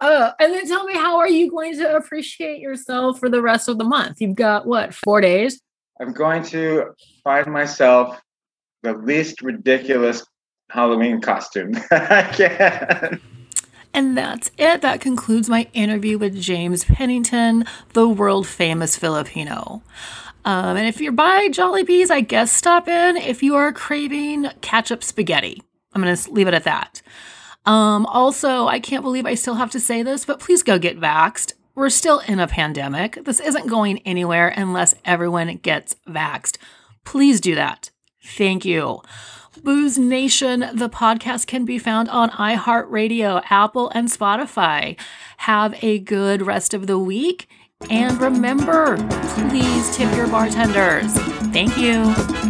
Uh, 0.00 0.32
and 0.40 0.52
then 0.52 0.66
tell 0.66 0.84
me, 0.84 0.94
how 0.94 1.18
are 1.18 1.28
you 1.28 1.50
going 1.50 1.76
to 1.76 1.96
appreciate 1.96 2.58
yourself 2.58 3.20
for 3.20 3.28
the 3.28 3.40
rest 3.40 3.68
of 3.68 3.78
the 3.78 3.84
month? 3.84 4.20
You've 4.20 4.34
got 4.34 4.66
what, 4.66 4.94
four 4.94 5.20
days? 5.20 5.60
I'm 6.00 6.12
going 6.12 6.42
to 6.44 6.94
find 7.22 7.46
myself 7.52 8.18
the 8.82 8.94
least 8.94 9.42
ridiculous 9.42 10.24
Halloween 10.70 11.20
costume 11.20 11.76
I 11.90 12.22
can. 12.32 13.20
And 13.92 14.16
that's 14.16 14.50
it. 14.56 14.82
That 14.82 15.00
concludes 15.00 15.48
my 15.48 15.68
interview 15.72 16.16
with 16.16 16.40
James 16.40 16.84
Pennington, 16.84 17.64
the 17.92 18.08
world 18.08 18.46
famous 18.46 18.96
Filipino. 18.96 19.82
Um, 20.44 20.76
and 20.76 20.86
if 20.86 21.00
you're 21.00 21.12
by 21.12 21.48
Jollibee's, 21.48 22.10
I 22.10 22.20
guess 22.20 22.52
stop 22.52 22.88
in 22.88 23.16
if 23.16 23.42
you 23.42 23.56
are 23.56 23.72
craving 23.72 24.46
ketchup 24.60 25.02
spaghetti. 25.02 25.62
I'm 25.92 26.02
going 26.02 26.14
to 26.14 26.30
leave 26.30 26.46
it 26.46 26.54
at 26.54 26.64
that. 26.64 27.02
Um, 27.66 28.06
also, 28.06 28.66
I 28.66 28.80
can't 28.80 29.02
believe 29.02 29.26
I 29.26 29.34
still 29.34 29.54
have 29.54 29.70
to 29.72 29.80
say 29.80 30.02
this, 30.02 30.24
but 30.24 30.40
please 30.40 30.62
go 30.62 30.78
get 30.78 30.98
vaxxed. 30.98 31.54
We're 31.74 31.90
still 31.90 32.20
in 32.20 32.40
a 32.40 32.46
pandemic. 32.46 33.24
This 33.24 33.40
isn't 33.40 33.68
going 33.68 33.98
anywhere 33.98 34.48
unless 34.56 34.94
everyone 35.04 35.56
gets 35.56 35.96
vaxxed. 36.08 36.58
Please 37.04 37.40
do 37.40 37.54
that. 37.54 37.90
Thank 38.22 38.64
you. 38.64 39.02
Booze 39.62 39.98
Nation, 39.98 40.60
the 40.72 40.88
podcast 40.88 41.46
can 41.46 41.64
be 41.64 41.78
found 41.78 42.08
on 42.08 42.30
iHeartRadio, 42.30 43.42
Apple, 43.50 43.90
and 43.90 44.08
Spotify. 44.08 44.98
Have 45.38 45.74
a 45.82 45.98
good 45.98 46.42
rest 46.42 46.74
of 46.74 46.86
the 46.86 46.98
week. 46.98 47.46
And 47.88 48.20
remember, 48.20 48.96
please 49.48 49.96
tip 49.96 50.14
your 50.16 50.28
bartenders. 50.28 51.12
Thank 51.52 51.76
you. 51.76 52.49